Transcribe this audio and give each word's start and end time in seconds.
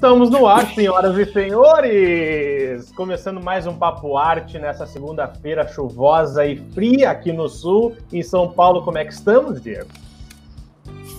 Estamos 0.00 0.30
no 0.30 0.46
ar, 0.46 0.66
senhoras 0.74 1.14
e 1.18 1.30
senhores! 1.30 2.90
Começando 2.92 3.38
mais 3.38 3.66
um 3.66 3.76
Papo 3.76 4.16
Arte 4.16 4.58
nessa 4.58 4.86
segunda-feira 4.86 5.68
chuvosa 5.68 6.46
e 6.46 6.56
fria 6.56 7.10
aqui 7.10 7.30
no 7.34 7.50
sul. 7.50 7.94
Em 8.10 8.22
São 8.22 8.50
Paulo, 8.50 8.82
como 8.82 8.96
é 8.96 9.04
que 9.04 9.12
estamos, 9.12 9.60
Diego? 9.60 9.90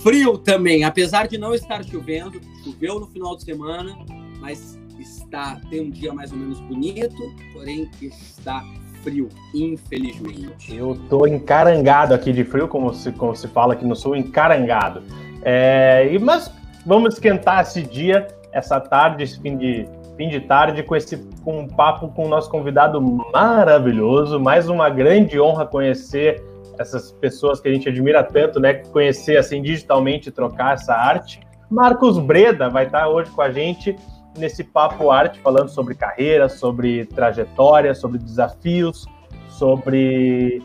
Frio 0.02 0.36
também, 0.36 0.82
apesar 0.82 1.28
de 1.28 1.38
não 1.38 1.54
estar 1.54 1.84
chovendo. 1.84 2.40
Choveu 2.64 2.98
no 2.98 3.06
final 3.06 3.36
de 3.36 3.44
semana, 3.44 3.96
mas 4.40 4.76
está 4.98 5.60
tem 5.70 5.82
um 5.82 5.90
dia 5.90 6.12
mais 6.12 6.32
ou 6.32 6.38
menos 6.38 6.58
bonito, 6.58 7.22
porém 7.52 7.88
está 8.00 8.64
frio, 9.04 9.28
infelizmente. 9.54 10.74
Eu 10.74 10.98
tô 11.08 11.24
encarangado 11.24 12.14
aqui 12.14 12.32
de 12.32 12.42
frio, 12.42 12.66
como 12.66 12.92
se, 12.92 13.12
como 13.12 13.36
se 13.36 13.46
fala 13.46 13.74
aqui 13.74 13.84
no 13.84 13.94
sul, 13.94 14.16
encarangado. 14.16 15.04
É, 15.42 16.18
mas 16.20 16.50
vamos 16.84 17.14
esquentar 17.14 17.62
esse 17.62 17.80
dia, 17.80 18.26
essa 18.52 18.78
tarde, 18.78 19.24
esse 19.24 19.40
fim 19.40 19.56
de, 19.56 19.88
fim 20.16 20.28
de 20.28 20.40
tarde, 20.40 20.82
com 20.82 20.94
esse 20.94 21.16
com 21.42 21.60
um 21.60 21.66
papo 21.66 22.08
com 22.08 22.26
o 22.26 22.28
nosso 22.28 22.50
convidado 22.50 23.00
maravilhoso. 23.32 24.38
Mais 24.38 24.68
uma 24.68 24.88
grande 24.88 25.40
honra 25.40 25.66
conhecer 25.66 26.44
essas 26.78 27.12
pessoas 27.12 27.60
que 27.60 27.68
a 27.68 27.72
gente 27.72 27.88
admira 27.88 28.22
tanto, 28.22 28.60
né? 28.60 28.74
Conhecer 28.74 29.36
assim 29.36 29.62
digitalmente, 29.62 30.30
trocar 30.30 30.74
essa 30.74 30.94
arte. 30.94 31.40
Marcos 31.70 32.18
Breda 32.18 32.68
vai 32.68 32.84
estar 32.84 33.08
hoje 33.08 33.30
com 33.30 33.42
a 33.42 33.50
gente 33.50 33.96
nesse 34.36 34.62
papo 34.62 35.10
arte, 35.10 35.40
falando 35.40 35.68
sobre 35.68 35.94
carreira, 35.94 36.48
sobre 36.48 37.06
trajetória, 37.06 37.94
sobre 37.94 38.18
desafios, 38.18 39.06
sobre 39.48 40.62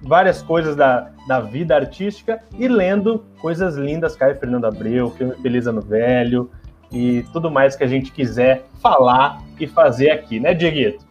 várias 0.00 0.42
coisas 0.42 0.74
da, 0.74 1.10
da 1.28 1.40
vida 1.40 1.74
artística 1.76 2.42
e 2.58 2.66
lendo 2.66 3.24
coisas 3.40 3.76
lindas, 3.76 4.16
Caio 4.16 4.36
Fernando 4.36 4.64
Abreu, 4.66 5.10
filme 5.10 5.34
Feliz 5.36 5.66
Ano 5.66 5.80
Velho 5.80 6.50
e 6.92 7.24
tudo 7.32 7.50
mais 7.50 7.74
que 7.74 7.84
a 7.84 7.88
gente 7.88 8.12
quiser 8.12 8.66
falar 8.80 9.42
e 9.58 9.66
fazer 9.66 10.10
aqui, 10.10 10.38
né, 10.38 10.54
Dieguito? 10.54 11.06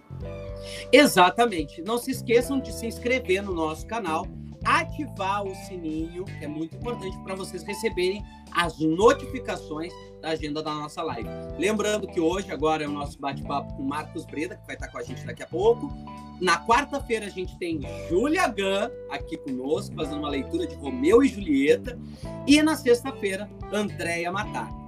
Exatamente. 0.91 1.81
Não 1.81 1.97
se 1.97 2.11
esqueçam 2.11 2.59
de 2.59 2.71
se 2.71 2.85
inscrever 2.85 3.41
no 3.41 3.53
nosso 3.53 3.87
canal, 3.87 4.27
ativar 4.63 5.43
o 5.43 5.55
sininho, 5.55 6.25
que 6.25 6.45
é 6.45 6.47
muito 6.47 6.75
importante 6.75 7.17
para 7.23 7.33
vocês 7.33 7.63
receberem 7.63 8.23
as 8.53 8.77
notificações 8.79 9.91
da 10.21 10.29
agenda 10.29 10.61
da 10.61 10.73
nossa 10.73 11.01
live. 11.01 11.29
Lembrando 11.57 12.07
que 12.07 12.19
hoje, 12.19 12.51
agora, 12.51 12.83
é 12.83 12.87
o 12.87 12.91
nosso 12.91 13.19
bate-papo 13.19 13.73
com 13.73 13.83
Marcos 13.83 14.25
Breda, 14.25 14.55
que 14.55 14.65
vai 14.67 14.75
estar 14.75 14.89
com 14.89 14.97
a 14.97 15.03
gente 15.03 15.25
daqui 15.25 15.41
a 15.41 15.47
pouco. 15.47 15.91
Na 16.39 16.63
quarta-feira, 16.65 17.25
a 17.25 17.29
gente 17.29 17.57
tem 17.57 17.79
Júlia 18.09 18.47
Gunn 18.47 18.89
aqui 19.09 19.37
conosco, 19.37 19.95
fazendo 19.95 20.19
uma 20.19 20.29
leitura 20.29 20.67
de 20.67 20.75
Romeu 20.75 21.23
e 21.23 21.27
Julieta. 21.27 21.97
E 22.45 22.61
na 22.61 22.75
sexta-feira, 22.75 23.49
Andréia 23.71 24.31
Matar. 24.31 24.80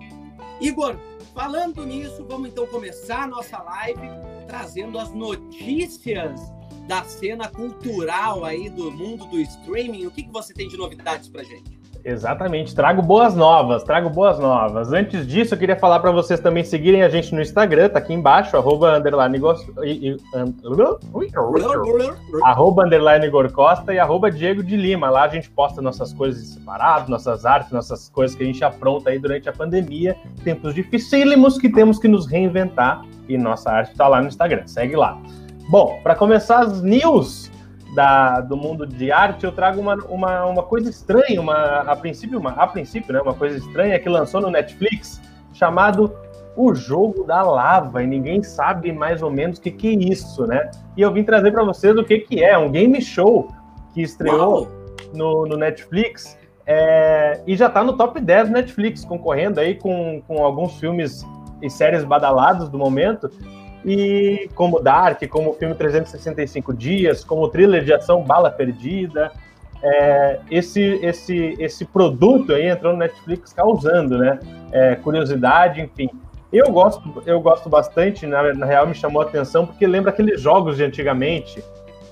Igor, 0.62 0.98
falando 1.34 1.86
nisso, 1.86 2.26
vamos 2.28 2.50
então 2.50 2.66
começar 2.68 3.23
a 3.23 3.28
nossa 3.28 3.62
live 3.62 4.08
trazendo 4.48 5.00
as 5.00 5.12
notícias 5.14 6.40
da 6.88 7.04
cena 7.04 7.48
cultural 7.48 8.44
aí 8.45 8.70
do 8.70 8.92
mundo 8.92 9.26
do 9.26 9.40
streaming. 9.40 10.06
O 10.06 10.12
que, 10.12 10.23
que 10.23 10.32
você 10.32 10.54
tem 10.54 10.68
de 10.68 10.78
novidades 10.78 11.30
pra 11.30 11.44
gente? 11.44 11.73
Exatamente, 12.06 12.76
trago 12.76 13.02
boas 13.02 13.34
novas, 13.34 13.82
trago 13.82 14.09
boas 14.09 14.38
novas. 14.38 14.92
Antes 14.92 15.26
disso, 15.26 15.54
eu 15.54 15.58
queria 15.58 15.78
falar 15.78 16.02
para 16.02 16.12
vocês 16.12 16.38
também 16.38 16.62
seguirem 16.62 17.02
a 17.02 17.08
gente 17.08 17.34
no 17.34 17.42
Instagram, 17.42 17.88
tá 17.88 18.00
aqui 18.00 18.14
embaixo, 18.14 18.58
arroba 18.58 18.98
underline, 18.98 19.40
arroba 22.44 22.84
underline 22.84 23.30
Gorcosta 23.30 23.94
e 23.94 24.00
arroba 24.00 24.30
Diego 24.30 24.62
de 24.62 24.76
Lima. 24.76 25.10
Lá 25.10 25.23
a 25.23 25.28
gente 25.30 25.50
posta 25.50 25.82
nossas 25.82 26.12
coisas 26.12 26.45
separadas, 26.45 27.08
nossas 27.08 27.45
artes, 27.45 27.72
nossas 27.72 28.10
coisas 28.10 28.36
que 28.36 28.44
a 28.44 28.45
gente 28.45 28.64
apronta 28.66 29.10
aí 29.10 29.17
durante 29.17 29.48
a 29.48 29.54
pandemia, 29.54 30.17
tempos 30.44 30.76
dificílimos 30.76 31.58
que 31.58 31.70
temos 31.70 32.00
que 32.00 32.10
nos 32.10 32.26
reinventar 32.26 33.02
e 33.30 33.38
nossa 33.38 33.72
arte 33.72 33.95
tá 33.95 34.10
lá 34.10 34.22
no 34.22 34.27
Instagram. 34.27 34.67
Segue 34.67 34.98
lá. 34.98 35.17
Bom, 35.70 36.02
para 36.04 36.16
começar 36.16 36.60
as 36.60 36.82
news, 36.82 37.50
da, 37.95 38.42
do 38.42 38.58
mundo 38.58 38.86
de 38.86 39.11
arte, 39.11 39.45
eu 39.45 39.52
trago 39.52 39.80
uma, 39.80 39.95
uma, 40.05 40.45
uma 40.45 40.64
coisa 40.64 40.89
estranha, 40.89 41.39
uma, 41.39 41.81
a 41.81 41.95
princípio, 41.95 42.39
uma, 42.39 42.52
a 42.52 42.67
princípio, 42.67 43.14
né, 43.14 43.21
uma 43.21 43.33
coisa 43.33 43.58
estranha 43.58 43.99
que 43.99 44.09
lançou 44.09 44.42
no 44.42 44.49
Netflix, 44.49 45.21
chamado 45.54 46.14
O 46.55 46.73
Jogo 46.73 47.23
da 47.23 47.42
Lava, 47.42 48.03
e 48.03 48.08
ninguém 48.08 48.42
sabe 48.42 48.92
mais 48.92 49.21
ou 49.21 49.32
menos 49.32 49.58
o 49.58 49.61
que, 49.61 49.71
que 49.71 49.87
é 49.89 50.11
isso, 50.11 50.45
né? 50.48 50.71
E 50.98 51.02
eu 51.02 51.11
vim 51.11 51.23
trazer 51.23 51.52
para 51.52 51.64
vocês 51.64 51.95
o 51.98 52.03
que, 52.03 52.20
que 52.20 52.43
é, 52.43 52.58
um 52.58 52.71
game 52.71 53.02
show 53.02 53.48
que 53.93 54.02
estreou 54.02 54.67
no, 55.14 55.45
no 55.45 55.55
Netflix 55.55 56.37
é, 56.65 57.42
e 57.45 57.55
já 57.55 57.67
está 57.67 57.83
no 57.83 57.93
top 57.98 58.20
10 58.20 58.48
do 58.48 58.53
Netflix, 58.53 59.03
concorrendo 59.03 59.59
aí 59.59 59.76
com, 59.76 60.21
com 60.27 60.43
alguns 60.43 60.80
filmes 60.80 61.26
e 61.61 61.70
séries 61.70 62.03
badalados 62.03 62.70
do 62.70 62.77
momento, 62.77 63.30
e 63.86 64.49
como 64.55 64.80
Dark, 64.80 65.21
como 65.27 65.52
o 65.52 65.54
filme 65.54 65.76
365 65.76 66.73
Dias, 66.73 67.23
como 67.23 67.44
o 67.44 67.49
thriller 67.49 67.83
de 67.83 67.94
ação 67.94 68.23
Bala 68.23 68.49
Perdida, 68.49 69.32
é, 69.83 70.39
esse, 70.49 70.82
esse, 70.82 71.55
esse 71.60 71.83
produto 71.83 72.54
aí 72.54 72.70
entrou 72.70 72.94
no 72.94 72.99
Netflix 72.99 73.52
causando, 73.52 74.17
né? 74.17 74.39
É, 74.71 74.95
curiosidade, 74.95 75.82
enfim. 75.82 76.10
Eu 76.52 76.71
gosto, 76.71 77.21
eu 77.26 77.42
gosto 77.42 77.67
bastante, 77.67 78.26
na, 78.26 78.54
na, 78.54 78.66
real 78.66 78.88
me 78.88 78.94
chamou 78.94 79.21
a 79.21 79.26
atenção, 79.26 79.66
porque 79.66 79.86
lembra 79.86 80.11
aqueles 80.11 80.39
jogos 80.39 80.77
de 80.77 80.83
antigamente, 80.83 81.61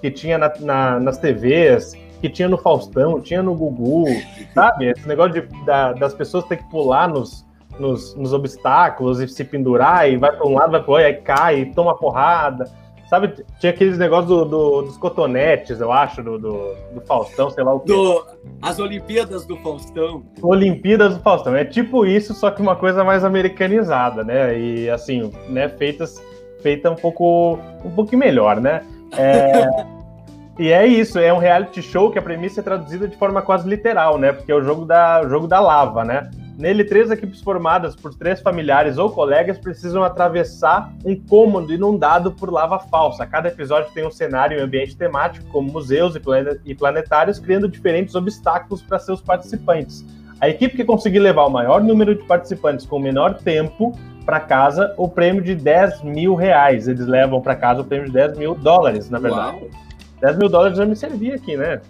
que 0.02 0.12
tinha 0.12 0.38
na, 0.38 0.52
na, 0.60 1.00
nas 1.00 1.18
TVs, 1.20 1.94
que 2.20 2.28
tinha 2.28 2.50
no 2.50 2.58
Faustão, 2.58 3.22
tinha 3.22 3.42
no 3.42 3.56
Gugu, 3.56 4.06
sabe? 4.54 4.88
Esse 4.90 5.08
negócio 5.08 5.42
de, 5.42 5.66
da, 5.66 5.94
das 5.94 6.14
pessoas 6.14 6.44
ter 6.46 6.58
que 6.58 6.70
pular 6.70 7.08
nos, 7.08 7.46
nos, 7.82 8.16
nos 8.16 8.32
obstáculos 8.32 9.20
e 9.20 9.28
se 9.28 9.44
pendurar 9.44 10.10
e 10.10 10.16
vai 10.16 10.32
para 10.32 10.48
um 10.48 10.54
lado, 10.54 10.72
vai 10.72 10.82
para 10.82 10.92
outro, 10.92 11.06
aí 11.06 11.16
cai, 11.16 11.66
toma 11.76 11.98
porrada. 11.98 12.70
Sabe, 13.10 13.34
tinha 13.60 13.74
aqueles 13.74 13.98
negócios 13.98 14.30
do, 14.30 14.46
do, 14.46 14.82
dos 14.84 14.96
cotonetes, 14.96 15.82
eu 15.82 15.92
acho, 15.92 16.24
do, 16.24 16.38
do, 16.38 17.02
Faustão, 17.06 17.50
sei 17.50 17.62
lá 17.62 17.74
o 17.74 17.82
quê. 17.82 17.92
Do, 17.92 18.26
as 18.62 18.80
Olimpíadas 18.80 19.46
do 19.46 19.58
Faustão. 19.58 20.24
Olimpíadas 20.42 21.18
do 21.18 21.22
Faustão. 21.22 21.54
É 21.54 21.66
tipo 21.66 22.06
isso, 22.06 22.34
só 22.34 22.50
que 22.50 22.62
uma 22.62 22.74
coisa 22.74 23.04
mais 23.04 23.26
americanizada, 23.26 24.24
né? 24.24 24.58
E 24.58 24.90
assim, 24.90 25.30
né, 25.50 25.68
feitas, 25.68 26.24
feita 26.62 26.90
um 26.90 26.96
pouco 26.96 27.60
um 27.84 27.92
pouquinho 27.92 28.20
melhor, 28.20 28.62
né? 28.62 28.82
É, 29.18 29.68
e 30.58 30.72
é 30.72 30.88
isso, 30.88 31.20
é 31.20 31.34
um 31.34 31.38
reality 31.38 31.82
show 31.82 32.12
que 32.12 32.20
a 32.20 32.22
premissa 32.22 32.62
é 32.62 32.64
traduzida 32.64 33.10
de 33.10 33.18
forma 33.18 33.42
quase 33.42 33.68
literal, 33.68 34.18
né? 34.18 34.32
Porque 34.32 34.54
é 34.54 34.56
o 34.56 34.64
jogo 34.64 34.86
da, 34.86 35.22
o 35.26 35.28
jogo 35.28 35.48
da 35.48 35.60
lava, 35.60 36.06
né? 36.06 36.32
Nele, 36.62 36.84
três 36.84 37.10
equipes 37.10 37.42
formadas 37.42 37.96
por 37.96 38.14
três 38.14 38.40
familiares 38.40 39.00
ou 39.00 39.10
colegas 39.10 39.58
precisam 39.58 40.04
atravessar 40.04 40.94
um 41.04 41.16
cômodo 41.16 41.74
inundado 41.74 42.32
por 42.34 42.54
lava 42.54 42.78
falsa. 42.78 43.26
Cada 43.26 43.48
episódio 43.48 43.92
tem 43.96 44.06
um 44.06 44.12
cenário 44.12 44.60
e 44.60 44.62
um 44.62 44.66
ambiente 44.66 44.96
temático, 44.96 45.44
como 45.48 45.72
museus 45.72 46.14
e 46.64 46.76
planetários, 46.76 47.40
criando 47.40 47.68
diferentes 47.68 48.14
obstáculos 48.14 48.80
para 48.84 49.00
seus 49.00 49.20
participantes. 49.20 50.06
A 50.40 50.50
equipe 50.50 50.78
que 50.78 50.86
conseguir 50.86 51.18
levar 51.18 51.48
o 51.48 51.50
maior 51.50 51.82
número 51.82 52.14
de 52.14 52.24
participantes 52.26 52.86
com 52.86 52.98
o 52.98 53.02
menor 53.02 53.40
tempo 53.40 53.98
para 54.24 54.40
casa, 54.40 54.94
o 54.98 55.10
prêmio 55.10 55.42
de 55.42 55.56
10 55.56 56.04
mil 56.04 56.36
reais. 56.36 56.88
Eles 56.88 57.08
levam 57.08 57.42
para 57.42 57.56
casa 57.56 57.82
o 57.82 57.84
prêmio 57.84 58.06
de 58.06 58.14
10 58.14 58.38
mil 58.38 58.54
dólares, 58.54 59.10
na 59.10 59.18
verdade. 59.18 59.58
Uau. 59.58 59.70
10 60.22 60.38
mil 60.38 60.48
dólares 60.48 60.78
já 60.78 60.86
me 60.86 60.96
servia 60.96 61.34
aqui, 61.34 61.58
né? 61.58 61.82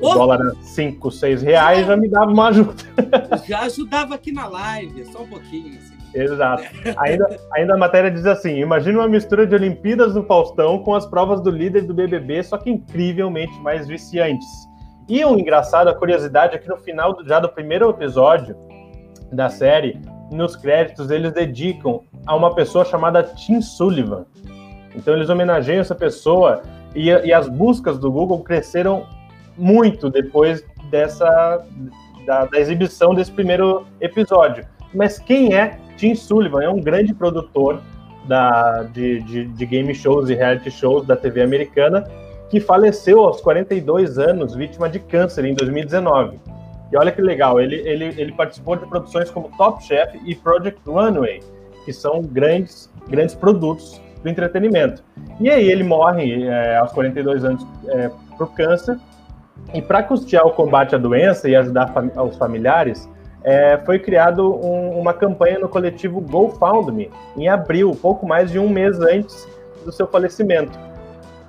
O 0.00 0.14
dólar 0.14 0.40
a 0.40 0.54
5, 0.62 1.10
6 1.10 1.42
reais 1.42 1.86
já 1.86 1.96
me 1.96 2.08
dava 2.08 2.30
uma 2.30 2.48
ajuda. 2.48 2.74
Já 3.46 3.60
ajudava 3.62 4.14
aqui 4.14 4.30
na 4.30 4.46
live, 4.46 5.04
só 5.06 5.22
um 5.22 5.26
pouquinho. 5.26 5.76
Assim. 5.76 5.98
Exato. 6.14 6.62
Ainda, 6.98 7.38
ainda 7.52 7.74
a 7.74 7.78
matéria 7.78 8.10
diz 8.10 8.26
assim: 8.26 8.60
imagina 8.60 9.00
uma 9.00 9.08
mistura 9.08 9.46
de 9.46 9.54
Olimpíadas 9.54 10.14
do 10.14 10.22
Faustão 10.24 10.82
com 10.82 10.94
as 10.94 11.06
provas 11.06 11.40
do 11.40 11.50
líder 11.50 11.82
do 11.82 11.94
BBB, 11.94 12.42
só 12.42 12.56
que 12.56 12.70
incrivelmente 12.70 13.58
mais 13.60 13.86
viciantes. 13.86 14.46
E 15.08 15.24
um 15.24 15.38
engraçado, 15.38 15.88
a 15.88 15.94
curiosidade 15.94 16.54
é 16.54 16.58
que 16.58 16.68
no 16.68 16.76
final 16.76 17.14
do, 17.14 17.26
já 17.26 17.40
do 17.40 17.48
primeiro 17.48 17.88
episódio 17.88 18.56
da 19.32 19.48
série, 19.48 20.00
nos 20.30 20.54
créditos, 20.54 21.10
eles 21.10 21.32
dedicam 21.32 22.00
a 22.26 22.36
uma 22.36 22.54
pessoa 22.54 22.84
chamada 22.84 23.22
Tim 23.22 23.60
Sullivan. 23.60 24.26
Então 24.94 25.14
eles 25.14 25.28
homenageiam 25.28 25.80
essa 25.80 25.94
pessoa 25.94 26.62
e, 26.94 27.06
e 27.08 27.32
as 27.32 27.48
buscas 27.48 27.98
do 27.98 28.10
Google 28.10 28.42
cresceram 28.42 29.06
muito 29.58 30.08
depois 30.08 30.64
dessa 30.90 31.64
da, 32.24 32.44
da, 32.44 32.58
exibição 32.58 33.14
desse 33.14 33.32
primeiro 33.32 33.86
episódio. 34.00 34.64
Mas 34.94 35.18
quem 35.18 35.54
é 35.54 35.78
Tim 35.96 36.14
Sullivan? 36.14 36.62
É 36.62 36.68
um 36.68 36.80
grande 36.80 37.12
produtor 37.12 37.82
da, 38.26 38.84
de, 38.84 39.20
de, 39.22 39.44
de 39.46 39.66
game 39.66 39.94
shows 39.94 40.30
e 40.30 40.34
reality 40.34 40.70
shows 40.70 41.06
da 41.06 41.16
TV 41.16 41.42
americana 41.42 42.04
que 42.50 42.60
faleceu 42.60 43.20
aos 43.20 43.40
42 43.40 44.18
anos, 44.18 44.54
vítima 44.54 44.88
de 44.88 44.98
câncer 44.98 45.44
em 45.44 45.54
2019. 45.54 46.38
E 46.90 46.96
olha 46.96 47.12
que 47.12 47.20
legal, 47.20 47.60
ele, 47.60 47.76
ele, 47.76 48.06
ele 48.16 48.32
participou 48.32 48.76
de 48.76 48.86
produções 48.86 49.30
como 49.30 49.50
Top 49.58 49.84
Chef 49.84 50.18
e 50.24 50.34
Project 50.34 50.80
Runway, 50.86 51.40
que 51.84 51.92
são 51.92 52.22
grandes, 52.22 52.90
grandes 53.08 53.34
produtos 53.34 54.00
do 54.22 54.28
entretenimento. 54.28 55.04
E 55.38 55.50
aí 55.50 55.70
ele 55.70 55.84
morre 55.84 56.44
é, 56.44 56.76
aos 56.76 56.92
42 56.92 57.44
anos 57.44 57.66
é, 57.88 58.10
por 58.38 58.54
câncer, 58.54 58.98
e 59.74 59.82
para 59.82 60.02
custear 60.02 60.46
o 60.46 60.50
combate 60.52 60.94
à 60.94 60.98
doença 60.98 61.48
e 61.48 61.54
ajudar 61.54 61.92
os 62.16 62.36
familiares, 62.36 63.08
é, 63.44 63.78
foi 63.78 63.98
criado 63.98 64.54
um, 64.54 64.98
uma 64.98 65.12
campanha 65.12 65.58
no 65.58 65.68
coletivo 65.68 66.20
GoFundMe 66.20 67.10
em 67.36 67.48
abril, 67.48 67.96
pouco 68.00 68.26
mais 68.26 68.50
de 68.50 68.58
um 68.58 68.68
mês 68.68 68.98
antes 69.00 69.46
do 69.84 69.92
seu 69.92 70.06
falecimento. 70.06 70.78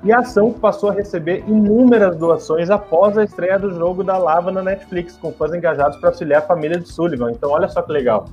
E 0.04 0.14
a 0.14 0.20
ação 0.20 0.54
passou 0.54 0.90
a 0.90 0.94
receber 0.94 1.44
inúmeras 1.46 2.16
doações 2.16 2.70
após 2.70 3.18
a 3.18 3.24
estreia 3.24 3.60
do 3.60 3.74
jogo 3.74 4.02
da 4.02 4.18
Lava 4.18 4.50
na 4.50 4.62
Netflix, 4.62 5.18
com 5.18 5.32
fãs 5.34 5.54
engajados 5.54 5.98
para 5.98 6.10
auxiliar 6.10 6.42
a 6.42 6.46
família 6.46 6.80
de 6.80 6.88
Sullivan. 6.88 7.32
Então, 7.32 7.52
olha 7.52 7.68
só 7.68 7.82
que 7.82 7.92
legal. 7.92 8.26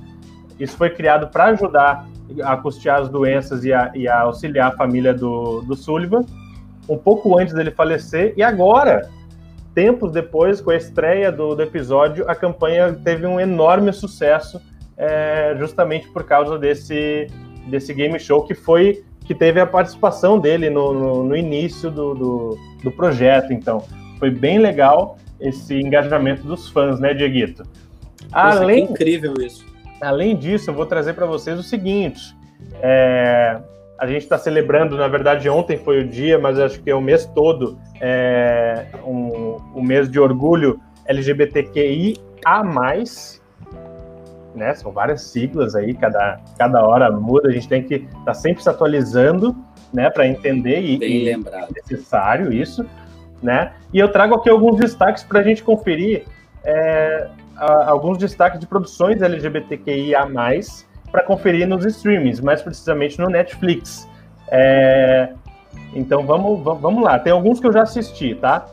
Isso 0.57 0.77
foi 0.77 0.89
criado 0.89 1.27
para 1.27 1.45
ajudar 1.45 2.07
a 2.41 2.55
custear 2.57 3.01
as 3.01 3.09
doenças 3.09 3.65
e 3.65 3.73
a, 3.73 3.91
e 3.93 4.07
a 4.07 4.21
auxiliar 4.21 4.71
a 4.71 4.77
família 4.77 5.13
do, 5.13 5.61
do 5.61 5.75
Sullivan, 5.75 6.25
um 6.87 6.97
pouco 6.97 7.37
antes 7.37 7.53
dele 7.53 7.71
falecer, 7.71 8.33
e 8.37 8.43
agora 8.43 9.09
tempos 9.77 10.11
depois, 10.11 10.59
com 10.59 10.71
a 10.71 10.75
estreia 10.75 11.31
do, 11.31 11.53
do 11.53 11.61
episódio, 11.61 12.27
a 12.27 12.33
campanha 12.33 12.91
teve 12.93 13.27
um 13.27 13.39
enorme 13.39 13.93
sucesso, 13.93 14.59
é, 14.97 15.55
justamente 15.59 16.07
por 16.07 16.23
causa 16.23 16.57
desse, 16.57 17.27
desse 17.67 17.93
game 17.93 18.19
show 18.19 18.43
que 18.43 18.55
foi 18.55 19.03
que 19.23 19.35
teve 19.35 19.59
a 19.59 19.67
participação 19.67 20.39
dele 20.39 20.67
no, 20.71 20.93
no, 20.93 21.23
no 21.25 21.37
início 21.37 21.91
do, 21.91 22.15
do, 22.15 22.57
do, 22.83 22.91
projeto. 22.91 23.53
Então, 23.53 23.83
foi 24.17 24.31
bem 24.31 24.57
legal 24.57 25.19
esse 25.39 25.75
engajamento 25.75 26.41
dos 26.41 26.69
fãs, 26.69 26.99
né, 26.99 27.13
Dieguito? 27.13 27.61
Além, 28.31 28.85
incrível 28.85 29.35
isso. 29.39 29.63
Além 30.01 30.35
disso, 30.35 30.71
eu 30.71 30.73
vou 30.73 30.87
trazer 30.87 31.13
para 31.13 31.27
vocês 31.27 31.59
o 31.59 31.63
seguinte: 31.63 32.35
é, 32.81 33.59
a 33.99 34.05
gente 34.05 34.23
está 34.23 34.37
celebrando, 34.37 34.95
na 34.95 35.07
verdade, 35.07 35.49
ontem 35.49 35.77
foi 35.77 36.01
o 36.01 36.07
dia, 36.07 36.37
mas 36.37 36.59
acho 36.59 36.81
que 36.81 36.89
é 36.89 36.95
o 36.95 37.01
mês 37.01 37.25
todo, 37.25 37.79
é, 37.99 38.85
um, 39.03 39.57
o 39.73 39.81
mês 39.81 40.09
de 40.09 40.19
orgulho 40.19 40.79
LGBTQIA+, 41.05 42.63
né? 44.53 44.73
São 44.75 44.91
várias 44.91 45.21
siglas 45.21 45.75
aí, 45.75 45.93
cada, 45.93 46.39
cada 46.57 46.85
hora 46.85 47.11
muda, 47.11 47.49
a 47.49 47.51
gente 47.51 47.67
tem 47.67 47.83
que 47.83 47.95
estar 47.95 48.25
tá 48.25 48.33
sempre 48.33 48.61
se 48.61 48.69
atualizando, 48.69 49.55
né, 49.93 50.09
para 50.09 50.27
entender 50.27 50.81
e, 50.81 50.97
Bem 50.97 51.23
e 51.23 51.29
é 51.29 51.37
necessário 51.73 52.51
isso, 52.51 52.85
né? 53.41 53.73
E 53.93 53.99
eu 53.99 54.11
trago 54.11 54.35
aqui 54.35 54.49
alguns 54.49 54.77
destaques 54.77 55.23
para 55.23 55.39
a 55.39 55.43
gente 55.43 55.63
conferir 55.63 56.25
é, 56.63 57.29
a, 57.55 57.89
alguns 57.89 58.17
destaques 58.17 58.59
de 58.59 58.67
produções 58.67 59.21
LGBTQIA+, 59.21 60.27
para 61.11 61.23
conferir 61.23 61.67
nos 61.67 61.85
streamings, 61.85 62.39
mais 62.39 62.61
precisamente 62.61 63.19
no 63.19 63.29
Netflix. 63.29 64.07
É, 64.49 65.33
então 65.93 66.25
vamos, 66.25 66.63
vamos 66.63 67.03
lá. 67.03 67.19
Tem 67.19 67.31
alguns 67.31 67.59
que 67.59 67.67
eu 67.67 67.73
já 67.73 67.83
assisti, 67.83 68.35
tá? 68.35 68.65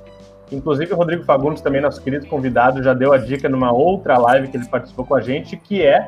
Inclusive 0.53 0.93
o 0.93 0.97
Rodrigo 0.97 1.25
Fagundes, 1.25 1.63
também 1.63 1.81
nosso 1.81 2.03
querido 2.03 2.27
convidado, 2.27 2.83
já 2.83 2.93
deu 2.93 3.13
a 3.13 3.19
dica 3.19 3.49
numa 3.49 3.73
outra 3.73 4.19
live 4.19 4.49
que 4.49 4.57
ele 4.57 4.67
participou 4.67 5.05
com 5.05 5.15
a 5.15 5.21
gente, 5.21 5.57
que 5.57 5.83
é, 5.83 6.07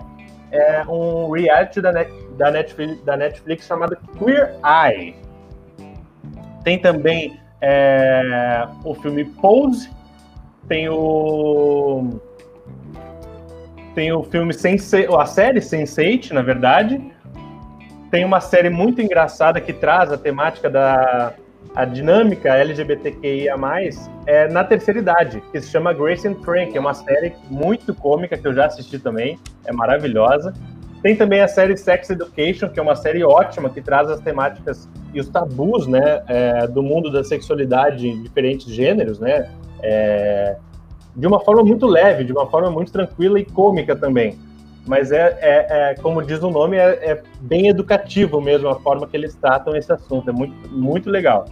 é 0.51 0.85
um 0.87 1.31
reality 1.31 1.81
da, 1.81 1.93
Net, 1.93 2.13
da, 2.37 2.51
Netflix, 2.51 3.05
da 3.05 3.17
Netflix 3.17 3.67
chamado 3.67 3.97
Queer 4.19 4.55
Eye. 4.63 5.17
Tem 6.63 6.79
também 6.79 7.41
é, 7.61 8.67
o 8.85 8.95
filme 8.95 9.25
Pose, 9.25 9.91
tem 10.69 10.89
o 10.89 12.21
tem 13.97 14.13
o 14.13 14.23
filme 14.23 14.53
Sense, 14.53 14.95
a 15.07 15.25
série 15.25 15.59
Sense8, 15.59 16.33
na 16.33 16.43
verdade. 16.43 17.01
Tem 18.11 18.27
uma 18.27 18.43
série 18.43 18.69
muito 18.69 19.01
engraçada 19.01 19.59
que 19.59 19.73
traz 19.73 20.13
a 20.13 20.19
temática 20.19 20.69
da 20.69 21.33
a 21.75 21.85
dinâmica 21.85 22.55
LGBTQIA+, 22.57 23.55
é 24.27 24.49
na 24.49 24.65
terceira 24.65 25.01
idade, 25.01 25.43
que 25.53 25.61
se 25.61 25.69
chama 25.69 25.93
Grace 25.93 26.27
and 26.27 26.37
Frank, 26.37 26.75
é 26.75 26.81
uma 26.81 26.95
série 26.95 27.35
muito 27.51 27.95
cômica 27.95 28.39
que 28.39 28.47
eu 28.47 28.55
já 28.55 28.67
assisti 28.67 28.99
também, 28.99 29.39
é 29.65 29.73
maravilhosa. 29.73 30.55
Tem 31.03 31.15
também 31.15 31.43
a 31.43 31.49
série 31.49 31.77
Sex 31.77 32.09
Education, 32.09 32.71
que 32.71 32.81
é 32.81 32.83
uma 32.83 32.97
série 32.97 33.23
ótima, 33.25 33.69
que 33.69 33.83
traz 33.83 34.09
as 34.09 34.21
temáticas 34.21 34.89
e 35.13 35.21
os 35.21 35.29
tabus, 35.29 35.87
né, 35.87 36.23
é, 36.29 36.67
do 36.67 36.83
mundo 36.83 37.11
da 37.11 37.23
sexualidade 37.23 38.09
em 38.09 38.23
diferentes 38.23 38.67
gêneros, 38.73 39.19
né, 39.19 39.51
é, 39.83 40.57
de 41.17 41.27
uma 41.27 41.41
forma 41.41 41.65
muito 41.65 41.87
leve, 41.87 42.25
de 42.25 42.33
uma 42.33 42.47
forma 42.47 42.71
muito 42.71 42.93
tranquila 42.93 43.41
e 43.41 43.45
cômica 43.45 43.97
também. 43.97 44.39
Mas 44.87 45.11
é, 45.11 45.37
é, 45.41 45.91
é 45.91 45.95
como 45.95 46.23
diz 46.23 46.43
o 46.43 46.51
nome, 46.51 46.77
é, 46.77 46.91
é, 47.11 47.23
bem 47.41 47.69
educativo 47.69 48.41
mesmo 48.41 48.69
a 48.69 48.77
forma 48.77 49.07
que 49.07 49.17
eles 49.17 49.35
tratam 49.35 49.75
esse 49.75 49.93
assunto. 49.93 50.31
É 50.31 50.33
muito, 50.33 50.55
muito 50.71 51.11
legal. 51.11 51.47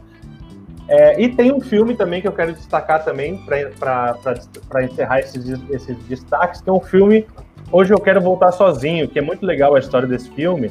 É, 0.86 1.20
e 1.20 1.30
tem 1.30 1.50
um 1.50 1.60
filme 1.60 1.96
também 1.96 2.20
que 2.20 2.28
eu 2.28 2.32
quero 2.32 2.52
destacar 2.52 3.02
também 3.04 3.38
para 3.46 4.84
encerrar 4.84 5.20
esses, 5.20 5.58
esses 5.70 5.96
destaques, 6.04 6.60
que 6.60 6.68
é 6.68 6.72
um 6.72 6.80
filme 6.80 7.26
Hoje 7.72 7.92
Eu 7.92 7.98
Quero 7.98 8.20
Voltar 8.20 8.52
Sozinho, 8.52 9.08
que 9.08 9.18
é 9.18 9.22
muito 9.22 9.44
legal 9.44 9.74
a 9.74 9.78
história 9.78 10.06
desse 10.06 10.30
filme. 10.30 10.70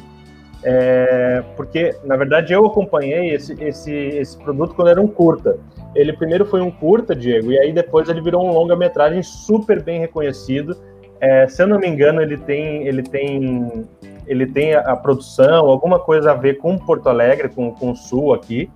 É, 0.62 1.42
porque, 1.56 1.94
na 2.04 2.16
verdade, 2.16 2.52
eu 2.52 2.64
acompanhei 2.64 3.34
esse, 3.34 3.52
esse, 3.62 3.92
esse 3.92 4.38
produto 4.38 4.74
quando 4.74 4.88
era 4.88 5.00
um 5.00 5.08
curta. 5.08 5.58
Ele 5.94 6.12
primeiro 6.12 6.44
foi 6.44 6.60
um 6.60 6.70
curta, 6.70 7.14
Diego, 7.14 7.52
e 7.52 7.58
aí 7.58 7.72
depois 7.72 8.08
ele 8.08 8.20
virou 8.20 8.44
um 8.44 8.52
longa-metragem 8.52 9.22
super 9.22 9.82
bem 9.82 10.00
reconhecido. 10.00 10.76
É, 11.20 11.46
se 11.46 11.62
eu 11.62 11.66
não 11.66 11.78
me 11.78 11.86
engano, 11.86 12.20
ele 12.20 12.36
tem, 12.36 12.86
ele 12.86 13.02
tem, 13.02 13.84
ele 14.26 14.46
tem 14.46 14.74
a, 14.74 14.80
a, 14.80 14.96
produção, 14.96 15.66
alguma 15.66 15.98
coisa 15.98 16.32
a 16.32 16.34
ver 16.34 16.58
com 16.58 16.76
Porto 16.76 17.08
Alegre, 17.08 17.48
com, 17.48 17.72
com 17.72 17.92
o 17.92 17.96
Sul 17.96 18.34
aqui. 18.34 18.70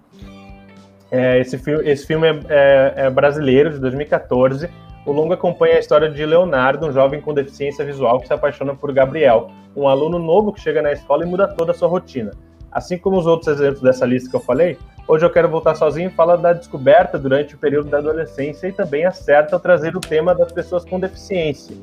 É, 1.10 1.40
esse, 1.40 1.58
fi 1.58 1.72
esse 1.84 2.06
filme 2.06 2.28
é, 2.28 2.40
é, 2.48 2.94
é 3.06 3.10
brasileiro, 3.10 3.70
de 3.70 3.80
2014 3.80 4.68
o 5.08 5.12
longo 5.12 5.32
acompanha 5.32 5.76
a 5.76 5.78
história 5.78 6.10
de 6.10 6.26
Leonardo, 6.26 6.86
um 6.86 6.92
jovem 6.92 7.18
com 7.18 7.32
deficiência 7.32 7.82
visual 7.82 8.20
que 8.20 8.26
se 8.26 8.32
apaixona 8.34 8.74
por 8.74 8.92
Gabriel, 8.92 9.50
um 9.74 9.88
aluno 9.88 10.18
novo 10.18 10.52
que 10.52 10.60
chega 10.60 10.82
na 10.82 10.92
escola 10.92 11.24
e 11.24 11.26
muda 11.26 11.48
toda 11.48 11.72
a 11.72 11.74
sua 11.74 11.88
rotina. 11.88 12.30
Assim 12.70 12.98
como 12.98 13.18
os 13.18 13.26
outros 13.26 13.48
exemplos 13.48 13.82
dessa 13.82 14.04
lista 14.04 14.28
que 14.28 14.36
eu 14.36 14.40
falei, 14.40 14.78
hoje 15.06 15.24
eu 15.24 15.30
quero 15.30 15.48
voltar 15.48 15.74
sozinho 15.74 16.08
e 16.08 16.12
falar 16.12 16.36
da 16.36 16.52
descoberta 16.52 17.18
durante 17.18 17.54
o 17.54 17.58
período 17.58 17.88
da 17.88 17.98
adolescência 17.98 18.68
e 18.68 18.72
também 18.72 19.04
acerta 19.04 19.56
ao 19.56 19.60
trazer 19.60 19.96
o 19.96 20.00
tema 20.00 20.34
das 20.34 20.52
pessoas 20.52 20.84
com 20.84 21.00
deficiência. 21.00 21.76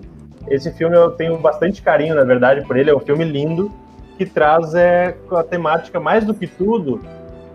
Esse 0.48 0.72
filme 0.72 0.96
eu 0.96 1.12
tenho 1.12 1.38
bastante 1.38 1.82
carinho, 1.82 2.14
na 2.16 2.24
verdade, 2.24 2.66
por 2.66 2.78
ele. 2.78 2.92
É 2.92 2.96
um 2.96 3.00
filme 3.00 3.24
lindo 3.24 3.72
que 4.18 4.26
traz 4.26 4.76
é, 4.76 5.18
a 5.32 5.44
temática, 5.44 6.00
mais 6.00 6.24
do 6.24 6.34
que 6.34 6.46
tudo, 6.46 7.02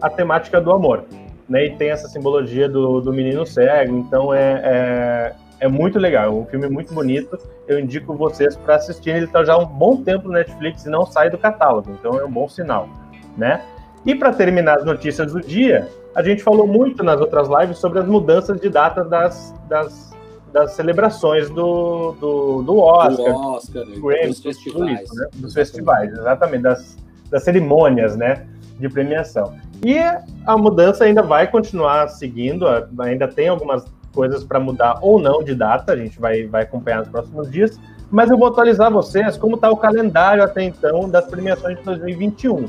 a 0.00 0.10
temática 0.10 0.60
do 0.60 0.72
amor. 0.72 1.04
Né? 1.48 1.66
E 1.66 1.76
tem 1.76 1.90
essa 1.90 2.08
simbologia 2.08 2.68
do, 2.68 3.00
do 3.00 3.12
menino 3.12 3.46
cego. 3.46 3.96
Então 3.96 4.34
é, 4.34 4.60
é 4.64 5.34
é 5.60 5.68
muito 5.68 5.98
legal, 5.98 6.24
é 6.24 6.30
um 6.30 6.46
filme 6.46 6.68
muito 6.68 6.92
bonito. 6.92 7.38
Eu 7.68 7.78
indico 7.78 8.14
vocês 8.14 8.56
para 8.56 8.76
assistir. 8.76 9.10
Ele 9.10 9.26
está 9.26 9.44
já 9.44 9.52
há 9.52 9.58
um 9.58 9.66
bom 9.66 10.02
tempo 10.02 10.26
no 10.26 10.34
Netflix 10.34 10.86
e 10.86 10.90
não 10.90 11.04
sai 11.04 11.28
do 11.28 11.36
catálogo, 11.36 11.92
então 11.92 12.18
é 12.18 12.24
um 12.24 12.30
bom 12.30 12.48
sinal, 12.48 12.88
né? 13.36 13.62
E 14.04 14.14
para 14.14 14.32
terminar 14.32 14.78
as 14.78 14.84
notícias 14.84 15.32
do 15.32 15.40
dia, 15.40 15.88
a 16.14 16.22
gente 16.22 16.42
falou 16.42 16.66
muito 16.66 17.02
nas 17.02 17.20
outras 17.20 17.48
lives 17.48 17.78
sobre 17.78 17.98
as 17.98 18.06
mudanças 18.06 18.60
de 18.60 18.68
data 18.68 19.04
das, 19.04 19.54
das, 19.68 20.12
das 20.52 20.72
celebrações 20.72 21.50
do, 21.50 22.12
do, 22.12 22.62
do 22.62 22.78
Oscar, 22.78 23.32
do 23.32 23.40
Oscar 23.40 23.84
do 23.84 24.00
Grammy, 24.00 24.28
dos 24.28 24.40
festivais. 24.42 25.02
Isso, 25.02 25.14
né? 25.14 25.26
Dos 25.34 25.54
festivais, 25.54 26.12
exatamente, 26.12 26.62
das, 26.62 26.96
das 27.30 27.42
cerimônias, 27.42 28.16
né? 28.16 28.46
De 28.78 28.88
premiação. 28.88 29.54
E 29.84 29.98
a 30.46 30.56
mudança 30.56 31.04
ainda 31.04 31.22
vai 31.22 31.46
continuar 31.46 32.08
seguindo, 32.08 32.66
ainda 32.98 33.28
tem 33.28 33.48
algumas 33.48 33.84
coisas 34.12 34.42
para 34.42 34.58
mudar 34.58 34.98
ou 35.02 35.20
não 35.20 35.42
de 35.42 35.54
data, 35.54 35.92
a 35.92 35.96
gente 35.96 36.20
vai, 36.20 36.46
vai 36.46 36.62
acompanhar 36.62 36.98
nos 36.98 37.08
próximos 37.08 37.50
dias, 37.50 37.78
mas 38.10 38.28
eu 38.30 38.36
vou 38.36 38.48
atualizar 38.48 38.90
vocês 38.90 39.36
como 39.36 39.54
está 39.54 39.70
o 39.70 39.76
calendário 39.76 40.42
até 40.42 40.64
então 40.64 41.08
das 41.08 41.26
premiações 41.26 41.78
de 41.78 41.84
2021, 41.84 42.66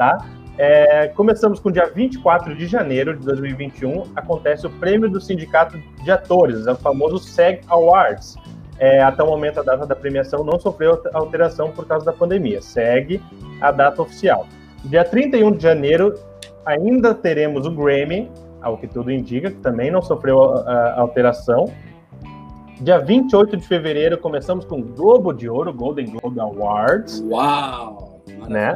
tá? 0.00 0.16
É, 0.56 1.08
começamos 1.08 1.60
com 1.60 1.68
o 1.68 1.72
dia 1.72 1.90
24 1.94 2.54
de 2.56 2.66
janeiro 2.66 3.18
de 3.18 3.24
2021, 3.26 4.04
acontece 4.16 4.66
o 4.66 4.70
prêmio 4.70 5.10
do 5.10 5.20
Sindicato 5.20 5.78
de 6.02 6.10
Atores, 6.10 6.66
é 6.66 6.72
o 6.72 6.76
famoso 6.76 7.18
SEG 7.18 7.60
Awards. 7.68 8.34
É, 8.78 9.02
até 9.02 9.22
o 9.22 9.26
momento, 9.26 9.60
a 9.60 9.62
data 9.62 9.86
da 9.86 9.94
premiação 9.94 10.42
não 10.42 10.58
sofreu 10.58 11.02
alteração 11.12 11.70
por 11.70 11.86
causa 11.86 12.06
da 12.06 12.14
pandemia, 12.14 12.62
segue 12.62 13.22
a 13.60 13.70
data 13.70 14.00
oficial. 14.00 14.46
Dia 14.84 15.04
31 15.04 15.52
de 15.52 15.62
janeiro, 15.62 16.14
ainda 16.64 17.14
teremos 17.14 17.66
o 17.66 17.70
Grammy, 17.70 18.30
ao 18.62 18.78
que 18.78 18.86
tudo 18.86 19.10
indica, 19.10 19.50
que 19.50 19.58
também 19.58 19.90
não 19.90 20.00
sofreu 20.00 20.40
alteração. 20.96 21.66
Dia 22.80 22.98
28 22.98 23.58
de 23.58 23.66
fevereiro, 23.66 24.16
começamos 24.16 24.64
com 24.64 24.80
Globo 24.80 25.34
de 25.34 25.46
Ouro, 25.46 25.74
Golden 25.74 26.06
Globe 26.06 26.40
Awards. 26.40 27.22
Uau! 27.28 28.22
Né? 28.48 28.74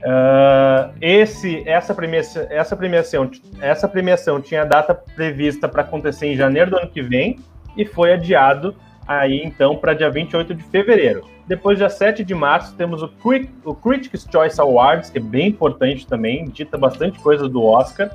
Uh, 0.00 0.94
esse, 1.00 1.62
essa, 1.68 1.94
premiação, 1.94 2.46
essa, 2.48 2.76
premiação, 2.76 3.30
essa 3.60 3.86
premiação 3.86 4.40
tinha 4.40 4.64
data 4.64 4.94
prevista 4.94 5.68
para 5.68 5.82
acontecer 5.82 6.26
em 6.26 6.36
janeiro 6.36 6.70
do 6.70 6.78
ano 6.78 6.88
que 6.88 7.02
vem 7.02 7.38
e 7.76 7.84
foi 7.84 8.14
adiado 8.14 8.74
aí 9.06 9.42
então 9.44 9.76
para 9.76 9.92
dia 9.92 10.10
28 10.10 10.54
de 10.54 10.62
fevereiro. 10.64 11.24
Depois, 11.46 11.78
dia 11.78 11.90
7 11.90 12.24
de 12.24 12.34
março, 12.34 12.76
temos 12.76 13.02
o, 13.02 13.08
Crit 13.08 13.50
o 13.64 13.74
Critics' 13.74 14.26
Choice 14.30 14.60
Awards, 14.60 15.10
que 15.10 15.18
é 15.18 15.20
bem 15.20 15.48
importante 15.48 16.06
também, 16.06 16.44
dita 16.44 16.78
bastante 16.78 17.18
coisa 17.18 17.48
do 17.48 17.62
Oscar 17.64 18.10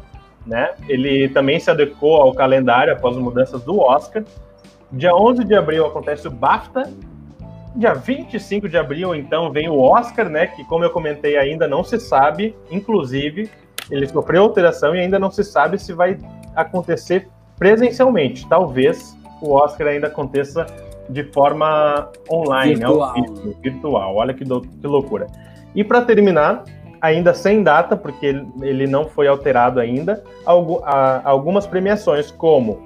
né? 0.46 0.74
Ele 0.88 1.28
também 1.30 1.60
se 1.60 1.72
adequou 1.72 2.18
ao 2.18 2.34
calendário 2.34 2.94
após 2.94 3.16
as 3.18 3.22
mudanças 3.22 3.64
do 3.64 3.80
Oscar. 3.80 4.24
Dia 4.92 5.16
11 5.16 5.44
de 5.44 5.56
abril 5.56 5.86
acontece 5.86 6.28
o 6.28 6.32
BAFTA 6.32 6.92
Dia 7.76 7.94
25 7.94 8.70
de 8.70 8.78
abril, 8.78 9.14
então, 9.14 9.52
vem 9.52 9.68
o 9.68 9.78
Oscar, 9.78 10.30
né? 10.30 10.48
Que, 10.48 10.64
como 10.64 10.84
eu 10.84 10.90
comentei, 10.90 11.38
ainda 11.38 11.68
não 11.68 11.84
se 11.84 12.00
sabe. 12.00 12.56
Inclusive, 12.72 13.50
ele 13.92 14.08
sofreu 14.08 14.44
alteração 14.44 14.96
e 14.96 15.00
ainda 15.00 15.20
não 15.20 15.30
se 15.30 15.44
sabe 15.44 15.78
se 15.78 15.94
vai 15.94 16.18
acontecer 16.56 17.28
presencialmente. 17.58 18.48
Talvez 18.48 19.18
o 19.42 19.52
Oscar 19.54 19.88
ainda 19.88 20.08
aconteça 20.08 20.66
de 21.10 21.24
forma 21.32 22.10
online, 22.32 22.76
né, 22.76 22.88
virtual. 22.88 23.14
Né? 23.14 23.54
virtual. 23.62 24.16
Olha 24.16 24.34
que, 24.34 24.44
do, 24.44 24.62
que 24.62 24.88
loucura. 24.88 25.28
E 25.76 25.84
para 25.84 26.02
terminar, 26.02 26.64
ainda 27.02 27.34
sem 27.34 27.62
data, 27.62 27.96
porque 27.96 28.42
ele 28.62 28.88
não 28.88 29.06
foi 29.06 29.28
alterado 29.28 29.80
ainda, 29.80 30.24
algumas 31.24 31.68
premiações, 31.68 32.32
como 32.32 32.82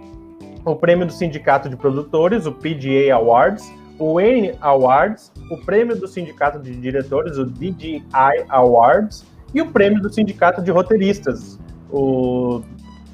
o 0.65 0.75
prêmio 0.75 1.05
do 1.05 1.13
Sindicato 1.13 1.69
de 1.69 1.77
Produtores, 1.77 2.45
o 2.45 2.51
PGA 2.51 3.13
Awards, 3.13 3.71
o 3.99 4.19
N 4.19 4.55
Awards, 4.61 5.31
o 5.51 5.57
prêmio 5.57 5.95
do 5.95 6.07
Sindicato 6.07 6.57
de 6.59 6.73
Diretores, 6.75 7.37
o 7.37 7.45
DGI 7.45 8.03
Awards, 8.47 9.25
e 9.53 9.61
o 9.61 9.71
prêmio 9.71 10.01
do 10.01 10.11
Sindicato 10.11 10.61
de 10.61 10.71
Roteiristas, 10.71 11.59
o 11.91 12.61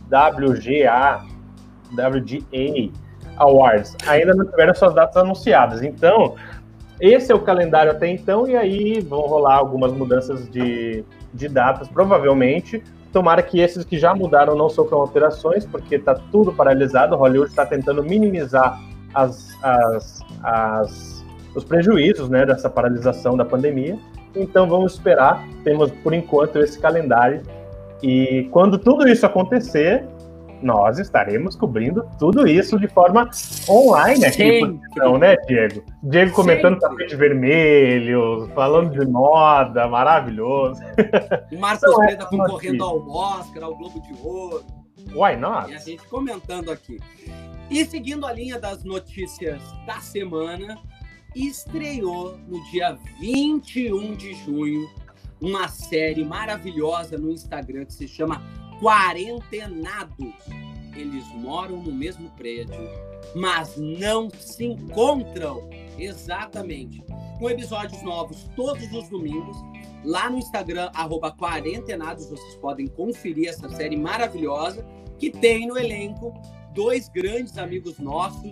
WGA, 0.08 1.24
WGA 1.92 2.92
Awards. 3.38 3.96
Ainda 4.08 4.36
não 4.36 4.46
tiveram 4.46 4.76
suas 4.76 4.94
datas 4.94 5.18
anunciadas. 5.18 5.82
Então, 5.82 6.36
esse 7.00 7.32
é 7.32 7.36
o 7.36 7.40
calendário 7.40 7.92
até 7.92 8.08
então, 8.08 8.48
e 8.48 8.56
aí 8.56 9.00
vão 9.00 9.22
rolar 9.22 9.56
algumas 9.56 9.92
mudanças 9.92 10.50
de, 10.50 11.04
de 11.34 11.48
datas, 11.48 11.88
provavelmente. 11.88 12.84
Tomara 13.12 13.42
que 13.42 13.60
esses 13.60 13.86
que 13.86 13.98
já 13.98 14.14
mudaram 14.14 14.56
não 14.56 14.70
sofram 14.70 15.00
alterações, 15.00 15.66
porque 15.66 15.96
está 15.96 16.16
tudo 16.16 16.52
paralisado. 16.52 17.16
Hollywood 17.16 17.50
está 17.50 17.66
tentando 17.66 18.04
minimizar 18.04 18.78
as, 19.16 19.58
as, 19.64 20.20
as, 20.44 21.26
os 21.56 21.64
prejuízos 21.64 22.30
né, 22.30 22.46
dessa 22.46 22.70
paralisação 22.70 23.36
da 23.36 23.46
pandemia. 23.46 23.98
Então 24.36 24.68
vamos 24.68 24.94
esperar. 24.94 25.48
Temos 25.64 25.92
por 25.92 26.14
enquanto 26.14 26.60
esse 26.60 26.78
calendário. 26.78 27.42
E 28.04 28.48
quando 28.52 28.78
tudo 28.78 29.08
isso 29.08 29.26
acontecer, 29.26 30.06
nós 30.62 31.00
estaremos 31.00 31.56
cobrindo 31.56 32.06
tudo 32.20 32.48
isso 32.48 32.80
de 32.80 32.88
forma 32.88 33.30
online 33.70 34.26
aqui, 34.26 34.60
então, 34.92 35.18
né, 35.18 35.36
Diego? 35.48 35.84
Diego 36.04 36.32
comentando 36.34 36.80
Sempre. 36.80 36.90
tapete 36.90 37.16
vermelho, 37.16 38.50
falando 38.54 38.92
de 38.92 39.06
moda, 39.10 39.88
maravilhoso. 39.88 40.82
Marcos 41.60 41.84
então, 41.84 42.00
Preta 42.00 42.24
é 42.24 42.28
concorrendo 42.28 42.84
ao 42.84 43.10
Oscar, 43.10 43.64
ao 43.64 43.76
Globo 43.76 44.02
de 44.02 44.14
Ouro. 44.24 44.64
Why 45.14 45.38
not? 45.38 45.72
E 45.72 45.76
a 45.76 45.80
gente 45.80 46.06
comentando 46.08 46.72
aqui. 46.72 47.00
E 47.70 47.84
seguindo 47.84 48.26
a 48.26 48.32
linha 48.32 48.60
das 48.60 48.84
notícias 48.84 49.62
da 49.88 50.00
semana, 50.00 50.80
estreou 51.36 52.38
no 52.48 52.64
dia 52.70 52.98
21 53.20 54.16
de 54.16 54.34
junho 54.36 54.88
uma 55.42 55.68
série 55.68 56.24
maravilhosa 56.24 57.18
no 57.18 57.32
Instagram 57.32 57.86
que 57.86 57.94
se 57.94 58.08
chama 58.08 58.42
quarentenados. 58.80 60.34
Eles 60.96 61.26
moram 61.34 61.82
no 61.82 61.92
mesmo 61.92 62.30
prédio, 62.32 62.80
mas 63.36 63.76
não 63.78 64.30
se 64.30 64.66
encontram. 64.66 65.68
Exatamente. 65.98 67.04
Com 67.40 67.50
episódios 67.50 68.02
novos 68.04 68.48
todos 68.56 68.90
os 68.94 69.10
domingos. 69.10 69.58
Lá 70.04 70.30
no 70.30 70.38
Instagram, 70.38 70.92
quarentenados, 71.38 72.30
vocês 72.30 72.56
podem 72.58 72.88
conferir 72.88 73.50
essa 73.50 73.68
série 73.70 73.98
maravilhosa 73.98 74.86
que 75.18 75.32
tem 75.32 75.68
no 75.68 75.78
elenco 75.78 76.34
dois 76.76 77.10
grandes 77.10 77.58
amigos 77.58 77.98
nossos, 77.98 78.52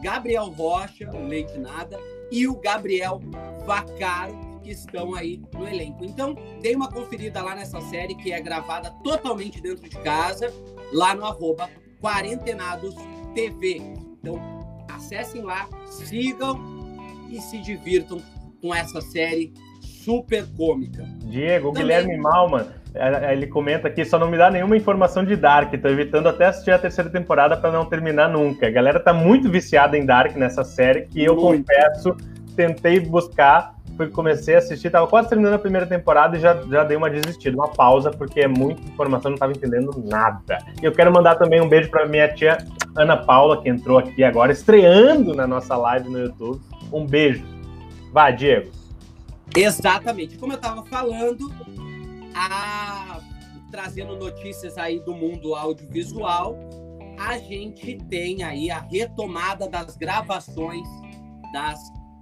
Gabriel 0.00 0.46
Rocha, 0.46 1.10
o 1.10 1.26
Lei 1.26 1.44
de 1.44 1.58
Nada, 1.58 1.98
e 2.30 2.46
o 2.46 2.54
Gabriel 2.54 3.20
Vacaro, 3.66 4.38
que 4.62 4.70
estão 4.70 5.14
aí 5.14 5.42
no 5.52 5.66
elenco. 5.66 6.04
Então, 6.04 6.36
dei 6.62 6.74
uma 6.76 6.90
conferida 6.90 7.42
lá 7.42 7.54
nessa 7.54 7.80
série 7.82 8.14
que 8.14 8.32
é 8.32 8.40
gravada 8.40 8.90
totalmente 9.02 9.60
dentro 9.60 9.88
de 9.88 9.96
casa, 9.98 10.52
lá 10.92 11.14
no 11.14 11.24
arroba 11.24 11.68
Quarentenados 12.00 12.94
TV. 13.34 13.82
Então, 14.20 14.38
acessem 14.88 15.42
lá, 15.42 15.68
sigam 15.90 16.58
e 17.28 17.40
se 17.40 17.58
divirtam 17.58 18.22
com 18.60 18.74
essa 18.74 19.00
série 19.00 19.52
super 20.08 20.46
cômica. 20.56 21.04
Diego, 21.24 21.68
o 21.68 21.72
Guilherme 21.72 22.16
Malman, 22.16 22.64
ele 23.30 23.46
comenta 23.46 23.88
aqui, 23.88 24.02
só 24.06 24.18
não 24.18 24.30
me 24.30 24.38
dá 24.38 24.50
nenhuma 24.50 24.74
informação 24.74 25.22
de 25.22 25.36
Dark, 25.36 25.70
tô 25.74 25.88
evitando 25.88 26.28
até 26.28 26.46
assistir 26.46 26.70
a 26.70 26.78
terceira 26.78 27.10
temporada 27.10 27.58
para 27.58 27.70
não 27.70 27.84
terminar 27.84 28.30
nunca. 28.30 28.66
A 28.66 28.70
galera 28.70 28.98
tá 28.98 29.12
muito 29.12 29.50
viciada 29.50 29.98
em 29.98 30.06
Dark 30.06 30.34
nessa 30.34 30.64
série, 30.64 31.02
que 31.02 31.22
eu 31.22 31.36
muito. 31.36 31.66
confesso, 31.66 32.16
tentei 32.56 32.98
buscar, 33.00 33.74
fui, 33.98 34.08
comecei 34.08 34.54
a 34.54 34.58
assistir, 34.58 34.88
tava 34.88 35.06
quase 35.06 35.28
terminando 35.28 35.54
a 35.54 35.58
primeira 35.58 35.86
temporada 35.86 36.38
e 36.38 36.40
já, 36.40 36.54
já 36.54 36.82
dei 36.84 36.96
uma 36.96 37.10
desistida, 37.10 37.54
uma 37.54 37.68
pausa, 37.68 38.10
porque 38.10 38.40
é 38.40 38.48
muita 38.48 38.80
informação, 38.80 39.32
não 39.32 39.38
tava 39.38 39.52
entendendo 39.52 40.02
nada. 40.06 40.56
E 40.80 40.86
eu 40.86 40.92
quero 40.92 41.12
mandar 41.12 41.34
também 41.34 41.60
um 41.60 41.68
beijo 41.68 41.90
para 41.90 42.06
minha 42.06 42.32
tia 42.32 42.56
Ana 42.96 43.18
Paula, 43.18 43.60
que 43.60 43.68
entrou 43.68 43.98
aqui 43.98 44.24
agora, 44.24 44.52
estreando 44.52 45.34
na 45.34 45.46
nossa 45.46 45.76
live 45.76 46.08
no 46.08 46.18
YouTube. 46.18 46.60
Um 46.90 47.04
beijo. 47.04 47.44
Vai, 48.10 48.34
Diego. 48.34 48.77
Exatamente. 49.56 50.36
Como 50.38 50.52
eu 50.52 50.56
estava 50.56 50.84
falando, 50.86 51.50
a... 52.34 53.20
trazendo 53.70 54.16
notícias 54.16 54.78
aí 54.78 55.00
do 55.00 55.14
mundo 55.14 55.54
audiovisual, 55.54 56.56
a 57.18 57.38
gente 57.38 57.98
tem 58.08 58.42
aí 58.42 58.70
a 58.70 58.80
retomada 58.80 59.68
das 59.68 59.96
gravações 59.96 60.88
das 61.52 61.80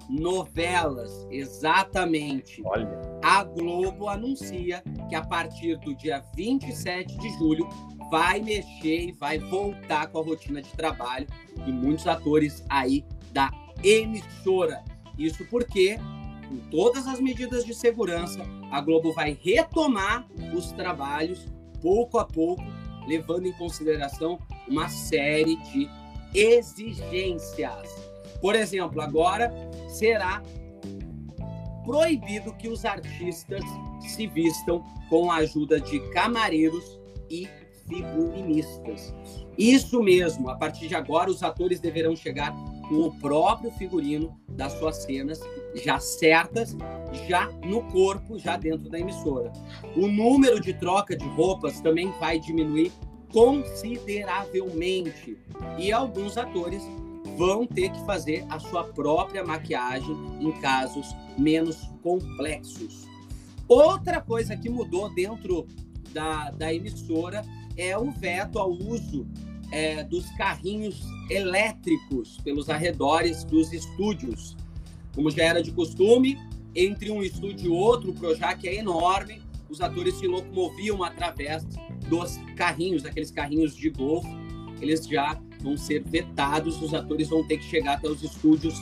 novelas, 0.08 1.26
exatamente. 1.30 2.62
Olha. 2.64 2.88
A 3.22 3.42
Globo 3.44 4.08
anuncia 4.08 4.82
que 5.08 5.14
a 5.14 5.24
partir 5.24 5.76
do 5.78 5.94
dia 5.94 6.22
27 6.34 7.16
de 7.18 7.28
julho 7.38 7.68
vai 8.10 8.40
mexer 8.40 9.08
e 9.08 9.12
vai 9.12 9.38
voltar 9.38 10.06
com 10.08 10.20
a 10.20 10.22
rotina 10.22 10.62
de 10.62 10.70
trabalho 10.72 11.26
de 11.64 11.72
muitos 11.72 12.06
atores 12.06 12.64
aí 12.68 13.04
da 13.32 13.50
emissora. 13.82 14.82
Isso 15.18 15.44
porque, 15.46 15.98
com 16.48 16.56
todas 16.70 17.06
as 17.06 17.20
medidas 17.20 17.64
de 17.64 17.74
segurança, 17.74 18.42
a 18.70 18.80
Globo 18.80 19.12
vai 19.12 19.38
retomar 19.42 20.26
os 20.54 20.72
trabalhos 20.72 21.46
pouco 21.80 22.18
a 22.18 22.24
pouco, 22.24 22.62
levando 23.06 23.46
em 23.46 23.52
consideração 23.52 24.38
uma 24.68 24.88
série 24.88 25.56
de 25.56 25.88
exigências. 26.34 27.88
Por 28.40 28.54
exemplo, 28.54 29.00
agora 29.00 29.52
será 29.88 30.42
proibido 31.84 32.52
que 32.54 32.68
os 32.68 32.84
artistas 32.84 33.62
se 34.00 34.26
vistam 34.26 34.84
com 35.08 35.30
a 35.30 35.36
ajuda 35.36 35.80
de 35.80 36.00
camareiros 36.10 36.98
e 37.30 37.48
figurinistas. 37.86 39.14
Isso 39.56 40.02
mesmo, 40.02 40.48
a 40.48 40.56
partir 40.56 40.88
de 40.88 40.94
agora 40.94 41.30
os 41.30 41.42
atores 41.42 41.80
deverão 41.80 42.14
chegar 42.14 42.54
com 42.88 42.96
o 42.96 43.12
próprio 43.18 43.70
figurino 43.72 44.38
das 44.48 44.72
suas 44.74 45.02
cenas 45.02 45.40
já 45.74 45.98
certas, 45.98 46.76
já 47.28 47.48
no 47.64 47.82
corpo, 47.90 48.38
já 48.38 48.56
dentro 48.56 48.88
da 48.88 48.98
emissora. 48.98 49.52
O 49.96 50.06
número 50.06 50.60
de 50.60 50.74
troca 50.74 51.16
de 51.16 51.26
roupas 51.28 51.80
também 51.80 52.12
vai 52.20 52.38
diminuir 52.38 52.92
consideravelmente 53.32 55.36
e 55.78 55.92
alguns 55.92 56.38
atores 56.38 56.82
vão 57.36 57.66
ter 57.66 57.90
que 57.90 58.06
fazer 58.06 58.46
a 58.48 58.58
sua 58.58 58.84
própria 58.84 59.44
maquiagem 59.44 60.16
em 60.40 60.52
casos 60.60 61.14
menos 61.36 61.90
complexos. 62.02 63.06
Outra 63.68 64.20
coisa 64.20 64.56
que 64.56 64.68
mudou 64.68 65.12
dentro 65.12 65.66
da, 66.12 66.50
da 66.50 66.72
emissora 66.72 67.42
é 67.76 67.96
o 67.96 68.10
veto 68.10 68.58
ao 68.58 68.70
uso 68.70 69.26
é, 69.70 70.04
dos 70.04 70.28
carrinhos 70.32 71.02
elétricos 71.30 72.38
pelos 72.44 72.68
arredores 72.70 73.44
dos 73.44 73.72
estúdios. 73.72 74.56
Como 75.14 75.30
já 75.30 75.44
era 75.44 75.62
de 75.62 75.72
costume, 75.72 76.38
entre 76.74 77.10
um 77.10 77.22
estúdio 77.22 77.66
e 77.66 77.74
outro, 77.74 78.10
o 78.10 78.14
Projac 78.14 78.66
é 78.66 78.74
enorme, 78.76 79.40
os 79.68 79.80
atores 79.80 80.14
se 80.14 80.26
locomoviam 80.26 81.02
através 81.02 81.64
dos 82.08 82.36
carrinhos, 82.54 83.04
aqueles 83.04 83.30
carrinhos 83.30 83.74
de 83.74 83.90
golfe, 83.90 84.28
eles 84.80 85.06
já 85.06 85.40
vão 85.60 85.76
ser 85.76 86.04
vetados, 86.04 86.80
os 86.80 86.94
atores 86.94 87.28
vão 87.28 87.46
ter 87.46 87.58
que 87.58 87.64
chegar 87.64 87.94
até 87.94 88.08
os 88.08 88.22
estúdios 88.22 88.74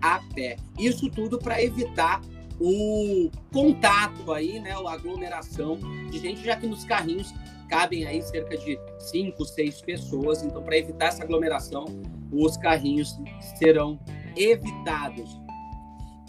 a 0.00 0.20
pé. 0.34 0.56
Isso 0.78 1.10
tudo 1.10 1.38
para 1.38 1.62
evitar 1.62 2.22
o 2.60 3.30
contato 3.52 4.32
aí, 4.32 4.60
né, 4.60 4.72
a 4.72 4.92
aglomeração 4.92 5.78
de 6.10 6.18
gente, 6.18 6.42
já 6.44 6.56
que 6.56 6.66
nos 6.66 6.84
carrinhos 6.84 7.34
cabem 7.74 8.06
aí 8.06 8.22
cerca 8.22 8.56
de 8.56 8.78
cinco, 9.00 9.44
seis 9.44 9.80
pessoas. 9.80 10.44
Então, 10.44 10.62
para 10.62 10.78
evitar 10.78 11.06
essa 11.06 11.24
aglomeração, 11.24 11.86
os 12.30 12.56
carrinhos 12.56 13.18
serão 13.58 13.98
evitados. 14.36 15.36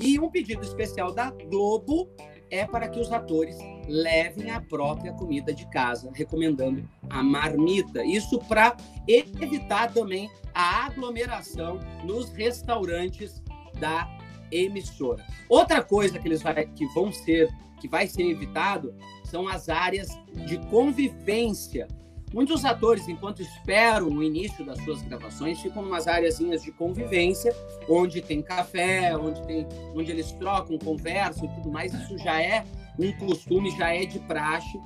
E 0.01 0.19
um 0.19 0.27
pedido 0.27 0.63
especial 0.63 1.13
da 1.13 1.29
Globo 1.29 2.09
é 2.49 2.65
para 2.65 2.89
que 2.89 2.99
os 2.99 3.11
atores 3.11 3.57
levem 3.87 4.49
a 4.49 4.59
própria 4.59 5.13
comida 5.13 5.53
de 5.53 5.67
casa, 5.69 6.09
recomendando 6.15 6.89
a 7.11 7.21
marmita. 7.21 8.03
Isso 8.03 8.39
para 8.39 8.75
evitar 9.07 9.93
também 9.93 10.27
a 10.51 10.87
aglomeração 10.87 11.79
nos 12.03 12.31
restaurantes 12.31 13.41
da 13.79 14.09
emissora. 14.51 15.23
Outra 15.47 15.83
coisa 15.83 16.17
que 16.17 16.27
eles 16.27 16.41
vai, 16.41 16.65
que 16.65 16.85
vão 16.87 17.11
ser, 17.11 17.49
que 17.85 17.87
vai 17.87 18.07
ser 18.07 18.23
evitado, 18.23 18.93
são 19.23 19.47
as 19.47 19.69
áreas 19.69 20.09
de 20.47 20.57
convivência. 20.69 21.87
Muitos 22.33 22.65
atores, 22.65 23.07
enquanto 23.07 23.41
esperam 23.41 24.09
o 24.09 24.23
início 24.23 24.65
das 24.65 24.83
suas 24.83 25.01
gravações, 25.03 25.61
ficam 25.61 25.83
em 25.83 25.85
umas 25.85 26.07
áreazinhas 26.07 26.63
de 26.63 26.71
convivência, 26.71 27.55
onde 27.87 28.21
tem 28.21 28.41
café, 28.41 29.15
onde, 29.15 29.41
tem, 29.45 29.67
onde 29.95 30.11
eles 30.11 30.31
trocam, 30.33 30.77
conversam 30.79 31.45
e 31.45 31.55
tudo 31.55 31.71
mais. 31.71 31.93
Isso 31.93 32.17
já 32.17 32.41
é 32.41 32.65
um 32.99 33.11
costume, 33.13 33.69
já 33.77 33.93
é 33.93 34.05
de 34.05 34.19
praxe. 34.19 34.79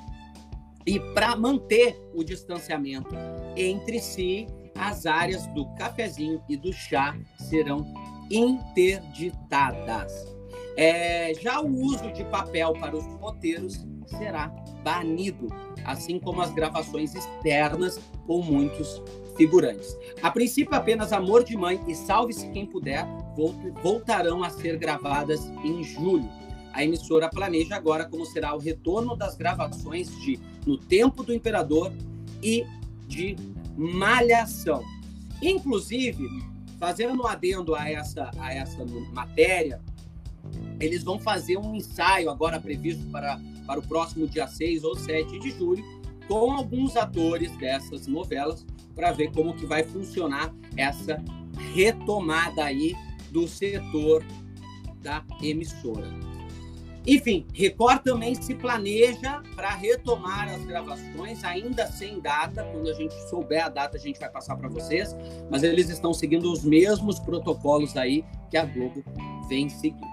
E 0.86 1.00
para 1.00 1.36
manter 1.36 1.98
o 2.14 2.24
distanciamento 2.24 3.16
entre 3.56 4.00
si, 4.00 4.46
as 4.76 5.06
áreas 5.06 5.48
do 5.48 5.66
cafezinho 5.76 6.42
e 6.50 6.58
do 6.58 6.74
chá 6.74 7.18
serão 7.38 7.86
interditadas. 8.30 10.39
É, 10.82 11.34
já 11.34 11.60
o 11.60 11.70
uso 11.70 12.10
de 12.14 12.24
papel 12.24 12.72
para 12.72 12.96
os 12.96 13.04
roteiros 13.16 13.86
será 14.18 14.48
banido, 14.82 15.48
assim 15.84 16.18
como 16.18 16.42
as 16.42 16.54
gravações 16.54 17.14
externas 17.14 18.00
com 18.26 18.42
muitos 18.42 19.04
figurantes. 19.36 19.94
A 20.24 20.32
princípio, 20.32 20.74
apenas 20.74 21.12
Amor 21.12 21.44
de 21.44 21.58
Mãe 21.58 21.82
e 21.86 21.94
Salve-se 21.94 22.48
Quem 22.52 22.66
Puder 22.66 23.06
voltarão 23.84 24.42
a 24.42 24.50
ser 24.50 24.78
gravadas 24.78 25.52
em 25.66 25.84
julho. 25.84 26.30
A 26.72 26.82
emissora 26.82 27.28
planeja 27.28 27.76
agora 27.76 28.06
como 28.06 28.26
será 28.26 28.56
o 28.56 28.60
retorno 28.60 29.18
das 29.18 29.36
gravações 29.36 30.10
de 30.22 30.40
No 30.66 30.78
Tempo 30.78 31.24
do 31.24 31.34
Imperador 31.34 31.92
e 32.42 32.66
de 33.06 33.36
Malhação. 33.76 34.82
Inclusive, 35.42 36.26
fazendo 36.80 37.22
um 37.22 37.28
adendo 37.28 37.76
a 37.76 37.90
essa, 37.90 38.32
a 38.40 38.54
essa 38.54 38.86
matéria, 39.12 39.82
eles 40.80 41.04
vão 41.04 41.20
fazer 41.20 41.58
um 41.58 41.76
ensaio 41.76 42.30
agora 42.30 42.60
previsto 42.60 43.06
para, 43.12 43.40
para 43.66 43.80
o 43.80 43.88
próximo 43.88 44.28
dia 44.28 44.48
6 44.48 44.84
ou 44.84 44.96
7 44.96 45.40
de 45.40 45.52
julho, 45.52 45.84
com 46.28 46.52
alguns 46.52 46.96
atores 46.96 47.52
dessas 47.58 48.08
novelas, 48.08 48.66
para 48.96 49.12
ver 49.12 49.32
como 49.32 49.54
que 49.54 49.66
vai 49.66 49.84
funcionar 49.84 50.54
essa 50.78 51.24
retomada 51.74 52.64
aí 52.64 52.96
do 53.32 53.48
setor 53.48 54.24
da 55.02 55.24
emissora. 55.42 56.08
Enfim, 57.08 57.46
Record 57.54 58.04
também 58.04 58.36
se 58.36 58.54
planeja 58.54 59.42
para 59.56 59.70
retomar 59.70 60.50
as 60.50 60.64
gravações, 60.66 61.44
ainda 61.44 61.88
sem 61.88 62.20
data. 62.20 62.64
Quando 62.64 62.90
a 62.90 62.94
gente 62.94 63.14
souber 63.30 63.66
a 63.66 63.70
data, 63.70 63.98
a 63.98 64.00
gente 64.00 64.20
vai 64.20 64.30
passar 64.30 64.56
para 64.58 64.68
vocês. 64.68 65.16
Mas 65.50 65.64
eles 65.64 65.90
estão 65.90 66.14
seguindo 66.14 66.52
os 66.52 66.64
mesmos 66.64 67.20
protocolos 67.20 67.96
aí 67.96 68.24
que 68.52 68.58
a 68.58 68.66
Globo 68.66 69.04
vem 69.48 69.70
seguindo. 69.70 70.09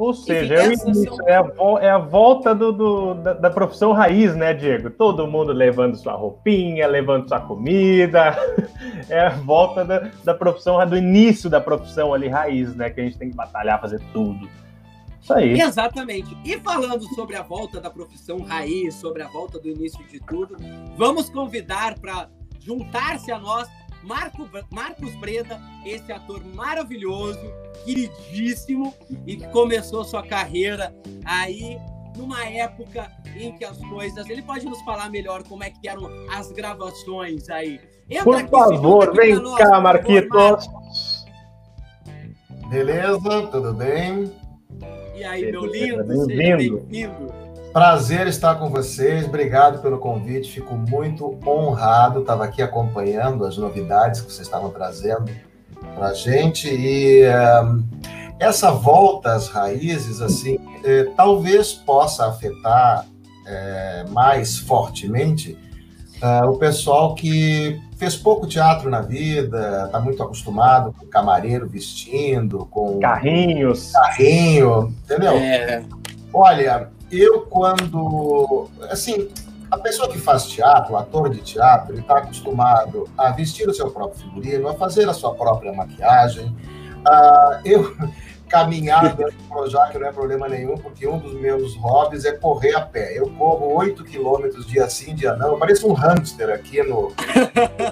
Ou 0.00 0.14
seja, 0.14 0.54
é, 0.54 0.74
são... 0.76 1.28
é, 1.28 1.36
a, 1.36 1.44
é, 1.82 1.90
a, 1.90 1.98
volta 1.98 2.54
do, 2.54 2.72
do 2.72 3.14
da, 3.16 3.34
da, 3.34 3.50
profissão 3.50 3.92
raiz, 3.92 4.34
né, 4.34 4.54
Diego? 4.54 4.88
Todo 4.88 5.26
mundo 5.26 5.52
levando 5.52 5.94
sua 5.94 6.14
roupinha, 6.14 6.86
levando 6.86 7.28
sua 7.28 7.40
comida. 7.40 8.34
É 9.08 9.26
a 9.26 9.30
volta 9.30 9.84
da, 9.84 10.10
da 10.24 10.34
profissão, 10.34 10.86
do 10.86 10.96
início 10.96 11.50
da 11.50 11.60
profissão 11.60 12.14
ali 12.14 12.28
raiz, 12.28 12.74
né? 12.76 12.90
Que 12.90 13.00
a 13.00 13.04
gente 13.04 13.18
tem 13.18 13.30
que 13.30 13.36
batalhar, 13.36 13.80
fazer 13.80 14.00
tudo. 14.12 14.48
Isso 15.20 15.34
aí. 15.34 15.60
Exatamente. 15.60 16.36
E 16.44 16.58
falando 16.58 17.02
sobre 17.14 17.36
a 17.36 17.42
volta 17.42 17.80
da 17.80 17.90
profissão 17.90 18.40
raiz, 18.40 18.94
sobre 18.94 19.22
a 19.22 19.28
volta 19.28 19.58
do 19.58 19.68
início 19.68 20.02
de 20.06 20.20
tudo, 20.20 20.56
vamos 20.96 21.28
convidar 21.28 21.98
para 21.98 22.28
juntar-se 22.60 23.32
a 23.32 23.38
nós 23.38 23.68
Marco, 24.02 24.48
Marcos 24.70 25.14
Breda, 25.16 25.60
esse 25.84 26.10
ator 26.12 26.42
maravilhoso, 26.54 27.40
queridíssimo 27.84 28.94
e 29.26 29.36
que 29.36 29.46
começou 29.48 30.04
sua 30.04 30.22
carreira 30.22 30.94
aí 31.24 31.78
numa 32.16 32.44
época 32.44 33.10
em 33.36 33.56
que 33.56 33.64
as 33.64 33.78
coisas. 33.78 34.28
Ele 34.28 34.42
pode 34.42 34.66
nos 34.66 34.80
falar 34.82 35.10
melhor 35.10 35.42
como 35.44 35.64
é 35.64 35.70
que 35.70 35.88
eram 35.88 36.08
as 36.30 36.50
gravações 36.52 37.48
aí. 37.48 37.80
Entra 38.08 38.24
por 38.24 38.36
aqui, 38.36 38.50
favor, 38.50 39.14
vem 39.14 39.54
cá, 39.56 39.80
Marquitos. 39.80 40.68
Beleza, 42.68 43.46
tudo 43.50 43.72
bem? 43.74 44.32
E 45.14 45.24
aí, 45.24 45.50
meu 45.50 45.66
lindo, 45.66 46.04
bem-vindo. 46.26 46.80
Bem 46.80 47.10
Prazer 47.72 48.26
estar 48.26 48.56
com 48.56 48.68
vocês, 48.68 49.26
obrigado 49.26 49.80
pelo 49.80 49.98
convite, 49.98 50.50
fico 50.50 50.74
muito 50.74 51.38
honrado, 51.46 52.20
estava 52.20 52.44
aqui 52.44 52.60
acompanhando 52.60 53.44
as 53.44 53.56
novidades 53.56 54.20
que 54.20 54.32
vocês 54.32 54.48
estavam 54.48 54.70
trazendo 54.70 55.30
para 55.94 56.08
a 56.08 56.14
gente 56.14 56.68
e 56.68 57.22
um, 57.62 57.84
essa 58.40 58.72
volta 58.72 59.34
às 59.34 59.48
raízes, 59.48 60.20
assim, 60.20 60.58
eh, 60.84 61.08
talvez 61.16 61.72
possa 61.72 62.26
afetar 62.26 63.06
eh, 63.46 64.04
mais 64.08 64.58
fortemente 64.58 65.56
uh, 66.22 66.48
o 66.48 66.58
pessoal 66.58 67.14
que 67.14 67.80
fez 67.96 68.16
pouco 68.16 68.46
teatro 68.46 68.90
na 68.90 69.00
vida, 69.00 69.84
está 69.86 70.00
muito 70.00 70.22
acostumado 70.22 70.92
com 70.98 71.06
camareiro 71.06 71.68
vestindo, 71.68 72.66
com 72.66 72.98
carrinhos, 72.98 73.92
carrinho, 73.92 74.94
entendeu? 75.04 75.34
É. 75.34 75.84
Olha, 76.32 76.90
eu 77.10 77.42
quando, 77.42 78.68
assim, 78.90 79.28
a 79.70 79.78
pessoa 79.78 80.08
que 80.08 80.18
faz 80.18 80.46
teatro, 80.46 80.94
o 80.94 80.96
ator 80.96 81.30
de 81.30 81.40
teatro, 81.40 81.94
ele 81.94 82.00
está 82.00 82.18
acostumado 82.18 83.08
a 83.16 83.30
vestir 83.30 83.68
o 83.68 83.74
seu 83.74 83.90
próprio 83.90 84.20
figurino, 84.20 84.68
a 84.68 84.74
fazer 84.74 85.08
a 85.08 85.14
sua 85.14 85.34
própria 85.34 85.72
maquiagem. 85.72 86.54
Eu 87.64 87.96
caminhar 88.48 89.14
dentro 89.14 89.32
do 89.38 89.44
Projac 89.44 89.96
não 89.96 90.08
é 90.08 90.12
problema 90.12 90.48
nenhum, 90.48 90.76
porque 90.76 91.06
um 91.06 91.20
dos 91.20 91.34
meus 91.34 91.76
hobbies 91.76 92.24
é 92.24 92.32
correr 92.32 92.74
a 92.74 92.80
pé. 92.80 93.16
Eu 93.16 93.30
corro 93.30 93.72
8 93.76 94.02
quilômetros 94.02 94.66
dia 94.66 94.90
sim, 94.90 95.14
dia 95.14 95.36
não. 95.36 95.52
Eu 95.52 95.56
pareço 95.58 95.88
um 95.88 95.92
hamster 95.92 96.50
aqui 96.50 96.82
no 96.82 97.12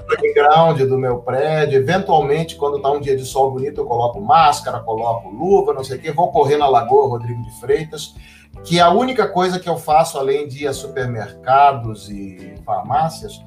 playground 0.09 0.81
do 0.81 0.99
meu 0.99 1.19
prédio. 1.19 1.79
Eventualmente, 1.79 2.57
quando 2.57 2.79
está 2.79 2.91
um 2.91 3.01
dia 3.01 3.17
de 3.17 3.25
sol 3.25 3.53
bonito, 3.53 3.81
eu 3.81 3.87
coloco 3.87 4.21
máscara, 4.21 4.81
coloco 4.81 5.29
luva, 5.29 5.73
não 5.73 5.85
sei 5.85 5.97
o 5.97 6.01
quê. 6.01 6.11
Vou 6.11 6.33
correr 6.33 6.57
na 6.57 6.69
Lagoa 6.69 7.09
Rodrigo 7.09 7.41
de 7.41 7.61
Freitas, 7.61 8.17
que 8.65 8.81
a 8.81 8.91
única 8.91 9.27
coisa 9.27 9.59
que 9.59 9.69
eu 9.69 9.77
faço, 9.77 10.19
além 10.19 10.47
de 10.47 10.65
ir 10.65 10.67
a 10.67 10.73
supermercados 10.73 12.09
e 12.11 12.55
farmácias, 12.65 13.43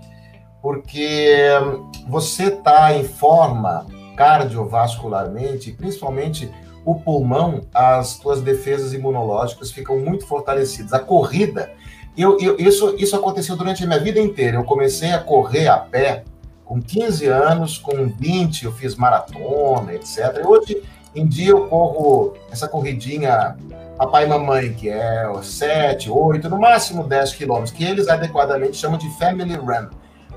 porque 0.62 1.48
você 2.08 2.46
está 2.46 2.96
em 2.96 3.04
forma 3.04 3.86
cardiovascularmente, 4.16 5.72
principalmente 5.72 6.52
o 6.86 6.96
pulmão, 6.96 7.62
as 7.74 8.18
tuas 8.18 8.42
defesas 8.42 8.94
imunológicas 8.94 9.72
ficam 9.72 10.00
muito 10.00 10.26
fortalecidas. 10.26 10.94
A 10.94 11.00
corrida, 11.00 11.72
eu, 12.18 12.38
eu, 12.40 12.58
isso, 12.58 12.96
isso 12.98 13.16
aconteceu 13.16 13.56
durante 13.56 13.84
a 13.84 13.88
minha 13.88 14.00
vida 14.00 14.20
inteira. 14.20 14.58
Eu 14.58 14.64
comecei 14.64 15.12
a 15.12 15.20
correr 15.20 15.68
a 15.68 15.78
pé 15.78 16.24
com 16.66 16.82
15 16.82 17.28
anos, 17.28 17.78
com 17.78 18.08
20 18.08 18.66
eu 18.66 18.72
fiz 18.72 18.96
maratona, 18.96 19.94
etc. 19.94 20.42
E 20.42 20.48
hoje 20.48 20.84
em 21.14 21.28
dia 21.28 21.52
eu 21.52 21.68
corro 21.68 22.34
essa 22.50 22.68
corridinha 22.68 23.58
papai 24.02 24.26
e 24.26 24.28
mamãe, 24.28 24.74
que 24.74 24.90
é 24.90 25.32
7, 25.44 26.10
8, 26.10 26.50
no 26.50 26.60
máximo 26.60 27.04
10 27.04 27.34
quilômetros, 27.34 27.70
que 27.72 27.84
eles 27.84 28.08
adequadamente 28.08 28.76
chamam 28.76 28.98
de 28.98 29.08
family 29.20 29.54
run. 29.54 29.90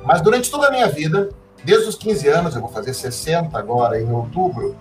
Mas 0.05 0.21
durante 0.21 0.51
toda 0.51 0.69
a 0.69 0.71
minha 0.71 0.87
vida, 0.87 1.31
desde 1.65 1.89
os 1.89 1.95
15 1.95 2.29
anos, 2.29 2.55
eu 2.55 2.61
vou 2.61 2.69
fazer 2.69 2.93
60 2.93 3.59
agora 3.59 3.99
em 3.99 4.13
outubro, 4.13 4.77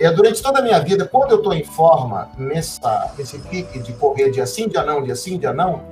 é, 0.00 0.10
durante 0.10 0.42
toda 0.42 0.58
a 0.58 0.62
minha 0.62 0.80
vida, 0.80 1.06
quando 1.06 1.30
eu 1.30 1.36
estou 1.36 1.54
em 1.54 1.62
forma, 1.62 2.28
nessa, 2.36 3.12
nesse 3.16 3.38
pique 3.38 3.78
de 3.78 3.92
correr 3.92 4.32
dia 4.32 4.46
sim, 4.46 4.66
dia 4.66 4.82
não, 4.82 5.00
dia 5.00 5.14
sim, 5.14 5.38
dia 5.38 5.52
não, 5.52 5.82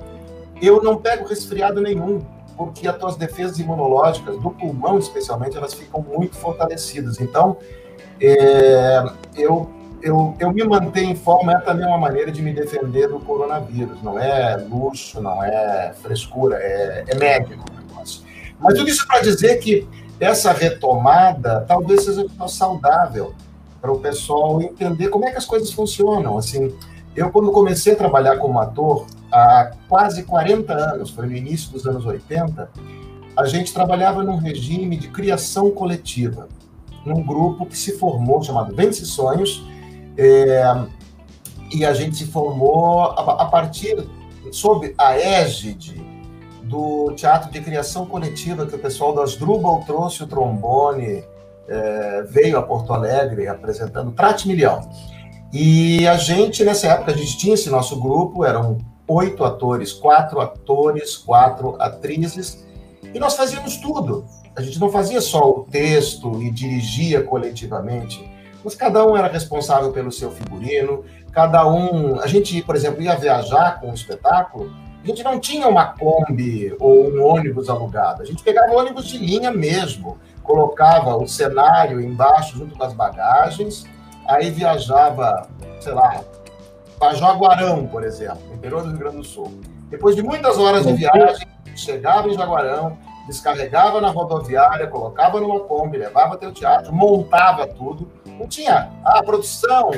eu 0.61 0.83
não 0.83 0.97
pego 0.97 1.25
resfriado 1.25 1.79
nenhum, 1.79 2.19
porque 2.57 2.89
as 2.89 2.97
tuas 2.97 3.15
defesas 3.15 3.57
imunológicas, 3.57 4.37
do 4.37 4.51
pulmão 4.51 4.99
especialmente, 4.99 5.55
elas 5.55 5.73
ficam 5.73 6.01
muito 6.01 6.35
fortalecidas. 6.35 7.21
Então, 7.21 7.55
é, 8.19 9.01
eu, 9.37 9.71
eu, 10.03 10.35
eu 10.37 10.51
me 10.51 10.63
manter 10.65 11.03
em 11.03 11.15
forma 11.15 11.53
é 11.53 11.59
também 11.59 11.87
uma 11.87 11.97
maneira 11.97 12.29
de 12.29 12.41
me 12.41 12.53
defender 12.53 13.07
do 13.07 13.19
coronavírus. 13.19 14.03
Não 14.03 14.19
é 14.19 14.57
luxo, 14.57 15.21
não 15.21 15.41
é 15.41 15.93
frescura, 16.01 16.57
é, 16.57 17.05
é 17.07 17.15
médico 17.15 17.63
o 17.71 17.73
negócio. 17.73 18.21
Mas 18.59 18.77
tudo 18.77 18.89
isso 18.89 19.07
para 19.07 19.21
dizer 19.21 19.57
que 19.59 19.87
essa 20.19 20.51
retomada 20.51 21.61
talvez 21.67 22.03
seja 22.03 22.25
saudável 22.47 23.33
para 23.81 23.91
o 23.91 23.99
pessoal 23.99 24.61
entender 24.61 25.07
como 25.07 25.25
é 25.25 25.31
que 25.31 25.37
as 25.37 25.45
coisas 25.45 25.71
funcionam. 25.71 26.37
Assim, 26.37 26.75
eu 27.15 27.31
quando 27.31 27.49
comecei 27.51 27.93
a 27.93 27.95
trabalhar 27.95 28.37
como 28.37 28.59
ator 28.59 29.07
há 29.31 29.71
quase 29.87 30.23
40 30.23 30.73
anos, 30.73 31.11
foi 31.11 31.27
no 31.27 31.35
início 31.35 31.71
dos 31.71 31.87
anos 31.87 32.05
80, 32.05 32.69
a 33.37 33.45
gente 33.45 33.73
trabalhava 33.73 34.21
num 34.21 34.35
regime 34.35 34.97
de 34.97 35.07
criação 35.07 35.71
coletiva, 35.71 36.49
num 37.05 37.23
grupo 37.23 37.65
que 37.65 37.77
se 37.77 37.97
formou 37.97 38.43
chamado 38.43 38.75
Vence 38.75 39.05
Sonhos, 39.05 39.65
é, 40.17 40.63
e 41.73 41.85
a 41.85 41.93
gente 41.93 42.15
se 42.15 42.25
formou 42.25 43.01
a, 43.01 43.43
a 43.43 43.45
partir 43.45 44.07
sob 44.51 44.93
a 44.97 45.17
égide 45.17 46.01
do 46.63 47.13
teatro 47.15 47.51
de 47.51 47.61
criação 47.61 48.05
coletiva 48.05 48.65
que 48.65 48.75
o 48.75 48.79
pessoal 48.79 49.13
das 49.13 49.35
Drubal 49.35 49.83
trouxe 49.85 50.23
o 50.23 50.27
trombone 50.27 51.23
é, 51.67 52.23
veio 52.23 52.57
a 52.57 52.61
Porto 52.61 52.93
Alegre 52.93 53.47
apresentando 53.47 54.11
Trate 54.11 54.47
Milhão. 54.47 54.89
E 55.51 56.07
a 56.07 56.17
gente, 56.17 56.63
nessa 56.63 56.87
época, 56.87 57.11
a 57.11 57.15
gente 57.15 57.37
tinha 57.37 57.53
esse 57.53 57.69
nosso 57.69 57.99
grupo, 57.99 58.43
eram 58.43 58.79
oito 59.07 59.43
atores, 59.43 59.93
quatro 59.93 60.39
atores, 60.39 61.15
quatro 61.15 61.75
atrizes, 61.79 62.65
e 63.13 63.19
nós 63.19 63.35
fazíamos 63.35 63.77
tudo. 63.77 64.25
A 64.55 64.61
gente 64.61 64.79
não 64.79 64.89
fazia 64.89 65.21
só 65.21 65.49
o 65.49 65.63
texto 65.69 66.41
e 66.41 66.49
dirigia 66.49 67.23
coletivamente, 67.23 68.27
mas 68.63 68.75
cada 68.75 69.05
um 69.05 69.15
era 69.15 69.27
responsável 69.27 69.91
pelo 69.91 70.11
seu 70.11 70.31
figurino, 70.31 71.03
cada 71.31 71.67
um. 71.67 72.19
A 72.19 72.27
gente, 72.27 72.61
por 72.61 72.75
exemplo, 72.75 73.01
ia 73.01 73.15
viajar 73.15 73.79
com 73.79 73.91
o 73.91 73.93
espetáculo, 73.93 74.71
a 75.03 75.07
gente 75.07 75.21
não 75.23 75.39
tinha 75.39 75.67
uma 75.67 75.85
Kombi 75.85 76.73
ou 76.79 77.09
um 77.09 77.23
ônibus 77.25 77.69
alugado, 77.69 78.21
a 78.21 78.25
gente 78.25 78.41
pegava 78.41 78.73
ônibus 78.73 79.05
de 79.05 79.17
linha 79.17 79.51
mesmo, 79.51 80.17
colocava 80.41 81.15
o 81.17 81.27
cenário 81.27 81.99
embaixo 81.99 82.57
junto 82.57 82.77
com 82.77 82.83
as 82.83 82.93
bagagens, 82.93 83.85
aí 84.25 84.49
viajava, 84.49 85.47
sei 85.81 85.93
lá, 85.93 86.21
para 86.97 87.15
Jaguarão, 87.15 87.85
por 87.85 88.03
exemplo, 88.03 88.41
interior 88.53 88.83
do 88.83 88.89
Rio 88.89 88.99
Grande 88.99 89.17
do 89.17 89.23
Sul. 89.23 89.59
Depois 89.89 90.15
de 90.15 90.23
muitas 90.23 90.57
horas 90.57 90.85
de 90.85 90.93
viagem, 90.93 91.47
chegava 91.75 92.29
em 92.29 92.33
Jaguarão, 92.33 92.97
descarregava 93.27 93.99
na 93.99 94.09
rodoviária, 94.09 94.87
colocava 94.87 95.39
numa 95.39 95.59
Kombi, 95.61 95.97
levava 95.97 96.35
até 96.35 96.47
o 96.47 96.51
teatro, 96.51 96.93
montava 96.93 97.67
tudo. 97.67 98.09
Não 98.39 98.47
tinha, 98.47 98.91
ah, 99.03 99.23
produção, 99.23 99.91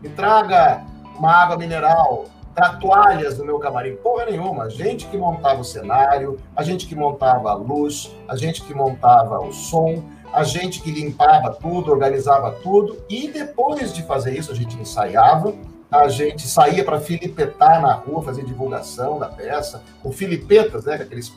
me 0.00 0.08
traga 0.08 0.84
uma 1.16 1.32
água 1.32 1.56
mineral, 1.56 2.26
para 2.54 2.74
toalhas 2.74 3.38
no 3.38 3.44
meu 3.44 3.58
camarim, 3.58 3.96
porra 3.96 4.26
nenhuma. 4.26 4.64
A 4.64 4.68
gente 4.68 5.06
que 5.06 5.16
montava 5.16 5.60
o 5.60 5.64
cenário, 5.64 6.38
a 6.54 6.62
gente 6.62 6.86
que 6.86 6.94
montava 6.94 7.50
a 7.50 7.54
luz, 7.54 8.14
a 8.28 8.36
gente 8.36 8.62
que 8.62 8.74
montava 8.74 9.40
o 9.40 9.52
som, 9.52 10.02
a 10.32 10.42
gente 10.44 10.80
que 10.80 10.90
limpava 10.90 11.52
tudo, 11.54 11.90
organizava 11.90 12.52
tudo. 12.62 12.98
E 13.08 13.28
depois 13.28 13.92
de 13.92 14.02
fazer 14.02 14.36
isso, 14.36 14.52
a 14.52 14.54
gente 14.54 14.76
ensaiava, 14.76 15.54
a 15.90 16.08
gente 16.08 16.46
saía 16.46 16.84
para 16.84 17.00
filipetar 17.00 17.80
na 17.80 17.92
rua, 17.94 18.22
fazer 18.22 18.44
divulgação 18.44 19.18
da 19.18 19.28
peça, 19.28 19.82
com 20.02 20.10
filipetas, 20.10 20.84
né? 20.84 20.94
Aqueles. 20.94 21.32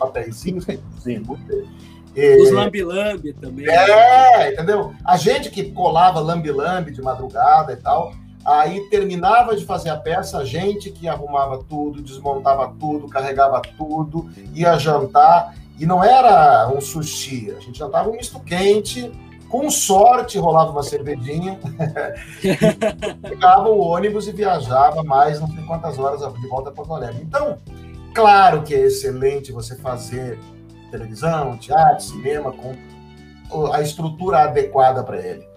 É, 0.68 0.80
Os 2.16 2.52
lambi-lambi 2.52 3.34
também. 3.34 3.68
É, 3.68 4.54
entendeu? 4.54 4.94
A 5.04 5.18
gente 5.18 5.50
que 5.50 5.72
colava 5.72 6.20
lambi-lambi 6.20 6.92
de 6.92 7.02
madrugada 7.02 7.74
e 7.74 7.78
tal. 7.78 8.14
Aí 8.46 8.80
terminava 8.90 9.56
de 9.56 9.66
fazer 9.66 9.90
a 9.90 9.98
peça, 9.98 10.38
a 10.38 10.46
gente 10.46 10.92
que 10.92 11.08
arrumava 11.08 11.64
tudo, 11.68 12.02
desmontava 12.02 12.72
tudo, 12.80 13.10
carregava 13.10 13.60
tudo, 13.76 14.30
ia 14.54 14.78
jantar. 14.78 15.56
E 15.80 15.86
não 15.86 16.04
era 16.04 16.70
um 16.70 16.80
sushi, 16.80 17.52
a 17.52 17.60
gente 17.60 17.80
jantava 17.80 18.10
um 18.10 18.14
misto 18.14 18.40
quente, 18.40 19.12
com 19.50 19.70
sorte 19.70 20.38
rolava 20.38 20.72
uma 20.72 20.84
cervejinha, 20.84 21.60
pegava 23.22 23.70
o 23.70 23.80
ônibus 23.80 24.28
e 24.28 24.32
viajava 24.32 25.04
mais 25.04 25.40
não 25.40 25.48
sei 25.48 25.64
quantas 25.64 25.98
horas 25.98 26.22
de 26.22 26.48
volta 26.48 26.72
para 26.72 26.74
Porto 26.74 26.94
Alegre. 26.94 27.24
Então, 27.24 27.58
claro 28.14 28.62
que 28.62 28.74
é 28.74 28.82
excelente 28.82 29.52
você 29.52 29.76
fazer 29.76 30.40
televisão, 30.98 31.58
teatro, 31.58 32.04
cinema 32.04 32.52
com 32.52 33.74
a 33.74 33.82
estrutura 33.82 34.44
adequada 34.44 35.04
para 35.04 35.18
ele 35.18 35.56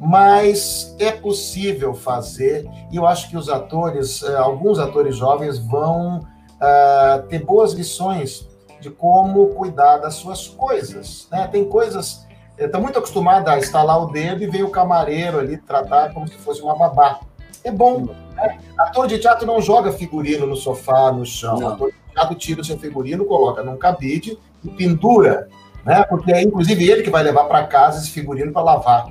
mas 0.00 0.96
é 0.98 1.12
possível 1.12 1.92
fazer, 1.92 2.66
e 2.90 2.96
eu 2.96 3.06
acho 3.06 3.28
que 3.28 3.36
os 3.36 3.50
atores, 3.50 4.22
eh, 4.22 4.34
alguns 4.34 4.78
atores 4.78 5.14
jovens 5.14 5.58
vão 5.58 6.20
uh, 6.20 7.22
ter 7.28 7.44
boas 7.44 7.74
lições 7.74 8.48
de 8.80 8.88
como 8.88 9.48
cuidar 9.48 9.98
das 9.98 10.14
suas 10.14 10.48
coisas. 10.48 11.28
Né? 11.30 11.46
Tem 11.48 11.66
coisas, 11.66 12.26
está 12.56 12.78
eh, 12.78 12.80
muito 12.80 12.98
acostumado 12.98 13.48
a 13.48 13.58
instalar 13.58 14.02
o 14.02 14.06
dedo 14.06 14.42
e 14.42 14.46
ver 14.46 14.62
o 14.62 14.70
camareiro 14.70 15.38
ali 15.38 15.58
tratar 15.58 16.14
como 16.14 16.26
se 16.26 16.34
fosse 16.36 16.62
uma 16.62 16.74
babá. 16.74 17.20
É 17.62 17.70
bom. 17.70 18.08
Né? 18.34 18.58
Ator 18.78 19.06
de 19.06 19.18
teatro 19.18 19.46
não 19.46 19.60
joga 19.60 19.92
figurino 19.92 20.46
no 20.46 20.56
sofá, 20.56 21.12
no 21.12 21.26
chão. 21.26 21.60
Não. 21.60 21.68
Ator 21.68 21.92
de 21.92 22.14
teatro 22.14 22.34
tira 22.36 22.62
o 22.62 22.64
seu 22.64 22.78
figurino, 22.78 23.26
coloca 23.26 23.62
num 23.62 23.76
cabide 23.76 24.38
e 24.64 24.68
pendura, 24.68 25.48
né? 25.84 26.02
porque 26.04 26.32
é 26.32 26.42
inclusive 26.42 26.88
ele 26.88 27.02
que 27.02 27.10
vai 27.10 27.22
levar 27.22 27.44
para 27.44 27.66
casa 27.66 27.98
esse 27.98 28.10
figurino 28.10 28.52
para 28.52 28.62
lavar. 28.62 29.06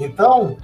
Então, 0.00 0.56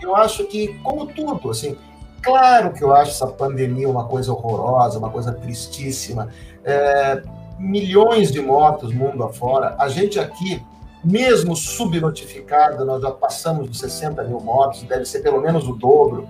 eu 0.00 0.14
acho 0.16 0.44
que, 0.44 0.74
como 0.82 1.06
tudo, 1.06 1.50
assim, 1.50 1.76
claro 2.22 2.72
que 2.72 2.82
eu 2.82 2.94
acho 2.94 3.10
essa 3.10 3.26
pandemia 3.26 3.88
uma 3.88 4.04
coisa 4.04 4.32
horrorosa, 4.32 4.98
uma 4.98 5.10
coisa 5.10 5.32
tristíssima. 5.32 6.28
É, 6.64 7.22
milhões 7.58 8.30
de 8.30 8.40
mortos 8.40 8.94
mundo 8.94 9.24
afora. 9.24 9.74
A 9.78 9.88
gente 9.88 10.18
aqui, 10.18 10.62
mesmo 11.04 11.56
subnotificado, 11.56 12.84
nós 12.84 13.02
já 13.02 13.10
passamos 13.10 13.70
de 13.70 13.76
60 13.76 14.22
mil 14.24 14.40
mortos, 14.40 14.82
deve 14.84 15.04
ser 15.04 15.20
pelo 15.20 15.40
menos 15.40 15.66
o 15.66 15.74
dobro. 15.74 16.28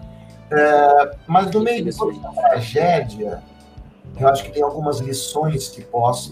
É, 0.51 1.17
mas 1.27 1.51
no 1.51 1.61
meio 1.61 1.85
de 1.85 1.95
toda 1.95 2.13
essa 2.13 2.33
tragédia, 2.33 3.43
eu 4.21 4.29
acho 4.29 4.45
que 4.45 4.51
tem 4.51 4.63
algumas 4.63 4.99
lições 4.99 5.69
que 5.69 5.83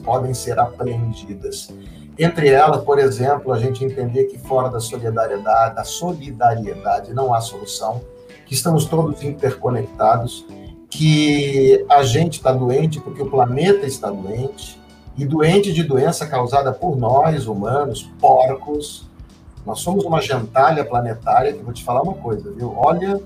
podem 0.04 0.34
ser 0.34 0.58
aprendidas. 0.58 1.68
Entre 2.18 2.48
elas, 2.48 2.82
por 2.82 2.98
exemplo, 2.98 3.52
a 3.52 3.58
gente 3.58 3.84
entender 3.84 4.24
que 4.24 4.38
fora 4.38 4.68
da 4.68 4.80
solidariedade, 4.80 5.74
da 5.74 5.84
solidariedade 5.84 7.12
não 7.12 7.34
há 7.34 7.40
solução, 7.40 8.00
que 8.46 8.54
estamos 8.54 8.86
todos 8.86 9.22
interconectados, 9.22 10.46
que 10.88 11.84
a 11.90 12.02
gente 12.02 12.38
está 12.38 12.52
doente 12.52 13.00
porque 13.00 13.22
o 13.22 13.30
planeta 13.30 13.86
está 13.86 14.10
doente, 14.10 14.80
e 15.18 15.24
doente 15.24 15.72
de 15.72 15.82
doença 15.82 16.26
causada 16.26 16.72
por 16.72 16.96
nós, 16.96 17.46
humanos, 17.46 18.08
porcos. 18.20 19.08
Nós 19.64 19.80
somos 19.80 20.04
uma 20.04 20.20
gentalha 20.20 20.84
planetária, 20.84 21.52
que 21.52 21.62
vou 21.62 21.72
te 21.72 21.82
falar 21.82 22.02
uma 22.02 22.14
coisa, 22.14 22.52
viu? 22.52 22.74
Olha, 22.76 23.20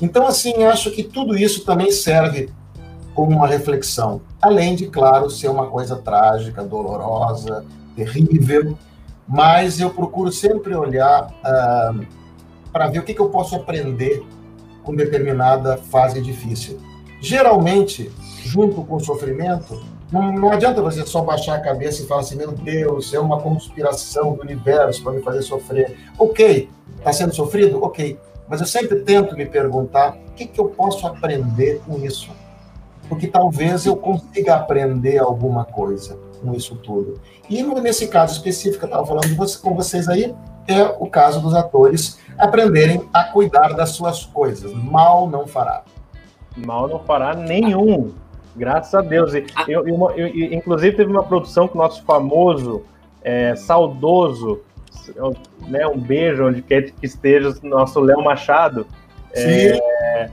então 0.00 0.26
assim, 0.26 0.64
acho 0.64 0.90
que 0.90 1.02
tudo 1.02 1.36
isso 1.36 1.64
também 1.64 1.90
serve 1.90 2.50
como 3.16 3.34
uma 3.34 3.46
reflexão, 3.46 4.20
além 4.42 4.76
de, 4.76 4.88
claro, 4.88 5.30
ser 5.30 5.48
uma 5.48 5.68
coisa 5.68 5.96
trágica, 5.96 6.62
dolorosa, 6.62 7.64
terrível, 7.96 8.76
mas 9.26 9.80
eu 9.80 9.88
procuro 9.88 10.30
sempre 10.30 10.76
olhar 10.76 11.24
uh, 11.24 12.06
para 12.70 12.88
ver 12.88 12.98
o 12.98 13.02
que, 13.02 13.14
que 13.14 13.20
eu 13.20 13.30
posso 13.30 13.56
aprender 13.56 14.22
com 14.84 14.94
determinada 14.94 15.78
fase 15.78 16.20
difícil. 16.20 16.78
Geralmente, 17.18 18.12
junto 18.44 18.84
com 18.84 18.96
o 18.96 19.00
sofrimento, 19.00 19.82
não, 20.12 20.30
não, 20.30 20.52
adianta 20.52 20.82
você 20.82 21.04
só 21.06 21.22
baixar 21.22 21.56
a 21.56 21.60
cabeça 21.60 22.02
e 22.02 22.06
falar 22.06 22.20
assim: 22.20 22.36
meu 22.36 22.52
Deus, 22.52 23.14
é 23.14 23.18
uma 23.18 23.40
conspiração 23.40 24.34
do 24.34 24.42
universo 24.42 25.02
para 25.02 25.12
me 25.12 25.22
fazer 25.22 25.40
sofrer. 25.40 25.96
Ok, 26.18 26.68
está 26.98 27.14
sendo 27.14 27.34
sofrido? 27.34 27.82
Ok. 27.82 28.18
Mas 28.46 28.60
eu 28.60 28.66
sempre 28.66 29.00
tento 29.00 29.34
me 29.34 29.46
perguntar: 29.46 30.18
o 30.28 30.32
que, 30.34 30.46
que 30.46 30.60
eu 30.60 30.66
posso 30.68 31.06
aprender 31.06 31.80
com 31.86 31.98
isso? 31.98 32.30
Porque 33.08 33.26
talvez 33.26 33.86
eu 33.86 33.96
consiga 33.96 34.56
aprender 34.56 35.18
alguma 35.18 35.64
coisa 35.64 36.18
com 36.40 36.54
isso 36.54 36.76
tudo. 36.76 37.20
E 37.48 37.62
nesse 37.62 38.08
caso 38.08 38.34
específico 38.34 38.84
eu 38.84 38.88
estava 38.88 39.06
falando 39.06 39.60
com 39.60 39.74
vocês 39.74 40.08
aí, 40.08 40.34
é 40.66 40.82
o 40.98 41.06
caso 41.06 41.40
dos 41.40 41.54
atores 41.54 42.18
aprenderem 42.36 43.08
a 43.12 43.24
cuidar 43.24 43.74
das 43.74 43.90
suas 43.90 44.24
coisas. 44.24 44.72
Mal 44.72 45.28
não 45.28 45.46
fará. 45.46 45.84
Mal 46.56 46.88
não 46.88 47.00
fará 47.00 47.34
nenhum. 47.34 48.12
Graças 48.54 48.94
a 48.94 49.02
Deus. 49.02 49.34
E, 49.34 49.44
eu, 49.68 49.86
eu, 49.86 50.10
eu, 50.16 50.28
inclusive, 50.52 50.96
teve 50.96 51.10
uma 51.10 51.22
produção 51.22 51.68
com 51.68 51.78
o 51.78 51.82
nosso 51.82 52.02
famoso, 52.04 52.82
é, 53.22 53.54
saudoso, 53.54 54.60
né, 55.68 55.86
um 55.86 55.98
beijo 55.98 56.46
onde 56.46 56.62
quer 56.62 56.90
que 56.90 57.06
esteja, 57.06 57.54
nosso 57.62 58.00
Léo 58.00 58.22
Machado. 58.22 58.86
Sim. 59.34 59.42
É, 59.42 60.30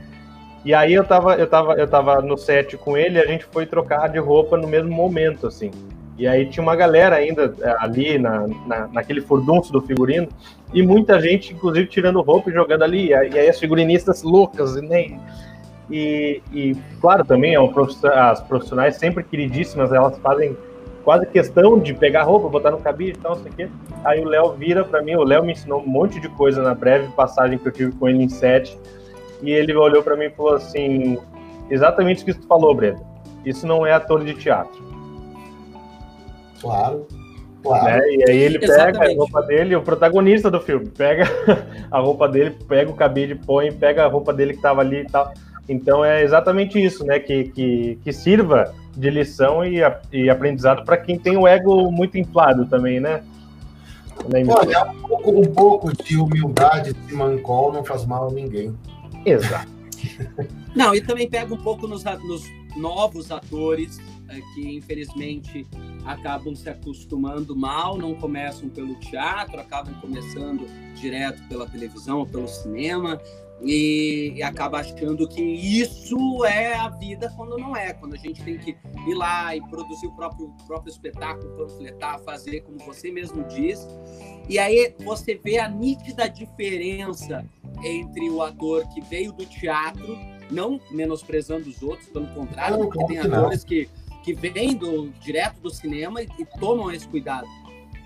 e 0.65 0.73
aí 0.73 0.93
eu 0.93 1.03
tava, 1.03 1.35
eu, 1.35 1.47
tava, 1.47 1.73
eu 1.73 1.87
tava 1.87 2.21
no 2.21 2.37
set 2.37 2.77
com 2.77 2.97
ele 2.97 3.19
a 3.19 3.25
gente 3.25 3.45
foi 3.45 3.65
trocar 3.65 4.09
de 4.09 4.19
roupa 4.19 4.57
no 4.57 4.67
mesmo 4.67 4.91
momento, 4.91 5.47
assim. 5.47 5.71
E 6.17 6.27
aí 6.27 6.45
tinha 6.45 6.61
uma 6.61 6.75
galera 6.75 7.15
ainda 7.15 7.53
é, 7.61 7.75
ali 7.79 8.19
na, 8.19 8.47
na, 8.67 8.87
naquele 8.87 9.19
furdunço 9.19 9.73
do 9.73 9.81
figurino, 9.81 10.27
e 10.73 10.81
muita 10.81 11.19
gente, 11.19 11.53
inclusive, 11.53 11.87
tirando 11.87 12.21
roupa 12.21 12.49
e 12.49 12.53
jogando 12.53 12.83
ali. 12.83 13.07
E 13.07 13.13
aí 13.13 13.49
as 13.49 13.59
figurinistas 13.59 14.23
loucas, 14.23 14.75
nem. 14.81 15.19
E, 15.89 16.41
e 16.51 16.75
claro, 17.01 17.25
também 17.25 17.53
é 17.55 17.59
um 17.59 17.71
as 18.13 18.41
profissionais 18.41 18.95
sempre 18.95 19.23
queridíssimas, 19.23 19.91
elas 19.91 20.17
fazem 20.19 20.55
quase 21.03 21.25
questão 21.25 21.77
de 21.77 21.93
pegar 21.93 22.23
roupa, 22.23 22.47
botar 22.47 22.71
no 22.71 22.77
cabide 22.79 23.19
e 23.19 23.21
tal, 23.21 23.35
não 23.35 23.43
sei 23.43 23.51
o 23.51 23.55
quê. 23.55 23.69
Aí 24.05 24.21
o 24.21 24.25
Léo 24.25 24.53
vira 24.53 24.85
para 24.85 25.01
mim, 25.01 25.15
o 25.15 25.23
Léo 25.23 25.43
me 25.43 25.51
ensinou 25.51 25.81
um 25.81 25.87
monte 25.87 26.19
de 26.19 26.29
coisa 26.29 26.61
na 26.61 26.73
breve 26.73 27.09
passagem 27.09 27.57
que 27.57 27.67
eu 27.67 27.71
tive 27.71 27.91
com 27.91 28.07
ele 28.07 28.23
em 28.23 28.29
set. 28.29 28.77
E 29.43 29.51
ele 29.51 29.75
olhou 29.75 30.01
para 30.01 30.15
mim 30.15 30.25
e 30.25 30.29
falou 30.29 30.55
assim: 30.55 31.17
exatamente 31.69 32.17
isso 32.17 32.25
que 32.25 32.33
tu 32.33 32.47
falou, 32.47 32.73
Brenda. 32.73 33.01
Isso 33.45 33.67
não 33.67 33.85
é 33.85 33.91
ator 33.91 34.23
de 34.23 34.33
teatro. 34.33 34.81
Claro. 36.61 37.05
Claro. 37.61 37.85
Né? 37.85 38.01
E 38.15 38.29
aí 38.29 38.37
ele 38.37 38.59
pega 38.59 38.73
Exatamente. 38.73 39.13
a 39.13 39.17
roupa 39.17 39.41
dele, 39.43 39.75
o 39.75 39.81
protagonista 39.81 40.51
do 40.51 40.59
filme, 40.59 40.87
pega 40.89 41.25
a 41.89 41.99
roupa 41.99 42.27
dele, 42.27 42.57
pega 42.67 42.91
o 42.91 42.93
cabide, 42.93 43.35
põe, 43.35 43.71
pega 43.71 44.03
a 44.03 44.07
roupa 44.07 44.33
dele 44.33 44.51
que 44.51 44.59
estava 44.59 44.81
ali 44.81 45.01
e 45.01 45.05
tal. 45.05 45.33
Então 45.67 46.03
é 46.03 46.23
exatamente 46.23 46.83
isso, 46.83 47.05
né? 47.05 47.19
Que, 47.19 47.45
que, 47.45 47.99
que 48.03 48.11
sirva 48.11 48.73
de 48.95 49.09
lição 49.09 49.63
e, 49.63 49.79
e 50.11 50.29
aprendizado 50.29 50.83
para 50.83 50.97
quem 50.97 51.17
tem 51.17 51.37
o 51.37 51.47
ego 51.47 51.89
muito 51.91 52.17
inflado 52.17 52.65
também, 52.65 52.99
né? 52.99 53.23
Olha, 54.25 54.85
um 54.85 55.01
pouco, 55.01 55.41
um 55.41 55.53
pouco 55.53 56.03
de 56.03 56.17
humildade 56.17 56.93
de 56.93 57.15
mancol 57.15 57.73
não 57.73 57.83
faz 57.83 58.05
mal 58.05 58.29
a 58.29 58.31
ninguém. 58.31 58.75
Exato. 59.25 59.71
Não, 60.75 60.93
e 60.93 61.01
também 61.01 61.29
pega 61.29 61.53
um 61.53 61.61
pouco 61.61 61.87
nos, 61.87 62.03
nos 62.03 62.43
novos 62.75 63.31
atores 63.31 63.99
é, 64.27 64.39
que, 64.53 64.75
infelizmente, 64.75 65.65
acabam 66.05 66.55
se 66.55 66.69
acostumando 66.69 67.55
mal, 67.55 67.97
não 67.97 68.15
começam 68.15 68.67
pelo 68.69 68.95
teatro, 68.95 69.59
acabam 69.59 69.93
começando 70.01 70.65
direto 70.95 71.41
pela 71.47 71.67
televisão 71.67 72.19
ou 72.19 72.25
pelo 72.25 72.47
cinema 72.47 73.19
e, 73.63 74.33
e, 74.35 74.43
acaba 74.43 74.79
achando 74.79 75.27
que 75.27 75.41
isso 75.41 76.43
é 76.45 76.75
a 76.75 76.89
vida 76.89 77.31
quando 77.35 77.57
não 77.57 77.75
é, 77.75 77.93
quando 77.93 78.13
a 78.13 78.17
gente 78.17 78.43
tem 78.43 78.57
que 78.57 78.75
ir 79.07 79.13
lá 79.13 79.55
e 79.55 79.61
produzir 79.69 80.07
o 80.07 80.11
próprio, 80.11 80.53
próprio 80.67 80.91
espetáculo, 80.91 81.55
panfletar, 81.55 82.19
fazer 82.23 82.61
como 82.61 82.77
você 82.79 83.11
mesmo 83.11 83.43
diz. 83.45 83.87
E 84.49 84.59
aí 84.59 84.93
você 85.03 85.35
vê 85.35 85.59
a 85.59 85.69
nítida 85.69 86.27
diferença 86.27 87.45
entre 87.83 88.29
o 88.29 88.41
ator 88.41 88.87
que 88.89 89.01
veio 89.01 89.31
do 89.31 89.45
teatro, 89.45 90.17
não 90.51 90.79
menosprezando 90.91 91.69
os 91.69 91.81
outros, 91.81 92.09
pelo 92.09 92.27
contrário, 92.33 92.77
porque 92.77 93.05
tem 93.05 93.19
atores 93.19 93.63
que, 93.63 93.89
que 94.23 94.33
vêm 94.33 94.75
do, 94.75 95.09
direto 95.21 95.61
do 95.61 95.69
cinema 95.69 96.21
e, 96.21 96.27
e 96.37 96.45
tomam 96.59 96.91
esse 96.91 97.07
cuidado 97.07 97.47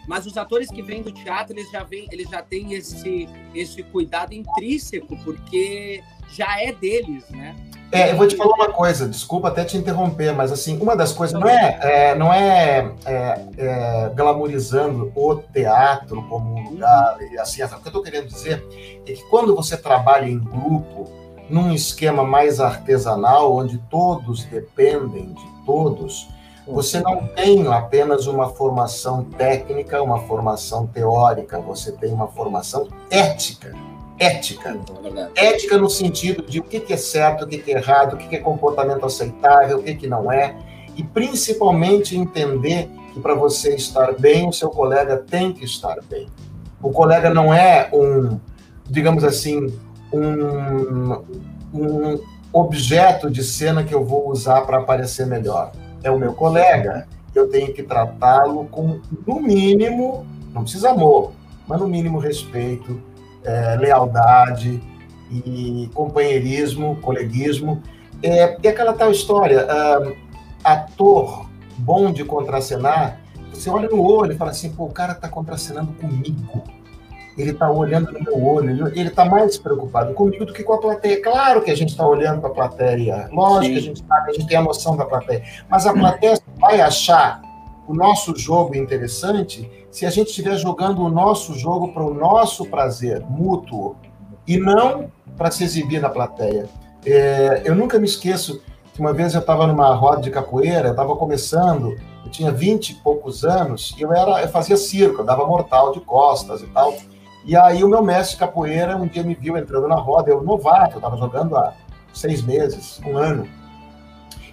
mas 0.08 0.26
os 0.26 0.38
atores 0.38 0.70
que 0.70 0.82
vêm 0.82 1.04
do 1.04 1.12
teatro, 1.12 1.54
eles 1.54 1.70
já 1.70 1.84
vêm, 1.84 2.08
eles 2.12 2.30
já 2.30 2.42
têm 2.42 2.74
esse, 2.74 3.28
esse 3.54 3.84
cuidado 3.84 4.34
intrínseco, 4.34 5.18
porque 5.24 6.02
já 6.30 6.62
é 6.62 6.72
deles, 6.72 7.30
né? 7.30 7.56
É, 7.92 8.12
eu 8.12 8.18
vou 8.18 8.28
te 8.28 8.36
falar 8.36 8.54
uma 8.54 8.72
coisa, 8.72 9.08
desculpa 9.08 9.48
até 9.48 9.64
te 9.64 9.78
interromper, 9.78 10.34
mas 10.34 10.52
assim, 10.52 10.78
uma 10.78 10.96
das 10.96 11.14
coisas 11.14 11.40
não 11.40 11.48
é, 11.48 11.80
é 11.82 12.16
não 12.16 12.34
é, 12.34 12.92
é, 13.06 13.46
é 13.58 14.12
glamorizando 14.14 15.12
o 15.16 15.36
teatro 15.36 16.22
como 16.24 16.54
um 16.54 16.70
lugar, 16.72 17.18
assim, 17.40 17.64
o 17.64 17.68
que 17.68 17.74
eu 17.76 17.80
estou 17.86 18.04
querendo 18.04 18.28
dizer 18.28 18.66
é 19.08 19.14
que 19.14 19.24
quando 19.30 19.56
você 19.56 19.78
trabalha 19.78 20.26
em 20.26 20.38
grupo, 20.38 21.10
num 21.50 21.72
esquema 21.74 22.26
mais 22.26 22.60
artesanal, 22.60 23.56
onde 23.56 23.78
todos 23.90 24.44
dependem 24.44 25.32
de 25.32 25.66
todos, 25.66 26.28
você 26.68 27.00
não 27.00 27.28
tem 27.28 27.66
apenas 27.68 28.28
uma 28.28 28.50
formação 28.50 29.24
técnica, 29.24 30.02
uma 30.02 30.20
formação 30.20 30.86
teórica, 30.86 31.60
você 31.60 31.94
tem 31.94 32.12
uma 32.12 32.28
formação 32.28 32.88
ética. 33.10 33.74
Ética. 34.20 34.78
É 35.36 35.50
ética 35.54 35.78
no 35.78 35.90
sentido 35.90 36.44
de 36.44 36.60
o 36.60 36.64
que 36.64 36.92
é 36.92 36.98
certo, 36.98 37.46
o 37.46 37.48
que 37.48 37.72
é 37.72 37.78
errado, 37.78 38.14
o 38.14 38.18
que 38.18 38.36
é 38.36 38.40
comportamento 38.40 39.06
aceitável, 39.06 39.80
o 39.80 39.84
que 39.84 40.08
não 40.08 40.32
é. 40.32 40.58
E 40.96 41.04
principalmente 41.04 42.18
entender 42.18 42.90
que 43.14 43.20
para 43.20 43.36
você 43.36 43.76
estar 43.76 44.14
bem, 44.14 44.50
o 44.50 44.54
seu 44.54 44.70
colega 44.70 45.18
tem 45.18 45.54
que 45.54 45.64
estar 45.64 45.98
bem. 46.10 46.28
O 46.82 46.92
colega 46.92 47.30
não 47.30 47.54
é 47.54 47.90
um, 47.94 48.40
digamos 48.90 49.24
assim, 49.24 49.72
um, 50.12 51.24
um 51.74 52.20
objeto 52.52 53.30
de 53.30 53.44
cena 53.44 53.84
que 53.84 53.94
eu 53.94 54.04
vou 54.04 54.30
usar 54.30 54.62
para 54.62 54.80
aparecer 54.80 55.28
melhor 55.28 55.72
é 56.04 56.12
o 56.12 56.18
meu 56.18 56.34
colega, 56.34 57.08
eu 57.34 57.50
tenho 57.50 57.74
que 57.74 57.84
tratá-lo 57.84 58.66
com, 58.66 59.00
no 59.26 59.40
mínimo, 59.40 60.26
não 60.54 60.64
precisa 60.64 60.92
amor, 60.92 61.32
mas 61.68 61.80
no 61.80 61.88
mínimo 61.88 62.20
respeito, 62.20 63.02
é, 63.44 63.76
lealdade 63.76 64.82
e 65.30 65.90
companheirismo, 65.94 66.98
coleguismo. 67.02 67.82
É, 68.24 68.58
e 68.62 68.68
aquela 68.68 68.94
tal 68.94 69.12
história, 69.12 69.68
ator 70.64 71.48
bom 71.78 72.12
de 72.12 72.24
contracenar, 72.24 73.20
você 73.54 73.70
olha 73.70 73.88
no 73.90 74.02
olho 74.02 74.34
e 74.34 74.36
fala 74.36 74.52
assim, 74.52 74.72
pô, 74.72 74.86
o 74.86 74.92
cara 74.92 75.14
está 75.14 75.28
contracenando 75.28 75.94
comigo 75.94 76.64
ele 77.38 77.52
está 77.52 77.70
olhando 77.70 78.12
no 78.12 78.20
meu 78.20 78.44
olho, 78.44 78.88
ele 78.88 79.10
está 79.10 79.24
mais 79.24 79.58
preocupado 79.58 80.14
comigo 80.14 80.46
do 80.46 80.54
que 80.54 80.64
com 80.64 80.74
a 80.74 80.80
plateia. 80.80 81.22
Claro 81.22 81.62
que 81.62 81.70
a 81.70 81.76
gente 81.76 81.90
está 81.90 82.06
olhando 82.06 82.42
para 82.42 82.50
a 82.50 82.54
plateia, 82.54 83.30
lógico 83.32 83.66
Sim. 83.66 83.72
que 83.74 83.78
a 83.78 83.82
gente 83.82 84.06
sabe, 84.08 84.30
a 84.30 84.34
gente 84.34 84.48
tem 84.48 84.58
a 84.58 84.62
noção 84.62 84.98
da 84.98 85.06
plateia, 85.06 85.44
mas 85.70 85.86
a 85.86 85.94
plateia 85.94 86.40
vai 86.58 86.82
achar 86.82 87.42
o 87.88 87.94
nosso 87.94 88.36
jogo 88.36 88.76
interessante 88.76 89.70
se 89.92 90.06
a 90.06 90.10
gente 90.10 90.28
estiver 90.28 90.58
jogando 90.58 91.02
o 91.02 91.10
nosso 91.10 91.54
jogo 91.54 91.94
para 91.94 92.04
o 92.04 92.14
nosso 92.14 92.66
prazer 92.66 93.22
mútuo 93.22 93.96
e 94.46 94.58
não 94.58 95.12
para 95.38 95.52
se 95.52 95.64
exibir 95.64 96.02
na 96.02 96.10
plateia. 96.10 96.68
É, 97.06 97.62
eu 97.64 97.76
nunca 97.76 97.98
me 98.00 98.06
esqueço 98.06 98.62
que 98.94 99.00
uma 99.00 99.14
vez 99.14 99.34
eu 99.36 99.42
estava 99.42 99.68
numa 99.68 99.94
roda 99.94 100.22
de 100.22 100.32
capoeira, 100.32 100.88
eu 100.88 100.92
estava 100.92 101.16
começando, 101.16 101.96
eu 102.26 102.32
tinha 102.32 102.52
vinte 102.52 102.90
e 102.90 102.96
poucos 102.96 103.46
anos, 103.46 103.96
e 103.98 104.02
eu, 104.02 104.12
era, 104.12 104.42
eu 104.42 104.50
fazia 104.50 104.76
circo, 104.76 105.22
eu 105.22 105.26
dava 105.26 105.46
mortal 105.46 105.92
de 105.92 106.02
costas 106.02 106.62
e 106.62 106.68
tal. 106.68 106.96
E 107.48 107.56
aí 107.56 107.82
o 107.82 107.88
meu 107.88 108.04
mestre 108.04 108.34
de 108.34 108.40
capoeira 108.42 108.98
um 108.98 109.08
dia 109.08 109.24
me 109.24 109.34
viu 109.34 109.58
entrando 109.58 109.88
na 109.88 109.96
roda, 109.96 110.30
eu 110.30 110.44
novato, 110.44 110.96
eu 110.96 110.98
estava 110.98 111.16
jogando 111.16 111.56
há 111.56 111.74
seis 112.14 112.42
meses, 112.42 113.00
um 113.06 113.16
ano. 113.16 113.48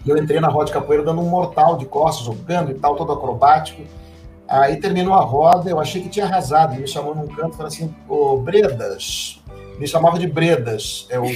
E 0.07 0.09
eu 0.09 0.17
entrei 0.17 0.39
na 0.39 0.47
roda 0.47 0.67
de 0.67 0.73
capoeira 0.73 1.03
dando 1.03 1.21
um 1.21 1.29
mortal 1.29 1.77
de 1.77 1.87
costas, 1.87 2.25
jogando 2.25 2.71
e 2.71 2.75
tal, 2.75 2.95
todo 2.95 3.13
acrobático. 3.13 3.83
Aí 4.47 4.77
terminou 4.77 5.15
a 5.15 5.23
roda, 5.23 5.69
eu 5.69 5.81
achei 5.81 6.03
que 6.03 6.09
tinha 6.09 6.25
arrasado. 6.25 6.75
Ele 6.75 6.83
me 6.83 6.89
chamou 6.89 7.17
num 7.17 7.27
canto 7.27 7.55
e 7.55 7.57
falou 7.57 7.67
assim: 7.67 7.93
Ô 8.09 8.37
Bredas. 8.37 9.43
Me 9.77 9.89
chamava 9.89 10.17
de 10.17 10.29
Bredas. 10.29 11.09
É 11.11 11.19
o 11.19 11.25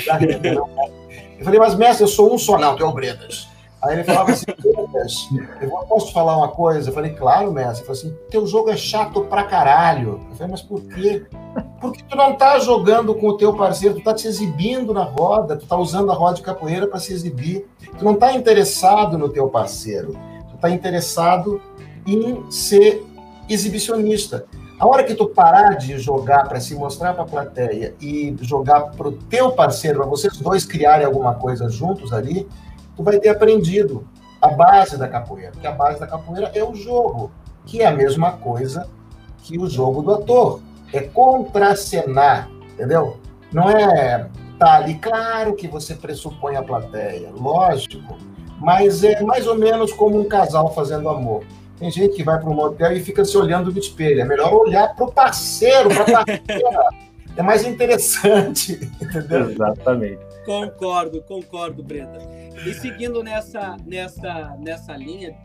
Eu 1.38 1.44
falei, 1.44 1.58
mas 1.58 1.74
mestre, 1.74 2.04
eu 2.04 2.08
sou 2.08 2.32
um 2.32 2.38
só. 2.38 2.58
Não, 2.58 2.76
tu 2.76 2.84
é 2.84 2.86
o 2.86 2.92
Bredas. 2.92 3.47
Aí 3.80 3.94
ele 3.94 4.04
falava 4.04 4.32
assim, 4.32 4.46
eu 5.60 5.70
posso 5.88 6.08
te 6.08 6.12
falar 6.12 6.36
uma 6.36 6.48
coisa? 6.48 6.90
Eu 6.90 6.94
falei, 6.94 7.12
claro, 7.12 7.52
mestre. 7.52 7.78
Ele 7.78 7.86
falou 7.86 7.92
assim, 7.92 8.16
teu 8.28 8.46
jogo 8.46 8.70
é 8.70 8.76
chato 8.76 9.20
pra 9.22 9.44
caralho. 9.44 10.20
Eu 10.30 10.36
falei, 10.36 10.50
mas 10.50 10.62
por 10.62 10.82
quê? 10.82 11.24
Porque 11.80 12.02
tu 12.02 12.16
não 12.16 12.34
tá 12.34 12.58
jogando 12.58 13.14
com 13.14 13.28
o 13.28 13.36
teu 13.36 13.54
parceiro, 13.54 13.94
tu 13.94 14.02
tá 14.02 14.12
te 14.12 14.26
exibindo 14.26 14.92
na 14.92 15.04
roda, 15.04 15.56
tu 15.56 15.64
tá 15.64 15.76
usando 15.76 16.10
a 16.10 16.14
roda 16.14 16.34
de 16.34 16.42
capoeira 16.42 16.88
para 16.88 16.98
se 16.98 17.12
exibir. 17.12 17.68
Tu 17.96 18.04
não 18.04 18.14
tá 18.14 18.32
interessado 18.32 19.16
no 19.16 19.28
teu 19.28 19.48
parceiro, 19.48 20.12
tu 20.50 20.56
tá 20.60 20.70
interessado 20.70 21.62
em 22.04 22.50
ser 22.50 23.06
exibicionista. 23.48 24.44
A 24.78 24.86
hora 24.86 25.04
que 25.04 25.14
tu 25.14 25.26
parar 25.26 25.74
de 25.74 25.98
jogar 25.98 26.48
para 26.48 26.60
se 26.60 26.74
mostrar 26.74 27.12
para 27.12 27.24
a 27.24 27.26
plateia 27.26 27.94
e 28.00 28.36
jogar 28.40 28.92
para 28.92 29.08
o 29.08 29.12
teu 29.12 29.52
parceiro, 29.52 29.98
para 29.98 30.06
vocês 30.06 30.36
dois 30.36 30.64
criarem 30.64 31.04
alguma 31.04 31.34
coisa 31.34 31.68
juntos 31.68 32.12
ali, 32.12 32.48
tu 32.98 33.04
vai 33.04 33.20
ter 33.20 33.28
aprendido 33.28 34.04
a 34.42 34.48
base 34.48 34.98
da 34.98 35.06
capoeira, 35.06 35.52
que 35.52 35.66
a 35.66 35.70
base 35.70 36.00
da 36.00 36.06
capoeira 36.06 36.50
é 36.52 36.64
o 36.64 36.74
jogo, 36.74 37.30
que 37.64 37.80
é 37.80 37.86
a 37.86 37.92
mesma 37.92 38.32
coisa 38.32 38.88
que 39.44 39.56
o 39.56 39.68
jogo 39.68 40.02
do 40.02 40.12
ator. 40.14 40.60
É 40.92 41.02
contracenar, 41.02 42.50
entendeu? 42.72 43.18
Não 43.52 43.70
é 43.70 44.28
tá 44.58 44.74
ali, 44.74 44.96
claro 44.96 45.54
que 45.54 45.68
você 45.68 45.94
pressupõe 45.94 46.56
a 46.56 46.62
plateia, 46.62 47.30
lógico, 47.30 48.18
mas 48.58 49.04
é 49.04 49.22
mais 49.22 49.46
ou 49.46 49.56
menos 49.56 49.92
como 49.92 50.18
um 50.18 50.24
casal 50.24 50.74
fazendo 50.74 51.08
amor. 51.08 51.44
Tem 51.78 51.90
gente 51.90 52.16
que 52.16 52.24
vai 52.24 52.40
para 52.40 52.50
um 52.50 52.54
motel 52.54 52.92
e 52.92 53.00
fica 53.00 53.24
se 53.24 53.36
olhando 53.36 53.70
no 53.70 53.78
espelho. 53.78 54.22
É 54.22 54.24
melhor 54.24 54.52
olhar 54.52 54.92
para 54.96 55.04
o 55.04 55.12
parceiro, 55.12 55.88
para 55.90 56.02
a 56.02 56.24
parceira. 56.24 56.88
é 57.36 57.42
mais 57.42 57.64
interessante, 57.64 58.90
entendeu? 59.00 59.50
Exatamente. 59.50 60.18
Concordo, 60.44 61.22
concordo, 61.22 61.82
Brenda. 61.82 62.18
E 62.66 62.74
seguindo 62.74 63.22
nessa, 63.22 63.76
nessa, 63.84 64.56
nessa 64.58 64.96
linha, 64.96 65.36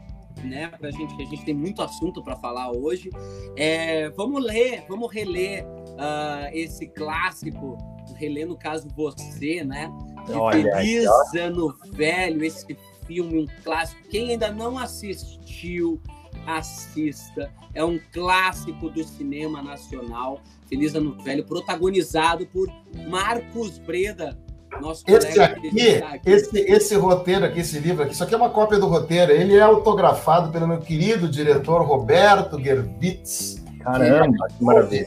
né, 0.44 0.68
pra 0.80 0.92
gente, 0.92 1.16
que 1.16 1.24
a 1.24 1.26
gente 1.26 1.46
tem 1.46 1.54
muito 1.54 1.82
assunto 1.82 2.24
para 2.24 2.36
falar 2.36 2.72
hoje, 2.72 3.10
é, 3.56 4.10
vamos 4.12 4.44
ler, 4.44 4.84
vamos 4.88 5.12
reler 5.12 5.66
uh, 5.66 6.50
esse 6.52 6.88
clássico, 6.88 7.78
reler 8.16 8.48
no 8.48 8.58
caso 8.58 8.88
você, 8.96 9.64
né? 9.64 9.92
De 10.26 10.34
Olha, 10.34 10.78
Feliz 10.78 11.08
aí, 11.34 11.40
Ano 11.40 11.76
Velho, 11.92 12.44
esse 12.44 12.78
filme, 13.06 13.44
um 13.44 13.48
clássico. 13.64 14.02
Quem 14.10 14.32
ainda 14.32 14.52
não 14.52 14.78
assistiu, 14.78 16.02
assista. 16.46 17.52
É 17.74 17.84
um 17.84 18.00
clássico 18.12 18.90
do 18.90 19.04
cinema 19.04 19.62
nacional. 19.62 20.42
Feliz 20.68 20.96
Ano 20.96 21.18
Velho, 21.22 21.44
protagonizado 21.44 22.46
por 22.48 22.68
Marcos 23.10 23.78
Breda, 23.80 24.38
nosso 24.82 25.04
esse 25.08 25.42
aqui, 25.42 25.68
aqui, 25.68 26.04
Esse, 26.26 26.60
esse 26.60 26.96
roteiro 26.96 27.46
aqui, 27.46 27.60
esse 27.60 27.78
livro 27.80 28.04
aqui, 28.04 28.14
isso 28.14 28.24
aqui 28.24 28.34
é 28.34 28.38
uma 28.38 28.50
cópia 28.50 28.80
do 28.80 28.88
roteiro. 28.88 29.32
Ele 29.32 29.56
é 29.56 29.62
autografado 29.62 30.52
pelo 30.52 30.68
meu 30.68 30.80
querido 30.80 31.28
diretor 31.28 31.84
Roberto 31.84 32.60
Gerbitz. 32.62 33.62
Caramba, 33.80 34.48
que 34.48 34.64
maravilha. 34.64 35.06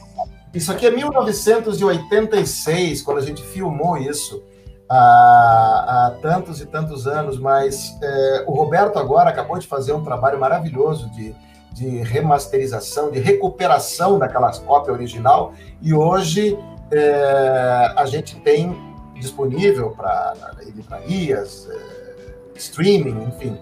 Isso 0.53 0.71
aqui 0.71 0.87
é 0.87 0.91
1986, 0.91 3.01
quando 3.01 3.17
a 3.17 3.21
gente 3.21 3.43
filmou 3.43 3.97
isso. 3.97 4.41
Há, 4.89 6.07
há 6.07 6.11
tantos 6.21 6.61
e 6.61 6.65
tantos 6.65 7.07
anos, 7.07 7.37
mas 7.37 7.97
é, 8.01 8.45
o 8.47 8.53
Roberto 8.53 8.97
agora 8.97 9.29
acabou 9.29 9.59
de 9.59 9.67
fazer 9.67 9.91
um 9.91 10.01
trabalho 10.01 10.39
maravilhoso 10.39 11.11
de, 11.11 11.35
de 11.73 12.01
remasterização, 12.03 13.11
de 13.11 13.19
recuperação 13.19 14.17
daquela 14.17 14.49
cópia 14.59 14.93
original, 14.93 15.51
e 15.81 15.93
hoje 15.93 16.57
é, 16.89 17.93
a 17.97 18.05
gente 18.05 18.37
tem 18.37 18.73
disponível 19.19 19.91
para 19.91 20.33
livrarias, 20.75 21.67
é, 21.69 22.57
streaming, 22.57 23.23
enfim. 23.27 23.57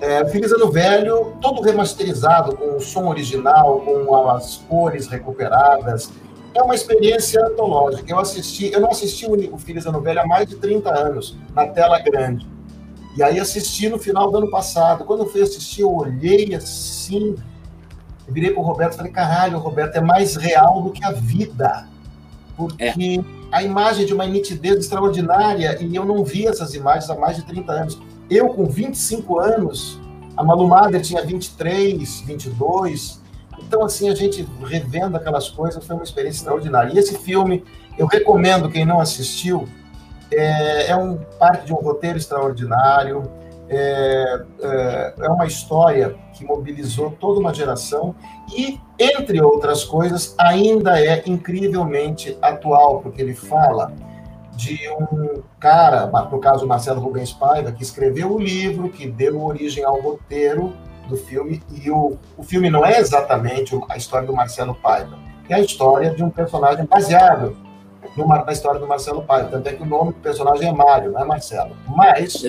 É, 0.00 0.20
Ano 0.20 0.72
Velho, 0.72 1.36
todo 1.42 1.60
remasterizado, 1.60 2.56
com 2.56 2.76
o 2.76 2.80
som 2.80 3.08
original, 3.08 3.80
com 3.80 4.30
as 4.30 4.56
cores 4.68 5.06
recuperadas. 5.08 6.10
é 6.54 6.62
uma 6.62 6.74
experiência 6.74 7.44
antológica. 7.46 8.10
Eu 8.10 8.18
assisti, 8.18 8.72
eu 8.72 8.80
não 8.80 8.90
assisti 8.90 9.26
o 9.26 9.58
Filhos 9.58 9.84
da 9.84 9.92
Novela 9.92 10.22
há 10.22 10.26
mais 10.26 10.48
de 10.48 10.56
30 10.56 10.90
anos, 10.90 11.36
na 11.54 11.66
tela 11.66 12.00
grande. 12.00 12.48
E 13.16 13.22
aí 13.22 13.38
assisti 13.38 13.88
no 13.88 13.98
final 13.98 14.30
do 14.30 14.38
ano 14.38 14.50
passado. 14.50 15.04
Quando 15.04 15.20
eu 15.20 15.26
fui 15.26 15.42
assistir, 15.42 15.82
eu 15.82 15.92
olhei 15.94 16.54
assim, 16.54 17.36
eu 18.26 18.32
virei 18.32 18.50
pro 18.52 18.62
Roberto 18.62 18.94
e 18.94 18.96
falei, 18.96 19.12
caralho, 19.12 19.58
Roberto, 19.58 19.96
é 19.96 20.00
mais 20.00 20.36
real 20.36 20.82
do 20.82 20.90
que 20.90 21.04
a 21.04 21.12
vida. 21.12 21.86
Porque 22.68 23.20
é. 23.20 23.24
a 23.52 23.62
imagem 23.62 24.06
de 24.06 24.14
uma 24.14 24.26
nitidez 24.26 24.78
extraordinária, 24.78 25.78
e 25.80 25.94
eu 25.94 26.04
não 26.04 26.24
vi 26.24 26.46
essas 26.46 26.74
imagens 26.74 27.10
há 27.10 27.14
mais 27.14 27.36
de 27.36 27.42
30 27.44 27.72
anos. 27.72 28.02
Eu, 28.28 28.48
com 28.50 28.66
25 28.66 29.38
anos, 29.38 30.00
a 30.36 30.44
Malu 30.44 30.68
Mader 30.68 31.00
tinha 31.00 31.22
23, 31.22 32.20
22, 32.20 33.20
então, 33.58 33.84
assim, 33.84 34.08
a 34.08 34.14
gente 34.14 34.46
revendo 34.64 35.16
aquelas 35.16 35.48
coisas 35.48 35.84
foi 35.84 35.94
uma 35.94 36.04
experiência 36.04 36.40
extraordinária. 36.40 36.92
E 36.92 36.98
esse 36.98 37.16
filme, 37.18 37.64
eu 37.98 38.06
recomendo 38.06 38.68
quem 38.70 38.84
não 38.84 39.00
assistiu, 39.00 39.68
é, 40.32 40.90
é 40.90 40.96
um 40.96 41.16
parte 41.38 41.66
de 41.66 41.72
um 41.72 41.76
roteiro 41.76 42.16
extraordinário, 42.18 43.30
é, 43.68 44.42
é, 44.60 45.14
é, 45.20 45.28
uma 45.28 45.46
história 45.46 46.16
que 46.40 46.44
mobilizou 46.46 47.10
toda 47.10 47.38
uma 47.38 47.52
geração 47.52 48.14
e, 48.50 48.80
entre 48.98 49.42
outras 49.42 49.84
coisas, 49.84 50.34
ainda 50.38 50.98
é 50.98 51.22
incrivelmente 51.26 52.36
atual, 52.40 53.00
porque 53.00 53.20
ele 53.20 53.34
fala 53.34 53.92
de 54.56 54.78
um 54.88 55.42
cara, 55.58 56.06
no 56.30 56.38
caso 56.38 56.66
Marcelo 56.66 57.00
Rubens 57.00 57.32
Paiva, 57.32 57.72
que 57.72 57.82
escreveu 57.82 58.32
o 58.34 58.38
livro, 58.40 58.88
que 58.88 59.06
deu 59.06 59.42
origem 59.42 59.84
ao 59.84 60.00
roteiro, 60.00 60.72
do 61.08 61.16
filme, 61.16 61.60
e 61.72 61.90
o, 61.90 62.16
o 62.36 62.42
filme 62.42 62.70
não 62.70 62.86
é 62.86 63.00
exatamente 63.00 63.78
a 63.88 63.96
história 63.96 64.26
do 64.26 64.32
Marcelo 64.32 64.76
Paiva, 64.76 65.18
é 65.48 65.54
a 65.56 65.60
história 65.60 66.10
de 66.10 66.22
um 66.22 66.30
personagem 66.30 66.86
baseado 66.86 67.56
numa, 68.16 68.44
na 68.44 68.52
história 68.52 68.78
do 68.78 68.86
Marcelo 68.86 69.22
Paiva, 69.22 69.48
tanto 69.48 69.68
é 69.68 69.72
que 69.72 69.82
o 69.82 69.86
nome 69.86 70.12
do 70.12 70.20
personagem 70.20 70.68
é 70.68 70.72
Mário, 70.72 71.10
não 71.10 71.20
é 71.20 71.24
Marcelo. 71.24 71.76
Mas 71.88 72.44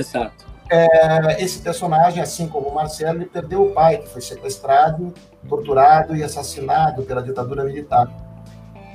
é, 0.71 1.43
esse 1.43 1.59
personagem, 1.59 2.23
assim 2.23 2.47
como 2.47 2.69
o 2.69 2.73
Marcelo, 2.73 3.17
ele 3.17 3.25
perdeu 3.25 3.63
o 3.63 3.73
pai, 3.73 3.97
que 3.97 4.07
foi 4.07 4.21
sequestrado, 4.21 5.13
torturado 5.47 6.15
e 6.15 6.23
assassinado 6.23 7.03
pela 7.03 7.21
ditadura 7.21 7.65
militar. 7.65 8.07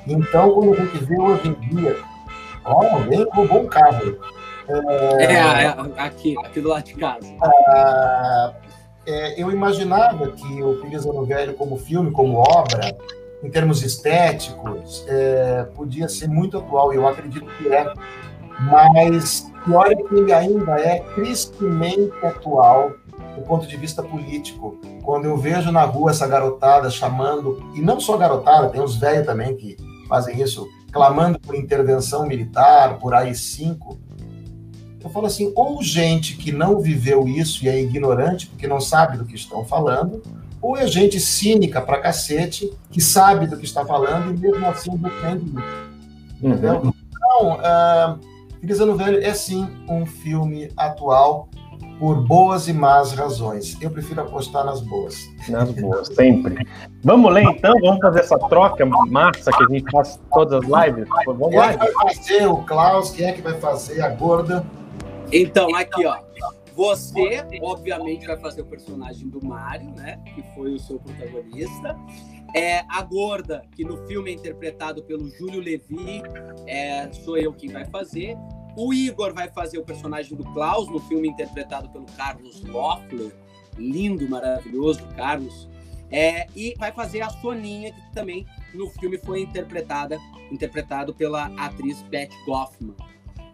Então, 0.07 0.53
quando 0.53 0.73
a 0.73 0.77
gente 0.77 1.05
vê 1.05 1.21
hoje 1.21 1.49
em 1.49 1.53
dia, 1.69 1.99
ó, 2.65 2.97
alguém 2.97 3.27
roubou 3.31 3.65
um 3.65 3.67
carro. 3.67 4.17
É, 4.69 5.25
é, 5.25 5.35
é, 5.35 5.75
aqui, 5.99 6.35
aqui 6.45 6.61
do 6.61 6.71
lado 6.71 6.85
de 6.85 6.95
casa. 6.95 7.29
Ah, 7.43 8.55
é, 9.07 9.41
eu 9.41 9.51
imaginava 9.53 10.33
que 10.33 10.63
o 10.63 10.81
Filhos 10.81 11.05
Ano 11.05 11.27
Velho, 11.27 11.55
como 11.55 11.77
filme, 11.77 12.11
como 12.11 12.39
obra, 12.39 12.97
em 13.43 13.51
termos 13.51 13.83
estéticos, 13.83 15.05
é, 15.09 15.65
podia 15.75 16.09
ser 16.09 16.29
muito 16.29 16.57
atual, 16.57 16.93
e 16.93 16.97
eu 16.97 17.07
acredito 17.07 17.47
que 17.59 17.69
é. 17.69 17.93
Mas 18.61 19.51
pior 19.65 19.91
é 19.91 19.95
que 19.95 20.33
ainda 20.33 20.81
é 20.81 21.01
tristemente 21.15 22.13
atual 22.23 22.93
do 23.37 23.43
ponto 23.43 23.67
de 23.67 23.77
vista 23.77 24.03
político. 24.03 24.79
Quando 25.03 25.27
eu 25.27 25.37
vejo 25.37 25.71
na 25.71 25.83
rua 25.83 26.11
essa 26.11 26.27
garotada 26.27 26.91
chamando, 26.91 27.63
e 27.75 27.81
não 27.81 28.01
só 28.01 28.17
garotada, 28.17 28.69
tem 28.71 28.81
os 28.81 28.97
velhos 28.97 29.27
também 29.27 29.55
que 29.55 29.77
fazem 30.09 30.41
isso, 30.41 30.67
clamando 30.91 31.39
por 31.39 31.55
intervenção 31.55 32.27
militar, 32.27 32.99
por 32.99 33.13
AI-5, 33.13 33.99
eu 35.05 35.11
falo 35.11 35.27
assim, 35.27 35.53
ou 35.55 35.83
gente 35.83 36.37
que 36.37 36.51
não 36.51 36.81
viveu 36.81 37.29
isso 37.29 37.65
e 37.65 37.69
é 37.69 37.81
ignorante 37.81 38.47
porque 38.47 38.67
não 38.67 38.81
sabe 38.81 39.19
do 39.19 39.25
que 39.25 39.37
estão 39.37 39.65
falando, 39.65 40.23
ou 40.61 40.77
é 40.77 40.87
gente 40.87 41.21
cínica 41.21 41.81
pra 41.81 42.01
cacete 42.01 42.73
que 42.91 43.01
sabe 43.01 43.47
do 43.47 43.57
que 43.57 43.65
está 43.65 43.85
falando 43.85 44.35
e 44.35 44.39
mesmo 44.39 44.67
assim 44.67 44.97
defende. 44.97 45.55
Uhum. 46.43 46.51
Entendeu? 46.51 46.95
Então, 47.09 47.53
uh, 47.53 48.36
Felizano 48.61 48.97
Velho 48.97 49.23
é 49.23 49.35
sim 49.35 49.69
um 49.89 50.05
filme 50.07 50.71
atual 50.77 51.49
por 51.99 52.23
boas 52.23 52.69
e 52.69 52.73
más 52.73 53.13
razões. 53.13 53.77
Eu 53.81 53.91
prefiro 53.91 54.21
apostar 54.21 54.65
nas 54.65 54.81
boas. 54.81 55.29
Nas 55.49 55.71
boas, 55.71 56.09
sempre. 56.09 56.67
Vamos 57.03 57.33
ler 57.33 57.45
então? 57.45 57.75
Vamos 57.81 58.01
fazer 58.01 58.21
essa 58.21 58.39
troca 58.39 58.85
massa 58.85 59.51
que 59.51 59.65
a 59.65 59.67
gente 59.69 59.91
faz 59.91 60.21
todas 60.33 60.63
as 60.63 60.87
lives? 60.87 61.09
Vamos 61.27 61.49
quem 61.49 61.59
lá. 61.59 61.73
é 61.73 61.73
que 61.73 61.79
vai 61.79 61.93
fazer 61.93 62.47
o 62.47 62.57
Klaus? 62.59 63.11
Quem 63.11 63.27
é 63.27 63.33
que 63.33 63.43
vai 63.43 63.55
fazer 63.61 64.01
a 64.03 64.09
gorda? 64.09 64.65
Então, 65.33 65.75
aqui, 65.75 66.07
ó. 66.07 66.19
Você, 66.75 67.43
obviamente, 67.63 68.27
vai 68.27 68.37
fazer 68.37 68.61
o 68.61 68.67
personagem 68.67 69.29
do 69.29 69.43
Mario, 69.43 69.91
né? 69.97 70.21
Que 70.35 70.43
foi 70.55 70.75
o 70.75 70.79
seu 70.79 70.99
protagonista. 70.99 71.97
É, 72.57 72.83
a 72.89 73.03
gorda, 73.03 73.63
que 73.77 73.85
no 73.85 73.99
filme 74.07 74.31
é 74.31 74.35
interpretado 74.35 75.03
pelo 75.03 75.29
Júlio 75.29 75.61
Levi, 75.61 76.23
é, 76.67 77.13
sou 77.13 77.37
eu 77.37 77.53
quem 77.53 77.69
vai 77.69 77.85
fazer. 77.85 78.35
O 78.75 78.95
Igor 78.95 79.35
vai 79.35 79.51
fazer 79.51 79.77
o 79.77 79.85
personagem 79.85 80.35
do 80.35 80.43
Klaus, 80.55 80.89
no 80.89 80.99
filme 81.01 81.29
interpretado 81.29 81.91
pelo 81.91 82.07
Carlos 82.17 82.63
Loeffler. 82.65 83.31
Lindo, 83.77 84.27
maravilhoso, 84.27 85.07
Carlos. 85.15 85.69
É, 86.11 86.47
e 86.57 86.75
vai 86.79 86.91
fazer 86.93 87.21
a 87.21 87.29
Soninha, 87.29 87.93
que 87.93 88.15
também 88.15 88.47
no 88.73 88.89
filme 88.89 89.19
foi 89.19 89.43
interpretada 89.43 90.19
interpretado 90.51 91.13
pela 91.13 91.47
atriz 91.59 92.01
Beth 92.05 92.31
Goffman. 92.47 92.97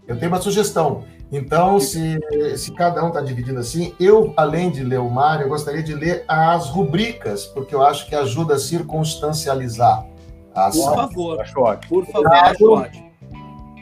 Eu 0.06 0.18
tenho 0.18 0.30
uma 0.30 0.40
sugestão. 0.40 1.04
Então, 1.30 1.80
se, 1.80 2.20
se 2.58 2.72
cada 2.72 3.02
um 3.02 3.08
está 3.08 3.22
dividindo 3.22 3.58
assim, 3.58 3.94
eu, 3.98 4.34
além 4.36 4.70
de 4.70 4.84
ler 4.84 5.00
o 5.00 5.08
Mário, 5.08 5.44
eu 5.44 5.48
gostaria 5.48 5.82
de 5.82 5.94
ler 5.94 6.24
as 6.28 6.68
rubricas, 6.68 7.46
porque 7.46 7.74
eu 7.74 7.82
acho 7.82 8.06
que 8.06 8.14
ajuda 8.14 8.54
a 8.54 8.58
circunstancializar 8.58 10.06
a 10.54 10.66
ação. 10.66 10.88
Por 10.88 10.94
favor, 10.94 11.40
acho 11.40 11.60
ótimo. 11.60 11.88
Por 11.88 12.12
favor, 12.12 12.32
acho 12.32 12.70
ótimo. 12.70 13.10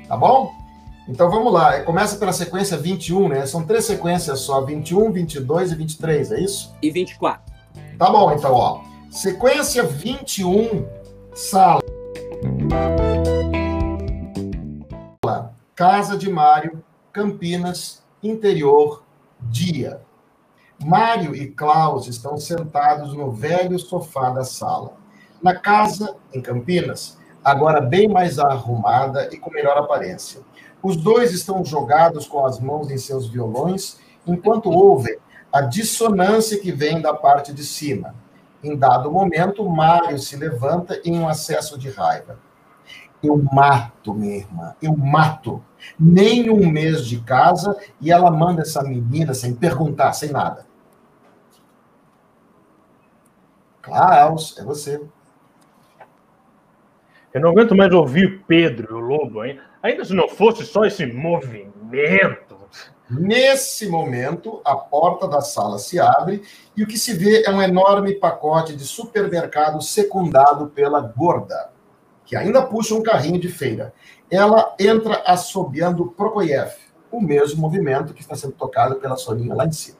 Tá 0.06 0.16
bom? 0.16 0.52
Então 1.08 1.28
vamos 1.28 1.52
lá. 1.52 1.80
Começa 1.80 2.16
pela 2.16 2.32
sequência 2.32 2.76
21, 2.76 3.28
né? 3.28 3.46
São 3.46 3.64
três 3.64 3.84
sequências 3.84 4.38
só: 4.40 4.60
21, 4.60 5.10
22 5.10 5.72
e 5.72 5.74
23, 5.74 6.32
é 6.32 6.40
isso? 6.40 6.72
E 6.80 6.90
24. 6.90 7.52
Tá 7.98 8.10
bom, 8.10 8.32
então, 8.32 8.52
ó. 8.52 8.82
Sequência 9.10 9.82
21, 9.82 10.86
sala. 11.34 11.80
Casa 15.80 16.14
de 16.14 16.28
Mário, 16.28 16.84
Campinas, 17.10 18.02
interior, 18.22 19.02
dia. 19.40 20.02
Mário 20.78 21.34
e 21.34 21.46
Klaus 21.46 22.06
estão 22.06 22.36
sentados 22.36 23.14
no 23.14 23.32
velho 23.32 23.78
sofá 23.78 24.28
da 24.28 24.44
sala. 24.44 24.92
Na 25.42 25.58
casa, 25.58 26.16
em 26.34 26.42
Campinas, 26.42 27.16
agora 27.42 27.80
bem 27.80 28.08
mais 28.08 28.38
arrumada 28.38 29.30
e 29.32 29.38
com 29.38 29.50
melhor 29.50 29.78
aparência. 29.78 30.42
Os 30.82 30.98
dois 30.98 31.32
estão 31.32 31.64
jogados 31.64 32.26
com 32.26 32.44
as 32.44 32.60
mãos 32.60 32.90
em 32.90 32.98
seus 32.98 33.26
violões, 33.26 33.98
enquanto 34.26 34.68
ouvem 34.68 35.16
a 35.50 35.62
dissonância 35.62 36.60
que 36.60 36.70
vem 36.70 37.00
da 37.00 37.14
parte 37.14 37.54
de 37.54 37.64
cima. 37.64 38.14
Em 38.62 38.76
dado 38.76 39.10
momento, 39.10 39.66
Mário 39.66 40.18
se 40.18 40.36
levanta 40.36 41.00
em 41.06 41.18
um 41.18 41.26
acesso 41.26 41.78
de 41.78 41.88
raiva. 41.88 42.38
Eu 43.22 43.36
mato, 43.36 44.14
minha 44.14 44.36
irmã, 44.36 44.74
eu 44.80 44.96
mato. 44.96 45.62
Nem 45.98 46.50
um 46.50 46.70
mês 46.70 47.06
de 47.06 47.20
casa 47.20 47.76
e 48.00 48.10
ela 48.10 48.30
manda 48.30 48.62
essa 48.62 48.82
menina 48.82 49.34
sem 49.34 49.54
perguntar, 49.54 50.12
sem 50.12 50.30
nada. 50.30 50.66
Klaus, 53.82 54.56
é 54.58 54.64
você. 54.64 55.02
Eu 57.32 57.40
não 57.40 57.50
aguento 57.50 57.76
mais 57.76 57.92
ouvir 57.92 58.42
Pedro 58.46 58.88
e 58.90 58.94
o 58.94 58.98
Lobo, 58.98 59.44
hein? 59.44 59.60
Ainda 59.82 60.04
se 60.04 60.14
não 60.14 60.28
fosse 60.28 60.64
só 60.64 60.84
esse 60.84 61.06
movimento. 61.06 62.58
Nesse 63.08 63.88
momento, 63.88 64.60
a 64.64 64.76
porta 64.76 65.26
da 65.26 65.40
sala 65.40 65.78
se 65.78 65.98
abre 65.98 66.42
e 66.76 66.82
o 66.82 66.86
que 66.86 66.96
se 66.96 67.12
vê 67.12 67.42
é 67.44 67.50
um 67.50 67.60
enorme 67.60 68.14
pacote 68.14 68.74
de 68.74 68.84
supermercado 68.84 69.82
secundado 69.82 70.68
pela 70.68 71.00
gorda 71.00 71.70
que 72.30 72.36
ainda 72.36 72.64
puxa 72.64 72.94
um 72.94 73.02
carrinho 73.02 73.40
de 73.40 73.48
feira. 73.48 73.92
Ela 74.30 74.76
entra 74.78 75.20
assobiando 75.26 76.12
Prokofiev, 76.12 76.72
o 77.10 77.20
mesmo 77.20 77.60
movimento 77.60 78.14
que 78.14 78.20
está 78.20 78.36
sendo 78.36 78.52
tocado 78.52 79.00
pela 79.00 79.16
Soninha 79.16 79.52
lá 79.52 79.66
em 79.66 79.72
cima. 79.72 79.98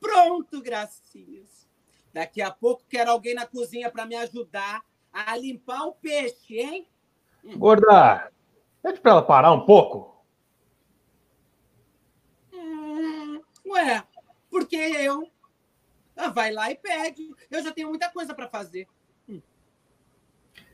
Pronto, 0.00 0.62
gracinhas. 0.62 1.68
Daqui 2.12 2.40
a 2.40 2.52
pouco 2.52 2.84
quero 2.88 3.10
alguém 3.10 3.34
na 3.34 3.44
cozinha 3.44 3.90
para 3.90 4.06
me 4.06 4.14
ajudar 4.14 4.80
a 5.12 5.36
limpar 5.36 5.86
o 5.86 5.94
peixe, 5.94 6.60
hein? 6.60 6.88
Gorda, 7.56 8.30
pede 8.80 9.00
para 9.00 9.10
ela 9.10 9.22
parar 9.22 9.50
um 9.50 9.66
pouco. 9.66 10.24
Hum, 12.52 13.42
ué, 13.66 14.04
porque 14.48 14.76
eu 14.76 15.28
ah, 16.16 16.30
vai 16.30 16.52
lá 16.52 16.70
e 16.70 16.76
pede. 16.76 17.34
Eu 17.50 17.62
já 17.62 17.72
tenho 17.72 17.88
muita 17.88 18.08
coisa 18.10 18.34
para 18.34 18.48
fazer. 18.48 18.86
Hum. 19.28 19.40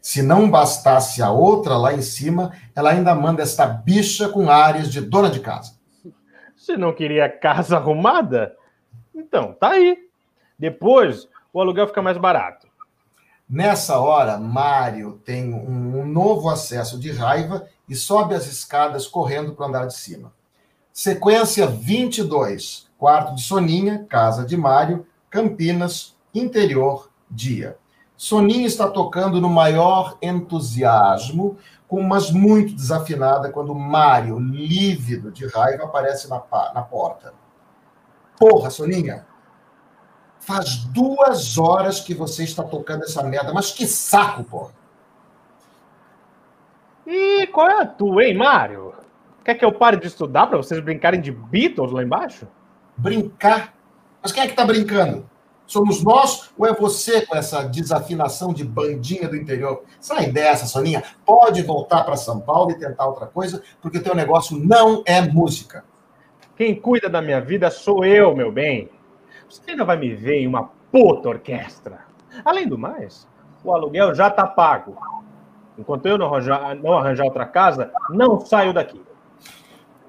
Se 0.01 0.23
não 0.23 0.51
bastasse 0.51 1.23
a 1.23 1.31
outra 1.31 1.77
lá 1.77 1.93
em 1.93 2.03
cima, 2.03 2.53
ela 2.75 2.91
ainda 2.91 3.15
manda 3.15 3.43
esta 3.43 3.67
bicha 3.67 4.29
com 4.29 4.51
áreas 4.51 4.91
de 4.91 5.01
dona 5.01 5.31
de 5.31 5.41
casa. 5.41 5.79
Você 6.57 6.77
não 6.77 6.95
queria 6.95 7.29
casa 7.29 7.77
arrumada? 7.77 8.57
Então, 9.15 9.55
tá 9.55 9.71
aí. 9.71 10.11
Depois, 10.59 11.27
o 11.53 11.61
aluguel 11.61 11.87
fica 11.89 12.03
mais 12.03 12.19
barato. 12.19 12.69
Nessa 13.49 13.99
hora, 13.99 14.39
Mário 14.39 15.21
tem 15.25 15.53
um 15.53 16.05
novo 16.05 16.49
acesso 16.49 17.01
de 17.01 17.11
raiva 17.11 17.67
e 17.89 17.97
sobe 17.97 18.35
as 18.35 18.47
escadas 18.47 19.09
correndo 19.09 19.55
para 19.55 19.65
o 19.65 19.69
andar 19.69 19.87
de 19.87 19.95
cima. 19.95 20.33
Sequência 20.93 21.67
22, 21.67 22.89
quarto 22.97 23.35
de 23.35 23.43
Soninha, 23.43 24.07
casa 24.09 24.45
de 24.45 24.57
Mário, 24.57 25.05
Campinas, 25.31 26.17
interior, 26.35 27.09
dia. 27.31 27.79
Soninha 28.17 28.67
está 28.67 28.89
tocando 28.89 29.41
no 29.41 29.49
maior 29.49 30.19
entusiasmo, 30.21 31.57
com 31.89 32.03
mas 32.03 32.31
muito 32.31 32.75
desafinada, 32.75 33.51
quando 33.51 33.75
Mário, 33.75 34.39
lívido 34.39 35.31
de 35.31 35.47
raiva, 35.47 35.85
aparece 35.85 36.29
na, 36.29 36.43
na 36.75 36.83
porta. 36.83 37.33
Porra, 38.39 38.69
Soninha, 38.71 39.27
faz 40.41 40.77
duas 40.85 41.57
horas 41.57 42.01
que 42.01 42.13
você 42.13 42.45
está 42.45 42.63
tocando 42.63 43.05
essa 43.05 43.23
merda, 43.23 43.55
mas 43.55 43.71
que 43.71 43.87
saco, 43.87 44.45
porra. 44.45 44.73
E 47.07 47.47
qual 47.49 47.69
é 47.69 47.83
a 47.83 47.87
tua, 47.87 48.25
hein, 48.25 48.37
Mário? 48.37 48.95
Quer 49.45 49.55
que 49.55 49.65
eu 49.65 49.73
pare 49.73 49.97
de 49.97 50.07
estudar 50.07 50.47
para 50.47 50.59
vocês 50.59 50.81
brincarem 50.81 51.21
de 51.21 51.33
Beatles 51.33 51.91
lá 51.93 52.03
embaixo? 52.03 52.47
Brincar? 52.97 53.75
Mas 54.23 54.33
quem 54.33 54.43
é 54.43 54.47
que 54.47 54.55
tá 54.55 54.65
brincando? 54.65 55.29
Somos 55.67 56.03
nós 56.03 56.51
ou 56.59 56.67
é 56.67 56.75
você 56.75 57.25
com 57.25 57.37
essa 57.37 57.63
desafinação 57.63 58.53
de 58.53 58.65
bandinha 58.65 59.29
do 59.29 59.37
interior? 59.37 59.85
Sai 60.01 60.31
dessa, 60.31 60.67
Soninha. 60.67 61.03
Pode 61.25 61.63
voltar 61.63 62.03
para 62.03 62.17
São 62.17 62.41
Paulo 62.41 62.73
e 62.73 62.79
tentar 62.79 63.07
outra 63.07 63.27
coisa, 63.27 63.63
porque 63.81 63.99
o 63.99 64.03
teu 64.03 64.15
negócio 64.15 64.59
não 64.59 65.03
é 65.07 65.21
música. 65.21 65.85
Quem 66.57 66.75
cuida 66.75 67.09
da 67.09 67.23
minha 67.23 67.41
vida 67.41 67.71
sou 67.71 68.05
eu, 68.05 68.35
meu 68.35 68.51
bem. 68.51 68.91
Você 69.49 69.71
ainda 69.71 69.85
vai 69.85 69.97
me 69.97 70.13
ver 70.13 70.41
em 70.41 70.47
uma 70.47 70.71
puta 70.91 71.29
orquestra. 71.29 72.01
Além 72.45 72.69
do 72.69 72.77
mais, 72.77 73.29
o 73.63 73.73
aluguel 73.73 74.15
já 74.15 74.29
tá 74.29 74.47
pago. 74.47 74.99
Enquanto 75.79 76.07
eu 76.07 76.19
não 76.19 76.27
arranjar, 76.27 76.75
não 76.75 76.99
arranjar 76.99 77.25
outra 77.25 77.47
casa, 77.47 77.93
não 78.11 78.41
saio 78.41 78.73
daqui. 78.73 79.01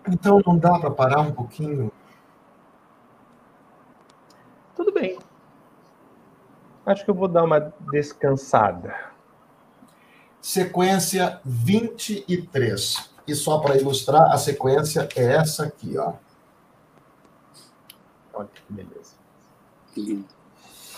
Então 0.10 0.42
não 0.46 0.58
dá 0.58 0.80
para 0.80 0.90
parar 0.90 1.22
um 1.22 1.32
pouquinho? 1.32 1.92
Tudo 4.82 4.94
bem. 4.94 5.20
Acho 6.84 7.06
que 7.06 7.12
eu 7.12 7.14
vou 7.14 7.28
dar 7.28 7.44
uma 7.44 7.72
descansada. 7.92 8.96
Sequência 10.42 11.40
23. 11.46 13.12
E 13.28 13.36
só 13.36 13.60
para 13.60 13.78
ilustrar, 13.78 14.32
a 14.32 14.40
sequência 14.40 15.08
é 15.16 15.36
essa 15.36 15.66
aqui, 15.66 16.00
ó. 16.00 16.14
Olha 18.34 18.48
que 18.48 18.74
beleza. 18.74 19.14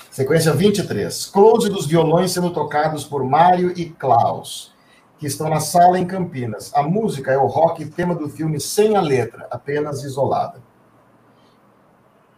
Sequência 0.10 0.54
23. 0.54 1.26
Close 1.26 1.70
dos 1.70 1.86
violões 1.86 2.32
sendo 2.32 2.54
tocados 2.54 3.04
por 3.04 3.22
Mário 3.26 3.78
e 3.78 3.90
Klaus, 3.90 4.74
que 5.20 5.28
estão 5.28 5.50
na 5.50 5.60
sala 5.60 6.00
em 6.00 6.08
Campinas. 6.08 6.74
A 6.74 6.84
música 6.84 7.34
é 7.34 7.38
o 7.38 7.48
rock 7.48 7.86
tema 7.88 8.16
do 8.16 8.30
filme 8.30 8.62
sem 8.62 8.96
a 8.96 9.02
letra, 9.02 9.46
apenas 9.52 10.06
isolada. 10.06 10.62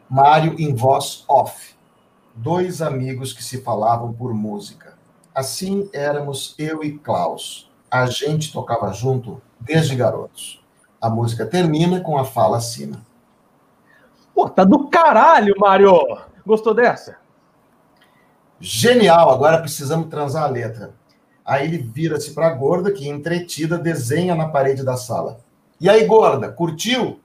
Mário 0.09 0.55
em 0.59 0.73
voz 0.73 1.23
off 1.27 1.75
dois 2.35 2.81
amigos 2.81 3.31
que 3.31 3.43
se 3.43 3.61
falavam 3.61 4.11
por 4.11 4.33
música. 4.33 4.97
Assim 5.33 5.89
éramos 5.93 6.53
eu 6.57 6.83
e 6.83 6.97
Klaus. 6.97 7.71
A 7.89 8.05
gente 8.07 8.51
tocava 8.51 8.91
junto 8.91 9.41
desde 9.59 9.95
garotos. 9.95 10.61
A 11.01 11.09
música 11.09 11.45
termina 11.45 12.01
com 12.01 12.17
a 12.17 12.25
fala 12.25 12.57
acima. 12.57 13.05
Pô, 14.33 14.49
tá 14.49 14.65
do 14.65 14.89
caralho, 14.89 15.53
Mário! 15.57 15.93
Gostou 16.45 16.73
dessa? 16.73 17.17
Genial! 18.59 19.29
Agora 19.29 19.59
precisamos 19.59 20.09
transar 20.09 20.43
a 20.43 20.49
letra. 20.49 20.93
Aí 21.45 21.65
ele 21.65 21.77
vira-se 21.77 22.33
para 22.33 22.47
a 22.47 22.53
gorda, 22.53 22.91
que 22.91 23.07
entretida 23.07 23.77
desenha 23.77 24.35
na 24.35 24.49
parede 24.49 24.83
da 24.83 24.97
sala. 24.97 25.39
E 25.79 25.89
aí, 25.89 26.05
gorda, 26.05 26.51
curtiu? 26.51 27.19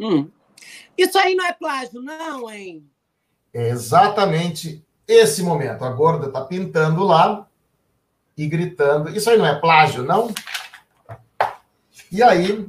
Hum. 0.00 0.28
Isso 0.96 1.18
aí 1.18 1.34
não 1.34 1.46
é 1.46 1.52
plágio, 1.52 2.00
não, 2.00 2.50
hein? 2.50 2.88
É 3.52 3.68
exatamente 3.68 4.84
esse 5.06 5.42
momento. 5.42 5.84
A 5.84 5.90
gorda 5.90 6.26
está 6.26 6.44
pintando 6.44 7.04
lá 7.04 7.46
e 8.36 8.46
gritando. 8.46 9.10
Isso 9.10 9.30
aí 9.30 9.38
não 9.38 9.46
é 9.46 9.58
plágio, 9.58 10.02
não? 10.02 10.32
E 12.10 12.22
aí, 12.22 12.68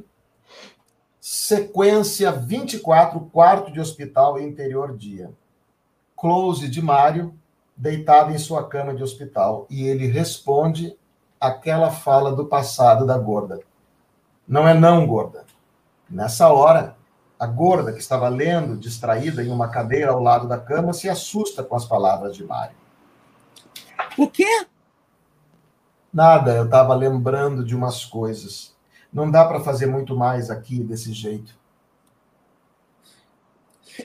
sequência 1.20 2.32
24, 2.32 3.20
quarto 3.32 3.72
de 3.72 3.80
hospital 3.80 4.40
interior 4.40 4.96
dia. 4.96 5.30
Close 6.16 6.68
de 6.68 6.82
Mário, 6.82 7.34
deitado 7.76 8.32
em 8.32 8.38
sua 8.38 8.66
cama 8.68 8.94
de 8.94 9.02
hospital. 9.02 9.66
E 9.70 9.86
ele 9.86 10.06
responde 10.06 10.96
aquela 11.40 11.90
fala 11.90 12.34
do 12.34 12.46
passado 12.46 13.06
da 13.06 13.18
gorda. 13.18 13.60
Não 14.46 14.66
é 14.66 14.74
não, 14.74 15.06
gorda. 15.06 15.44
Nessa 16.08 16.48
hora, 16.48 16.95
a 17.38 17.46
gorda, 17.46 17.92
que 17.92 17.98
estava 17.98 18.28
lendo, 18.28 18.76
distraída 18.76 19.42
em 19.42 19.50
uma 19.50 19.68
cadeira 19.68 20.12
ao 20.12 20.22
lado 20.22 20.48
da 20.48 20.58
cama, 20.58 20.92
se 20.92 21.08
assusta 21.08 21.62
com 21.62 21.76
as 21.76 21.84
palavras 21.84 22.34
de 22.34 22.44
Mário. 22.44 22.76
O 24.16 24.28
quê? 24.28 24.66
Nada, 26.12 26.56
eu 26.56 26.64
estava 26.64 26.94
lembrando 26.94 27.62
de 27.62 27.76
umas 27.76 28.04
coisas. 28.04 28.74
Não 29.12 29.30
dá 29.30 29.44
para 29.44 29.60
fazer 29.60 29.86
muito 29.86 30.16
mais 30.16 30.50
aqui 30.50 30.82
desse 30.82 31.12
jeito. 31.12 31.54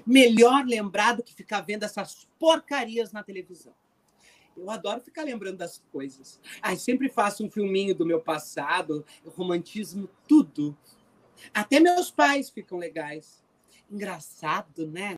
Melhor 0.06 0.66
lembrar 0.66 1.16
do 1.16 1.24
que 1.24 1.34
ficar 1.34 1.62
vendo 1.62 1.84
essas 1.84 2.28
porcarias 2.40 3.12
na 3.12 3.24
televisão. 3.24 3.74
Eu 4.56 4.70
adoro 4.70 5.02
ficar 5.02 5.24
lembrando 5.24 5.58
das 5.58 5.82
coisas. 5.92 6.40
Ai, 6.62 6.76
sempre 6.76 7.10
faço 7.10 7.46
um 7.46 7.50
filminho 7.50 7.96
do 7.96 8.06
meu 8.06 8.20
passado, 8.20 9.06
eu 9.24 9.32
romantismo 9.32 10.10
tudo. 10.28 10.78
Até 11.54 11.80
meus 11.80 12.12
pais 12.12 12.50
ficam 12.50 12.78
legais. 12.78 13.44
Engraçado, 13.90 14.88
né? 14.88 15.16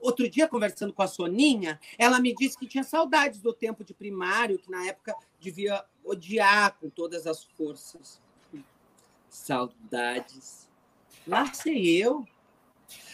Outro 0.00 0.28
dia, 0.28 0.48
conversando 0.48 0.92
com 0.92 1.02
a 1.02 1.06
Soninha, 1.06 1.78
ela 1.98 2.20
me 2.20 2.34
disse 2.34 2.58
que 2.58 2.66
tinha 2.66 2.82
saudades 2.82 3.40
do 3.40 3.52
tempo 3.52 3.84
de 3.84 3.94
primário, 3.94 4.58
que 4.58 4.70
na 4.70 4.84
época 4.86 5.14
devia 5.38 5.84
odiar 6.04 6.76
com 6.78 6.90
todas 6.90 7.26
as 7.26 7.44
forças. 7.44 8.20
Saudades. 9.28 10.68
Lá 11.26 11.52
sei 11.54 12.02
eu. 12.02 12.26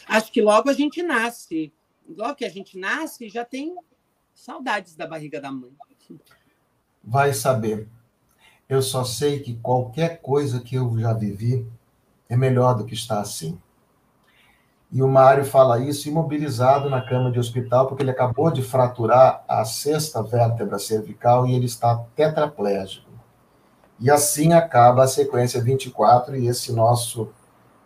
Acho 0.06 0.32
que 0.32 0.40
logo 0.40 0.70
a 0.70 0.72
gente 0.72 1.02
nasce. 1.02 1.72
Logo 2.08 2.36
que 2.36 2.44
a 2.44 2.48
gente 2.48 2.78
nasce, 2.78 3.28
já 3.28 3.44
tem 3.44 3.76
saudades 4.34 4.96
da 4.96 5.06
barriga 5.06 5.40
da 5.40 5.52
mãe. 5.52 5.72
Vai 7.04 7.34
saber. 7.34 7.86
Eu 8.68 8.80
só 8.80 9.04
sei 9.04 9.40
que 9.40 9.56
qualquer 9.56 10.20
coisa 10.20 10.60
que 10.60 10.76
eu 10.76 10.98
já 10.98 11.12
vivi 11.12 11.66
é 12.28 12.36
melhor 12.36 12.74
do 12.74 12.84
que 12.84 12.94
estar 12.94 13.20
assim. 13.20 13.58
E 14.90 15.02
o 15.02 15.08
Mário 15.08 15.44
fala 15.44 15.78
isso 15.80 16.08
imobilizado 16.08 16.88
na 16.88 17.02
cama 17.02 17.30
de 17.30 17.38
hospital, 17.38 17.86
porque 17.86 18.02
ele 18.02 18.10
acabou 18.10 18.50
de 18.50 18.62
fraturar 18.62 19.44
a 19.46 19.64
sexta 19.64 20.22
vértebra 20.22 20.78
cervical 20.78 21.46
e 21.46 21.54
ele 21.54 21.66
está 21.66 21.96
tetraplégico. 22.16 23.08
E 24.00 24.10
assim 24.10 24.52
acaba 24.52 25.04
a 25.04 25.08
sequência 25.08 25.60
24 25.60 26.36
e 26.36 26.46
esse 26.46 26.72
nosso 26.72 27.28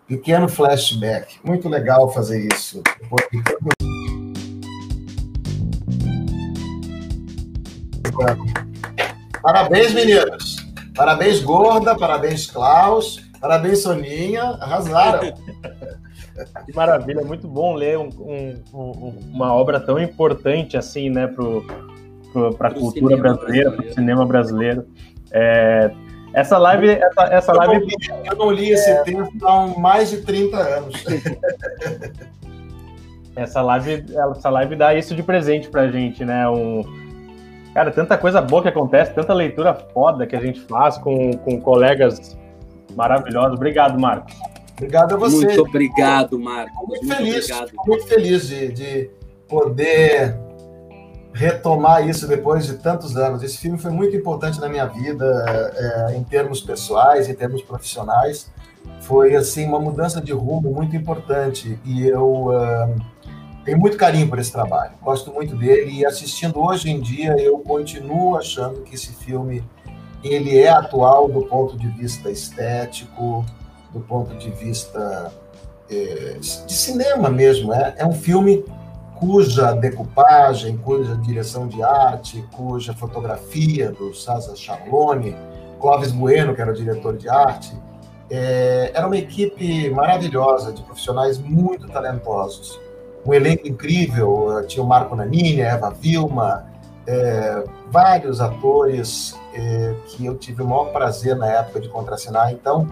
pequeno 0.06 0.48
flashback. 0.48 1.40
Muito 1.42 1.68
legal 1.68 2.12
fazer 2.12 2.46
isso. 2.52 2.82
Parabéns, 9.42 9.92
meninos. 9.92 10.56
Parabéns, 10.94 11.40
Gorda. 11.40 11.96
Parabéns, 11.96 12.46
Klaus. 12.48 13.21
Parabéns, 13.42 13.82
Soninha. 13.82 14.56
Arrasaram. 14.60 15.34
Que 16.64 16.74
maravilha, 16.74 17.22
muito 17.22 17.46
bom 17.46 17.74
ler 17.74 17.98
um, 17.98 18.08
um, 18.72 19.14
uma 19.34 19.54
obra 19.54 19.78
tão 19.78 19.98
importante 19.98 20.78
assim, 20.78 21.10
né, 21.10 21.30
para 22.56 22.68
a 22.68 22.74
cultura 22.74 23.18
brasileira, 23.18 23.70
para 23.70 23.84
o 23.84 23.92
cinema 23.92 24.24
brasileiro. 24.24 24.86
É, 25.30 25.90
essa 26.32 26.56
live. 26.56 26.88
Essa, 26.88 27.22
essa 27.24 27.52
eu, 27.52 27.56
live... 27.58 27.80
Não 27.80 27.86
li, 27.86 28.28
eu 28.28 28.36
não 28.36 28.50
li 28.50 28.70
esse 28.70 28.90
é... 28.90 29.02
texto 29.02 29.46
há 29.46 29.66
mais 29.78 30.10
de 30.10 30.22
30 30.22 30.56
anos. 30.56 31.04
essa, 33.36 33.60
live, 33.60 34.06
essa 34.34 34.48
live 34.48 34.76
dá 34.76 34.94
isso 34.94 35.14
de 35.14 35.22
presente 35.22 35.68
pra 35.68 35.88
gente, 35.88 36.24
né? 36.24 36.48
Um, 36.48 36.82
cara, 37.74 37.90
tanta 37.90 38.16
coisa 38.16 38.40
boa 38.40 38.62
que 38.62 38.68
acontece, 38.68 39.12
tanta 39.12 39.34
leitura 39.34 39.74
foda 39.74 40.26
que 40.26 40.34
a 40.34 40.40
gente 40.40 40.60
faz 40.60 40.96
com, 40.96 41.36
com 41.36 41.60
colegas 41.60 42.38
Maravilhoso. 42.94 43.54
Obrigado, 43.54 43.98
Marcos. 43.98 44.34
Obrigado 44.72 45.14
a 45.14 45.16
você. 45.16 45.46
Muito 45.46 45.62
obrigado, 45.62 46.38
Marcos. 46.38 46.74
Muito, 46.88 47.04
muito 47.04 47.16
feliz, 47.16 47.50
obrigado. 47.50 47.72
muito 47.86 48.06
feliz 48.06 48.48
de, 48.48 48.72
de 48.72 49.10
poder 49.48 50.36
retomar 51.32 52.06
isso 52.06 52.26
depois 52.26 52.66
de 52.66 52.74
tantos 52.74 53.16
anos. 53.16 53.42
Esse 53.42 53.58
filme 53.58 53.78
foi 53.78 53.90
muito 53.90 54.14
importante 54.16 54.60
na 54.60 54.68
minha 54.68 54.86
vida, 54.86 55.24
é, 55.76 56.16
em 56.16 56.22
termos 56.22 56.60
pessoais, 56.60 57.28
em 57.28 57.34
termos 57.34 57.62
profissionais. 57.62 58.50
Foi 59.00 59.34
assim 59.34 59.66
uma 59.66 59.80
mudança 59.80 60.20
de 60.20 60.32
rumo 60.32 60.70
muito 60.72 60.94
importante 60.96 61.78
e 61.84 62.06
eu 62.06 62.48
uh, 62.48 62.94
tenho 63.64 63.78
muito 63.78 63.96
carinho 63.96 64.28
por 64.28 64.38
esse 64.38 64.50
trabalho, 64.50 64.92
gosto 65.00 65.32
muito 65.32 65.54
dele 65.56 66.00
e 66.00 66.06
assistindo 66.06 66.60
hoje 66.60 66.90
em 66.90 67.00
dia 67.00 67.36
eu 67.38 67.58
continuo 67.60 68.36
achando 68.36 68.82
que 68.82 68.96
esse 68.96 69.12
filme 69.12 69.62
ele 70.22 70.58
é 70.58 70.68
atual 70.68 71.28
do 71.28 71.42
ponto 71.42 71.76
de 71.76 71.88
vista 71.88 72.30
estético, 72.30 73.44
do 73.92 74.00
ponto 74.00 74.34
de 74.36 74.50
vista 74.50 75.32
é, 75.90 76.36
de 76.40 76.72
cinema 76.72 77.28
mesmo. 77.28 77.72
É, 77.72 77.94
é 77.98 78.06
um 78.06 78.12
filme 78.12 78.64
cuja 79.16 79.72
decupagem, 79.72 80.76
cuja 80.76 81.16
direção 81.16 81.68
de 81.68 81.82
arte, 81.82 82.44
cuja 82.52 82.92
fotografia 82.94 83.90
do 83.90 84.14
Sasa 84.14 84.56
Charlone, 84.56 85.36
Clóvis 85.80 86.12
Bueno, 86.12 86.54
que 86.54 86.60
era 86.60 86.72
o 86.72 86.74
diretor 86.74 87.16
de 87.16 87.28
arte, 87.28 87.76
é, 88.30 88.90
era 88.94 89.06
uma 89.06 89.16
equipe 89.16 89.90
maravilhosa 89.90 90.72
de 90.72 90.82
profissionais 90.82 91.38
muito 91.38 91.88
talentosos 91.88 92.80
um 93.24 93.32
elenco 93.32 93.68
incrível, 93.68 94.58
eh, 94.58 94.64
tinha 94.64 94.82
o 94.82 94.86
Marco 94.86 95.14
Nanini, 95.14 95.62
a 95.62 95.68
Eva 95.68 95.90
Vilma, 95.90 96.66
é, 97.06 97.64
vários 97.90 98.40
atores 98.40 99.38
é, 99.54 99.94
que 100.06 100.26
eu 100.26 100.36
tive 100.36 100.62
o 100.62 100.66
maior 100.66 100.92
prazer 100.92 101.36
na 101.36 101.46
época 101.46 101.80
de 101.80 101.88
contracenar. 101.88 102.52
Então, 102.52 102.88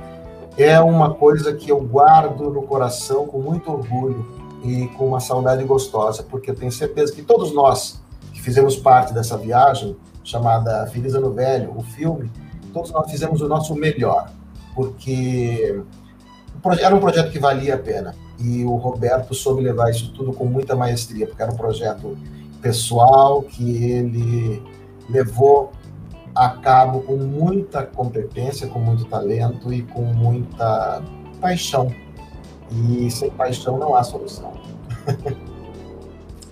é 0.56 0.80
uma 0.80 1.14
coisa 1.14 1.52
que 1.54 1.70
eu 1.70 1.80
guardo 1.80 2.50
no 2.50 2.62
coração 2.62 3.26
com 3.26 3.38
muito 3.38 3.70
orgulho 3.70 4.26
e 4.62 4.88
com 4.88 5.08
uma 5.08 5.20
saudade 5.20 5.64
gostosa, 5.64 6.22
porque 6.22 6.50
eu 6.50 6.54
tenho 6.54 6.70
certeza 6.70 7.12
que 7.12 7.22
todos 7.22 7.52
nós 7.52 8.00
que 8.32 8.42
fizemos 8.42 8.76
parte 8.76 9.12
dessa 9.12 9.36
viagem, 9.36 9.96
chamada 10.22 10.86
Feliz 10.86 11.14
Ano 11.14 11.32
Velho, 11.32 11.72
o 11.76 11.82
filme, 11.82 12.30
todos 12.72 12.90
nós 12.90 13.11
fizemos 13.11 13.40
o 13.40 13.48
nosso 13.48 13.74
melhor, 13.74 14.30
porque 14.74 15.82
era 16.80 16.94
um 16.94 17.00
projeto 17.00 17.30
que 17.30 17.38
valia 17.38 17.74
a 17.74 17.78
pena 17.78 18.14
e 18.38 18.64
o 18.64 18.76
Roberto 18.76 19.34
soube 19.34 19.62
levar 19.62 19.90
isso 19.90 20.12
tudo 20.12 20.32
com 20.32 20.44
muita 20.44 20.74
maestria, 20.74 21.26
porque 21.26 21.42
era 21.42 21.52
um 21.52 21.56
projeto 21.56 22.16
pessoal 22.61 23.42
que 23.42 23.84
ele 23.84 24.62
levou 25.08 25.72
a 26.35 26.51
cabo 26.51 27.01
com 27.03 27.16
muita 27.16 27.85
competência, 27.85 28.68
com 28.68 28.78
muito 28.78 29.05
talento 29.07 29.72
e 29.72 29.83
com 29.83 30.03
muita 30.03 31.03
paixão. 31.41 31.93
E 32.70 33.11
sem 33.11 33.31
paixão 33.31 33.78
não 33.78 33.97
há 33.97 34.03
solução. 34.03 34.53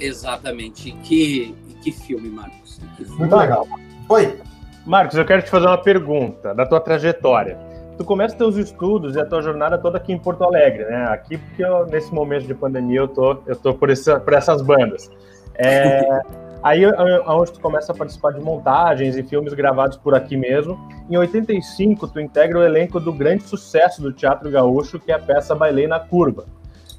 Exatamente. 0.01 0.93
Que, 1.03 1.55
que 1.83 1.93
filme, 1.93 2.29
Marcos. 2.29 2.81
Que 2.97 3.05
filme. 3.05 3.21
Muito 3.21 3.37
legal. 3.37 3.67
Oi. 4.09 4.41
Marcos, 4.85 5.17
eu 5.17 5.25
quero 5.25 5.43
te 5.43 5.51
fazer 5.51 5.67
uma 5.67 5.79
pergunta 5.79 6.55
da 6.55 6.65
tua 6.67 6.81
trajetória 6.81 7.69
tu 7.99 8.05
começa 8.05 8.37
teus 8.37 8.57
estudos 8.57 9.17
e 9.17 9.21
a 9.21 9.27
tua 9.27 9.43
jornada 9.43 9.77
toda 9.77 9.99
aqui 9.99 10.13
em 10.13 10.19
Porto 10.19 10.45
Alegre, 10.45 10.85
né? 10.85 11.07
Aqui 11.11 11.37
porque 11.37 11.65
eu, 11.65 11.85
nesse 11.87 12.15
momento 12.15 12.47
de 12.47 12.55
pandemia 12.55 13.01
eu 13.01 13.09
tô, 13.09 13.39
eu 13.45 13.57
tô 13.57 13.75
por, 13.75 13.91
essa, 13.91 14.21
por 14.21 14.33
essas 14.33 14.63
bandas. 14.63 15.11
É, 15.57 16.21
aí 16.63 16.83
onde 17.27 17.53
tu 17.53 17.61
começa 17.61 17.93
a 17.93 17.95
participar 17.95 18.33
de 18.33 18.41
montagens 18.41 19.17
e 19.17 19.23
filmes 19.23 19.55
gravados 19.55 19.97
por 19.97 20.15
aqui 20.15 20.37
mesmo. 20.37 20.79
Em 21.09 21.17
85 21.17 22.09
tu 22.09 22.21
integra 22.21 22.59
o 22.59 22.63
elenco 22.63 22.99
do 22.99 23.13
grande 23.13 23.45
sucesso 23.45 24.03
do 24.03 24.13
Teatro 24.13 24.51
Gaúcho, 24.51 24.99
que 24.99 25.13
é 25.13 25.15
a 25.15 25.19
peça 25.19 25.55
Bailei 25.55 25.87
na 25.87 26.01
Curva. 26.01 26.47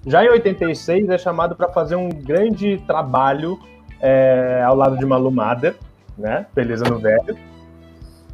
Já 0.06 0.24
em 0.24 0.30
86 0.30 1.10
é 1.10 1.18
chamado 1.18 1.56
para 1.56 1.70
fazer 1.70 1.96
um 1.96 2.10
grande 2.10 2.78
trabalho 2.88 3.60
é, 4.02 4.64
ao 4.66 4.76
lado 4.76 4.98
de 4.98 5.06
Malu 5.06 5.32
Mader, 5.32 5.76
né? 6.18 6.46
Feliz 6.54 6.82
Ano 6.82 7.00
Velho. 7.00 7.38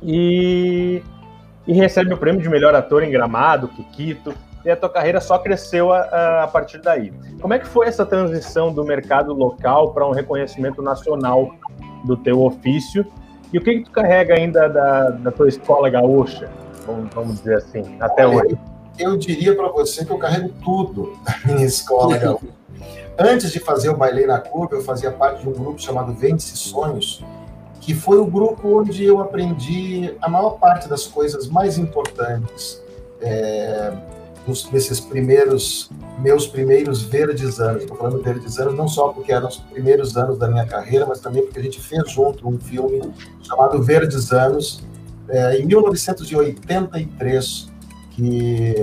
E 0.04 1.02
e 1.68 1.74
recebe 1.74 2.14
o 2.14 2.18
prêmio 2.18 2.42
de 2.42 2.50
melhor 2.50 2.76
ator 2.76 3.04
em 3.04 3.10
Gramado, 3.10 3.68
Kikito, 3.70 4.34
e 4.66 4.72
a 4.72 4.76
tua 4.76 4.90
carreira 4.90 5.22
só 5.22 5.38
cresceu 5.38 5.94
a, 5.94 6.44
a 6.44 6.48
partir 6.48 6.80
daí. 6.80 7.14
Como 7.40 7.54
é 7.54 7.60
que 7.60 7.68
foi 7.68 7.88
essa 7.88 8.06
transição 8.06 8.74
do 8.74 8.84
mercado 8.84 9.32
local 9.32 9.94
para 9.94 10.08
um 10.08 10.12
reconhecimento 10.12 10.82
nacional 10.82 11.52
do 12.04 12.18
teu 12.18 12.42
ofício? 12.42 13.06
E 13.54 13.58
o 13.60 13.62
que, 13.62 13.76
que 13.76 13.84
tu 13.84 13.92
carrega 13.92 14.34
ainda 14.34 14.68
da, 14.68 15.10
da 15.12 15.32
tua 15.32 15.48
escola 15.48 15.88
gaúcha, 15.90 16.50
vamos, 16.86 17.14
vamos 17.14 17.38
dizer 17.38 17.58
assim, 17.58 17.96
até 18.00 18.26
Olha, 18.26 18.38
hoje? 18.38 18.60
Eu 18.98 19.16
diria 19.16 19.56
para 19.56 19.68
você 19.68 20.04
que 20.04 20.12
eu 20.12 20.18
carrego 20.18 20.50
tudo 20.64 21.14
da 21.24 21.54
minha 21.54 21.66
escola 21.66 22.18
gaúcha. 22.18 22.48
Antes 23.18 23.52
de 23.52 23.60
fazer 23.60 23.90
o 23.90 23.96
Bailei 23.96 24.26
na 24.26 24.40
Curva, 24.40 24.76
eu 24.76 24.82
fazia 24.82 25.12
parte 25.12 25.44
de 25.44 25.48
um 25.48 25.54
grupo 25.54 25.80
chamado 25.80 26.12
Vende-se 26.12 26.58
Sonhos, 26.58 27.24
que 27.80 27.94
foi 27.94 28.18
o 28.18 28.26
grupo 28.26 28.80
onde 28.80 29.06
eu 29.06 29.22
aprendi 29.22 30.14
a 30.22 30.28
maior 30.28 30.58
parte 30.58 30.90
das 30.90 31.06
coisas 31.06 31.48
mais 31.48 31.78
importantes 31.78 32.84
é, 33.22 33.94
nesses 34.72 35.00
primeiros 35.00 35.90
meus 36.20 36.48
primeiros 36.48 37.04
verdes 37.04 37.60
anos. 37.60 37.84
Estou 37.84 37.98
falando 37.98 38.22
verdes 38.22 38.58
anos 38.60 38.76
não 38.76 38.88
só 38.88 39.10
porque 39.10 39.32
eram 39.32 39.48
os 39.48 39.58
primeiros 39.58 40.18
anos 40.18 40.38
da 40.38 40.48
minha 40.48 40.66
carreira, 40.66 41.06
mas 41.06 41.20
também 41.20 41.44
porque 41.44 41.60
a 41.60 41.64
gente 41.64 41.82
fez 41.82 42.12
junto 42.12 42.48
um 42.48 42.60
filme 42.60 43.02
chamado 43.44 43.82
Verdes 43.84 44.32
Anos 44.32 44.84
é, 45.28 45.60
em 45.60 45.66
1983, 45.66 47.70
que 48.12 48.76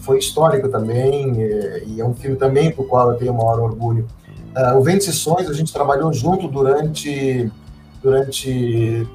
foi 0.00 0.18
histórico 0.18 0.68
também 0.68 1.42
é, 1.42 1.84
e 1.86 2.00
é 2.00 2.04
um 2.04 2.14
filme 2.14 2.36
também 2.36 2.72
para 2.72 2.82
o 2.82 2.86
qual 2.86 3.12
eu 3.12 3.18
tenho 3.18 3.32
o 3.32 3.36
maior 3.36 3.60
orgulho. 3.60 4.06
Uh, 4.56 4.76
o 4.76 4.82
Vende 4.82 5.12
Sonhos 5.12 5.48
a 5.48 5.54
gente 5.54 5.72
trabalhou 5.72 6.12
junto 6.12 6.48
durante 6.48 7.48
durante 8.02 9.06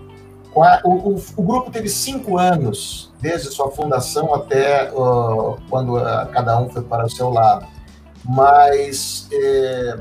o, 0.54 0.90
o, 0.90 1.22
o, 1.36 1.44
grupo 1.44 1.72
teve 1.72 1.90
cinco 1.90 2.38
anos 2.38 3.05
desde 3.26 3.50
sua 3.50 3.72
fundação 3.72 4.36
até 4.36 4.92
uh, 4.92 5.58
quando 5.68 5.98
uh, 5.98 6.28
cada 6.32 6.60
um 6.60 6.70
foi 6.70 6.84
para 6.84 7.06
o 7.06 7.10
seu 7.10 7.32
lado. 7.32 7.66
Mas 8.24 9.28
é, 9.34 9.98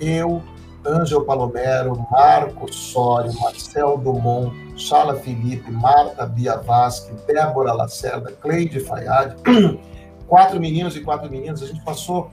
eu, 0.00 0.42
Ângelo 0.86 1.26
Palomero, 1.26 2.06
Marco 2.10 2.72
Sório, 2.72 3.38
Marcel 3.38 3.98
Dumont, 3.98 4.54
Chala 4.78 5.14
Felipe, 5.16 5.70
Marta 5.70 6.24
Bia 6.24 6.56
Vasque, 6.56 7.12
Débora 7.26 7.74
Lacerda, 7.74 8.32
Cleide 8.32 8.80
Fayad, 8.80 9.36
quatro 10.26 10.58
meninos 10.58 10.96
e 10.96 11.00
quatro 11.00 11.30
meninas, 11.30 11.62
a 11.62 11.66
gente 11.66 11.84
passou 11.84 12.30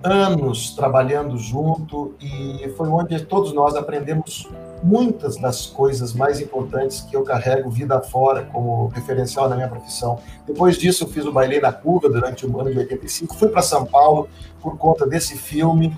anos 0.00 0.70
trabalhando 0.76 1.36
junto 1.36 2.14
e 2.20 2.72
foi 2.76 2.88
onde 2.88 3.24
todos 3.24 3.52
nós 3.52 3.74
aprendemos 3.74 4.48
muitas 4.82 5.36
das 5.36 5.66
coisas 5.66 6.12
mais 6.12 6.40
importantes 6.40 7.00
que 7.02 7.14
eu 7.14 7.22
carrego 7.22 7.70
vida 7.70 8.00
fora 8.00 8.44
como 8.44 8.88
referencial 8.88 9.48
na 9.48 9.56
minha 9.56 9.68
profissão. 9.68 10.18
Depois 10.46 10.76
disso, 10.76 11.04
eu 11.04 11.08
fiz 11.08 11.24
o 11.24 11.32
Bailei 11.32 11.60
na 11.60 11.72
Curva 11.72 12.08
durante 12.08 12.46
o 12.46 12.60
ano 12.60 12.70
de 12.70 12.78
85, 12.78 13.36
fui 13.36 13.48
para 13.48 13.62
São 13.62 13.84
Paulo 13.84 14.28
por 14.60 14.76
conta 14.78 15.06
desse 15.06 15.36
filme. 15.36 15.96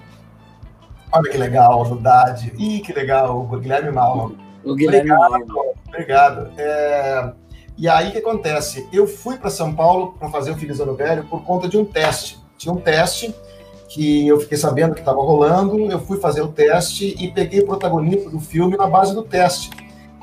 Olha 1.12 1.30
que 1.30 1.36
legal, 1.36 1.84
novidade. 1.84 2.52
Ih, 2.58 2.80
que 2.80 2.92
legal, 2.92 3.40
o 3.40 3.58
Guilherme 3.58 3.90
Malman. 3.90 4.36
O 4.64 4.74
Guilherme 4.74 5.10
Malman. 5.10 5.46
Obrigado. 5.86 6.50
É... 6.56 7.32
E 7.76 7.88
aí 7.88 8.08
o 8.08 8.12
que 8.12 8.18
acontece? 8.18 8.88
Eu 8.92 9.06
fui 9.06 9.36
para 9.36 9.50
São 9.50 9.74
Paulo 9.74 10.14
para 10.18 10.28
fazer 10.30 10.50
o 10.50 10.56
Feliz 10.56 10.80
Ano 10.80 10.94
Velho 10.94 11.24
por 11.24 11.42
conta 11.44 11.68
de 11.68 11.76
um 11.76 11.84
teste. 11.84 12.40
Tinha 12.56 12.72
um 12.72 12.78
teste 12.78 13.34
que 13.92 14.26
eu 14.26 14.40
fiquei 14.40 14.56
sabendo 14.56 14.94
que 14.94 15.00
estava 15.00 15.20
rolando, 15.20 15.90
eu 15.90 16.00
fui 16.00 16.18
fazer 16.18 16.40
o 16.40 16.48
teste 16.48 17.14
e 17.18 17.30
peguei 17.30 17.60
o 17.60 17.66
protagonista 17.66 18.30
do 18.30 18.40
filme 18.40 18.76
na 18.76 18.86
base 18.86 19.14
do 19.14 19.22
teste. 19.22 19.70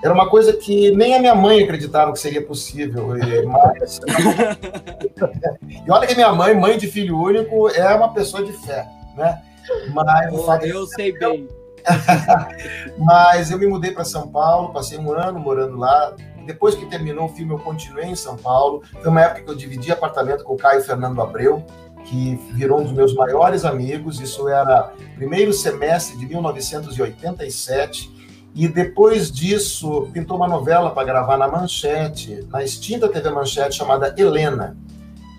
Era 0.03 0.13
uma 0.13 0.30
coisa 0.30 0.53
que 0.53 0.91
nem 0.91 1.13
a 1.13 1.20
minha 1.20 1.36
mãe 1.36 1.63
acreditava 1.63 2.11
que 2.11 2.20
seria 2.20 2.41
possível. 2.41 3.15
E, 3.17 3.45
mas... 3.45 3.99
e 5.86 5.91
olha 5.91 6.07
que 6.07 6.15
minha 6.15 6.32
mãe, 6.34 6.55
mãe 6.55 6.78
de 6.78 6.88
filho 6.88 7.20
único, 7.20 7.70
é 7.70 7.93
uma 7.93 8.11
pessoa 8.13 8.43
de 8.43 8.53
fé, 8.53 8.88
né? 9.15 9.41
Mas 9.93 10.34
oh, 10.34 10.53
eu 10.65 10.88
sei 10.88 11.11
bem. 11.17 11.47
mas 12.97 13.51
eu 13.51 13.59
me 13.59 13.67
mudei 13.67 13.91
para 13.91 14.03
São 14.03 14.28
Paulo, 14.30 14.74
passei 14.74 14.97
um 14.97 15.11
ano 15.11 15.39
morando 15.39 15.78
lá. 15.78 16.15
Depois 16.45 16.74
que 16.74 16.86
terminou 16.88 17.26
o 17.26 17.30
filme, 17.30 17.53
eu 17.53 17.59
continuei 17.59 18.05
em 18.05 18.15
São 18.15 18.36
Paulo. 18.36 18.82
Foi 18.99 19.11
uma 19.11 19.22
época 19.22 19.41
que 19.43 19.49
eu 19.51 19.55
dividi 19.55 19.91
apartamento 19.91 20.43
com 20.43 20.53
o 20.53 20.57
Caio 20.57 20.82
Fernando 20.82 21.22
Abreu 21.22 21.63
que 22.06 22.36
virou 22.54 22.80
um 22.80 22.84
dos 22.84 22.93
meus 22.93 23.14
maiores 23.14 23.66
amigos. 23.66 24.20
Isso 24.20 24.47
era 24.47 24.93
primeiro 25.16 25.54
semestre 25.54 26.18
de 26.18 26.26
1987. 26.26 28.20
E 28.56 28.68
depois 28.68 29.32
disso, 29.32 30.10
pintou 30.12 30.38
uma 30.38 30.47
novela 30.47 30.89
para 30.91 31.06
gravar 31.06 31.38
na 31.38 31.47
Manchete, 31.47 32.45
na 32.50 32.64
extinta 32.64 33.08
TV 33.08 33.30
Manchete, 33.30 33.76
chamada 33.76 34.14
Helena. 34.18 34.76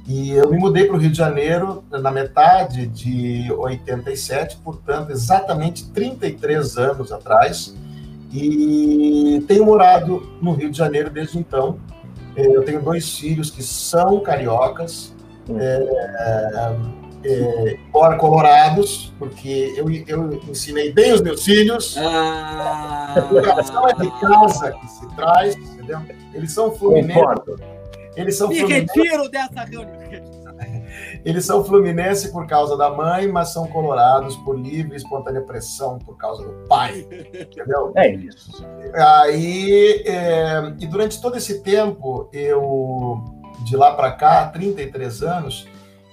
E 0.07 0.33
eu 0.33 0.51
me 0.51 0.59
mudei 0.59 0.87
para 0.87 0.97
o 0.97 0.99
Rio 0.99 1.11
de 1.11 1.17
Janeiro 1.17 1.85
na 1.91 2.11
metade 2.11 2.87
de 2.87 3.53
87, 3.53 4.57
portanto, 4.59 5.11
exatamente 5.11 5.89
33 5.91 6.79
anos 6.79 7.13
atrás. 7.13 7.75
E 8.33 9.45
tenho 9.47 9.65
morado 9.65 10.37
no 10.41 10.53
Rio 10.53 10.71
de 10.71 10.79
Janeiro 10.79 11.11
desde 11.11 11.39
então. 11.39 11.79
Eu 12.37 12.63
tenho 12.65 12.81
dois 12.81 13.19
filhos 13.19 13.51
que 13.51 13.63
são 13.63 14.21
cariocas, 14.21 15.13
é, 15.59 16.77
é, 17.25 17.77
embora 17.87 18.17
colorados, 18.17 19.13
porque 19.19 19.75
eu, 19.77 19.91
eu 20.07 20.41
ensinei 20.49 20.93
bem 20.93 21.13
os 21.13 21.21
meus 21.21 21.45
filhos. 21.45 21.97
Ah. 21.99 23.15
A 23.15 23.19
educação 23.19 23.89
é 23.89 23.95
de 23.95 24.11
casa 24.21 24.73
que 24.73 24.89
se 24.89 25.17
traz, 25.17 25.57
entendeu? 25.57 26.01
Eles 26.33 26.53
são 26.53 26.73
fluminenses. 26.73 27.21
Eles 28.17 28.37
são 28.37 28.49
Me 28.49 28.65
retiro 28.65 29.29
dessa 29.29 29.65
reunião. 29.65 30.41
Eles 31.25 31.45
são 31.45 31.65
fluminense 31.65 32.31
por 32.33 32.47
causa 32.47 32.77
da 32.77 32.91
mãe, 32.91 33.29
mas 33.29 33.53
são 33.53 33.67
colorados 33.67 34.37
por 34.37 34.59
livre 34.59 34.95
e 34.95 34.97
espontânea 34.97 35.41
pressão 35.43 35.99
por 35.99 36.17
causa 36.17 36.43
do 36.43 36.53
pai. 36.67 37.07
Entendeu? 37.33 37.93
É 37.97 38.11
isso. 38.15 38.67
Aí, 38.95 40.03
é, 40.07 40.75
e 40.79 40.87
durante 40.87 41.21
todo 41.21 41.37
esse 41.37 41.63
tempo, 41.63 42.29
eu, 42.33 43.23
de 43.65 43.77
lá 43.77 43.95
para 43.95 44.13
cá, 44.13 44.47
33 44.47 45.23
anos, 45.23 45.69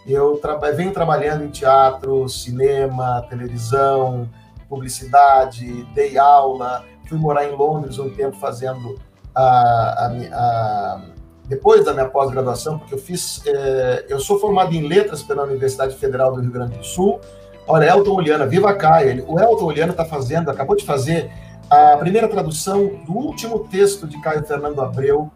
eu 0.06 0.38
tra 0.38 0.56
venho 0.72 0.94
trabalhando 0.94 1.44
em 1.44 1.50
teatro, 1.50 2.28
cinema, 2.30 3.26
televisão, 3.30 4.30
publicidade, 4.70 5.84
dei 5.94 6.18
aula, 6.18 6.86
fui 7.08 7.18
morar 7.18 7.46
em 7.46 7.56
Londres 7.56 8.00
um 8.00 8.10
tempo 8.10 8.38
fazendo 8.38 8.98
a, 9.36 9.42
a, 9.44 10.12
a 10.32 11.02
depois 11.48 11.86
da 11.86 11.94
minha 11.94 12.08
pós-graduação, 12.10 12.78
porque 12.78 12.94
eu 12.94 12.98
fiz, 12.98 13.42
é, 13.46 14.06
eu 14.10 14.20
sou 14.20 14.38
formado 14.38 14.76
em 14.76 14.86
letras 14.86 15.24
pela 15.24 15.44
Universidade 15.44 15.96
Federal 15.96 16.34
do 16.34 16.42
Rio 16.42 16.52
Grande 16.52 16.78
do 16.78 16.84
Sul. 16.84 17.22
Olha, 17.66 17.86
Elton 17.86 18.12
Uliana, 18.12 18.46
viva 18.46 18.74
Caia. 18.74 19.24
O 19.28 19.40
Elton 19.40 19.66
Uliana 19.66 19.92
está 19.92 20.04
fazendo, 20.04 20.52
acabou 20.52 20.76
de 20.76 20.86
fazer 20.86 21.32
a 21.70 21.96
primeira 21.98 22.28
tradução 22.28 22.88
do 23.06 23.14
último 23.14 23.60
texto 23.60 24.08
de 24.08 24.20
Caio 24.22 24.44
Fernando 24.44 24.82
Abreu 24.82 25.32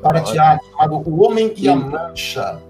para 0.00 0.20
teatro, 0.20 0.66
chamado 0.70 1.02
O 1.08 1.24
Homem 1.24 1.52
e 1.56 1.68
a 1.68 1.76
Mancha, 1.76 2.60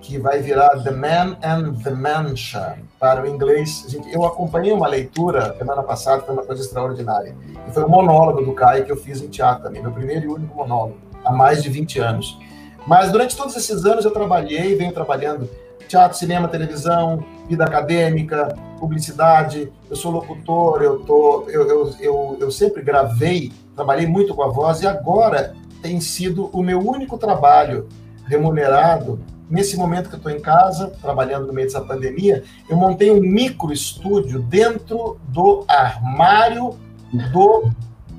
que 0.00 0.18
vai 0.18 0.40
virar 0.40 0.82
The 0.82 0.90
Man 0.90 1.36
and 1.42 1.74
the 1.82 1.90
Mancha 1.90 2.78
para 2.98 3.22
o 3.22 3.26
inglês. 3.26 3.86
Gente, 3.88 4.12
eu 4.12 4.24
acompanhei 4.24 4.72
uma 4.72 4.88
leitura 4.88 5.56
semana 5.56 5.82
passada, 5.82 6.22
foi 6.22 6.34
uma 6.34 6.44
coisa 6.44 6.62
extraordinária. 6.62 7.36
E 7.68 7.72
foi 7.72 7.84
o 7.84 7.86
um 7.86 7.90
monólogo 7.90 8.44
do 8.44 8.52
Caio 8.52 8.84
que 8.84 8.92
eu 8.92 8.96
fiz 8.96 9.20
em 9.20 9.28
teatro 9.28 9.64
também, 9.64 9.82
meu 9.82 9.92
primeiro 9.92 10.24
e 10.24 10.28
único 10.28 10.56
monólogo, 10.56 10.96
há 11.24 11.32
mais 11.32 11.62
de 11.62 11.68
20 11.68 11.98
anos. 12.00 12.38
Mas 12.86 13.12
durante 13.12 13.36
todos 13.36 13.56
esses 13.56 13.84
anos 13.84 14.04
eu 14.04 14.10
trabalhei, 14.10 14.74
venho 14.74 14.92
trabalhando 14.92 15.48
teatro, 15.92 16.16
cinema, 16.16 16.48
televisão, 16.48 17.24
vida 17.48 17.64
acadêmica, 17.64 18.56
publicidade. 18.78 19.70
Eu 19.90 19.96
sou 19.96 20.10
locutor, 20.10 20.82
eu, 20.82 21.00
tô, 21.00 21.44
eu, 21.48 21.68
eu, 21.68 21.94
eu, 22.00 22.36
eu 22.40 22.50
sempre 22.50 22.82
gravei, 22.82 23.52
trabalhei 23.76 24.06
muito 24.06 24.34
com 24.34 24.42
a 24.42 24.48
voz 24.48 24.80
e 24.80 24.86
agora 24.86 25.54
tem 25.82 26.00
sido 26.00 26.48
o 26.52 26.62
meu 26.62 26.78
único 26.78 27.18
trabalho 27.18 27.88
remunerado. 28.26 29.20
Nesse 29.50 29.76
momento 29.76 30.08
que 30.08 30.14
eu 30.14 30.18
estou 30.18 30.32
em 30.32 30.40
casa, 30.40 30.92
trabalhando 31.02 31.46
no 31.46 31.52
meio 31.52 31.66
dessa 31.66 31.82
pandemia, 31.82 32.42
eu 32.70 32.76
montei 32.76 33.10
um 33.10 33.20
micro 33.20 33.72
estúdio 33.72 34.40
dentro 34.40 35.20
do 35.28 35.64
armário 35.68 36.78
do 37.12 37.70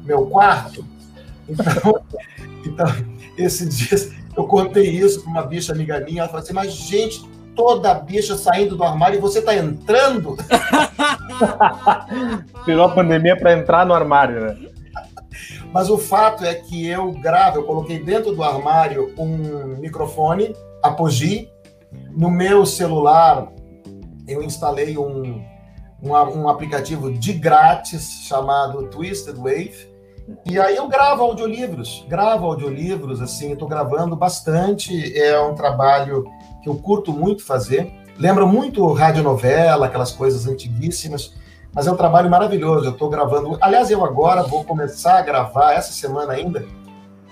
meu 0.04 0.28
quarto. 0.28 0.86
Então, 1.50 2.04
então 2.64 2.86
esses 3.36 3.76
dias 3.76 4.12
eu 4.36 4.44
contei 4.44 4.90
isso 4.90 5.22
para 5.22 5.32
uma 5.32 5.44
bicha 5.44 5.72
amiga 5.72 6.00
minha, 6.02 6.22
ela 6.22 6.28
falou 6.28 6.44
assim, 6.44 6.54
mas 6.54 6.74
gente, 6.74 7.24
toda 7.56 7.94
bicha 7.94 8.36
saindo 8.36 8.76
do 8.76 8.84
armário 8.84 9.18
e 9.18 9.22
você 9.22 9.40
está 9.40 9.56
entrando? 9.56 10.36
Tirou 12.66 12.86
a 12.86 12.90
pandemia 12.90 13.38
para 13.38 13.58
entrar 13.58 13.86
no 13.86 13.94
armário, 13.94 14.42
né? 14.42 14.73
Mas 15.74 15.90
o 15.90 15.98
fato 15.98 16.46
é 16.46 16.54
que 16.54 16.88
eu 16.88 17.12
gravo, 17.14 17.58
eu 17.58 17.64
coloquei 17.64 18.00
dentro 18.00 18.34
do 18.36 18.44
armário 18.44 19.14
um 19.18 19.78
microfone 19.80 20.56
Apogee. 20.82 21.50
No 22.12 22.30
meu 22.30 22.66
celular, 22.66 23.52
eu 24.28 24.44
instalei 24.44 24.98
um, 24.98 25.44
um, 26.02 26.12
um 26.12 26.48
aplicativo 26.48 27.12
de 27.12 27.34
grátis 27.34 28.26
chamado 28.28 28.88
Twisted 28.90 29.36
Wave 29.36 29.94
e 30.46 30.58
aí 30.58 30.76
eu 30.76 30.88
gravo 30.88 31.24
audiolivros, 31.24 32.06
gravo 32.08 32.46
audiolivros, 32.46 33.22
assim, 33.22 33.52
estou 33.52 33.68
gravando 33.68 34.16
bastante, 34.16 35.18
é 35.18 35.40
um 35.40 35.54
trabalho 35.54 36.26
que 36.62 36.70
eu 36.70 36.76
curto 36.76 37.12
muito 37.12 37.46
fazer. 37.46 37.92
Lembra 38.18 38.46
muito 38.46 38.86
radionovela, 38.94 39.88
aquelas 39.88 40.12
coisas 40.12 40.48
antiguíssimas, 40.48 41.34
mas 41.74 41.88
é 41.88 41.92
um 41.92 41.96
trabalho 41.98 42.30
maravilhoso. 42.30 42.86
Eu 42.86 42.92
estou 42.92 43.10
gravando. 43.10 43.58
Aliás, 43.60 43.90
eu 43.90 44.06
agora 44.06 44.44
vou 44.44 44.64
começar 44.64 45.18
a 45.18 45.22
gravar 45.22 45.74
essa 45.74 45.92
semana 45.92 46.34
ainda. 46.34 46.66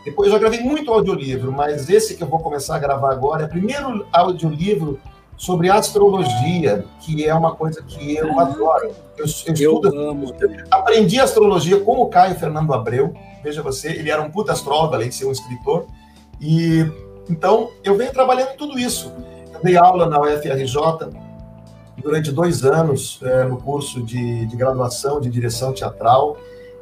Depois 0.03 0.27
eu 0.27 0.33
já 0.33 0.39
gravei 0.39 0.61
muito 0.61 0.91
audiolivro, 0.91 1.51
mas 1.51 1.87
esse 1.89 2.15
que 2.15 2.23
eu 2.23 2.27
vou 2.27 2.39
começar 2.39 2.75
a 2.75 2.79
gravar 2.79 3.11
agora 3.11 3.43
é 3.43 3.45
o 3.45 3.49
primeiro 3.49 4.05
audiolivro 4.11 4.99
sobre 5.37 5.69
astrologia, 5.69 6.85
que 6.99 7.25
é 7.25 7.33
uma 7.33 7.55
coisa 7.55 7.83
que 7.83 8.15
eu 8.15 8.39
adoro. 8.39 8.91
Eu, 9.17 9.25
eu, 9.45 9.81
eu 9.83 10.09
amo. 10.09 10.33
Aprendi 10.71 11.19
astrologia 11.19 11.79
com 11.79 12.01
o 12.01 12.07
Caio 12.07 12.35
Fernando 12.35 12.73
Abreu. 12.73 13.13
Veja 13.43 13.61
você, 13.61 13.89
ele 13.89 14.09
era 14.09 14.21
um 14.21 14.31
puta 14.31 14.51
astrólogo, 14.51 14.95
além 14.95 15.09
de 15.09 15.15
ser 15.15 15.25
um 15.25 15.31
escritor. 15.31 15.85
E 16.39 16.85
então 17.29 17.69
eu 17.83 17.95
venho 17.95 18.11
trabalhando 18.11 18.53
em 18.53 18.57
tudo 18.57 18.79
isso. 18.79 19.13
Eu 19.53 19.61
dei 19.61 19.77
aula 19.77 20.07
na 20.07 20.19
UFRJ 20.19 20.75
durante 22.01 22.31
dois 22.31 22.63
anos 22.63 23.19
é, 23.23 23.43
no 23.43 23.57
curso 23.57 24.01
de, 24.01 24.45
de, 24.45 24.55
graduação 24.55 25.19
de 25.19 25.29
direção 25.29 25.73
teatral. 25.73 26.37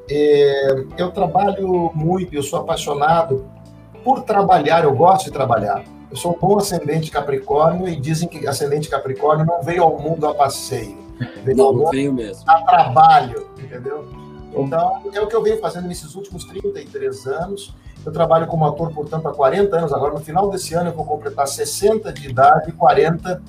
É, 0.09 0.85
eu 0.97 1.11
trabalho 1.11 1.91
muito, 1.93 2.33
eu 2.33 2.41
sou 2.41 2.59
apaixonado 2.59 3.45
por 4.03 4.23
trabalhar, 4.23 4.83
eu 4.83 4.93
gosto 4.93 5.25
de 5.25 5.31
trabalhar. 5.31 5.83
Eu 6.09 6.17
sou 6.17 6.35
um 6.35 6.39
bom 6.39 6.57
ascendente 6.57 7.11
Capricórnio 7.11 7.87
e 7.87 7.95
dizem 7.95 8.27
que 8.27 8.47
ascendente 8.47 8.89
Capricórnio 8.89 9.45
não 9.45 9.61
veio 9.61 9.83
ao 9.83 9.99
mundo 9.99 10.25
a 10.27 10.33
passeio. 10.33 10.97
Veio 11.43 11.57
não, 11.57 11.73
não 11.73 11.91
veio 11.91 12.11
mesmo. 12.11 12.43
A 12.47 12.61
trabalho, 12.63 13.47
entendeu? 13.59 14.07
Então, 14.55 15.01
é 15.13 15.21
o 15.21 15.27
que 15.27 15.35
eu 15.35 15.43
venho 15.43 15.59
fazendo 15.59 15.87
nesses 15.87 16.15
últimos 16.15 16.43
33 16.45 17.27
anos. 17.27 17.75
Eu 18.03 18.11
trabalho 18.11 18.47
como 18.47 18.65
ator, 18.65 18.91
portanto, 18.91 19.27
há 19.27 19.33
40 19.33 19.77
anos. 19.77 19.93
Agora, 19.93 20.13
no 20.13 20.19
final 20.19 20.49
desse 20.49 20.73
ano, 20.73 20.89
eu 20.89 20.93
vou 20.93 21.05
completar 21.05 21.47
60 21.47 22.11
de 22.11 22.29
idade 22.29 22.69
e 22.69 22.73
40 22.73 23.41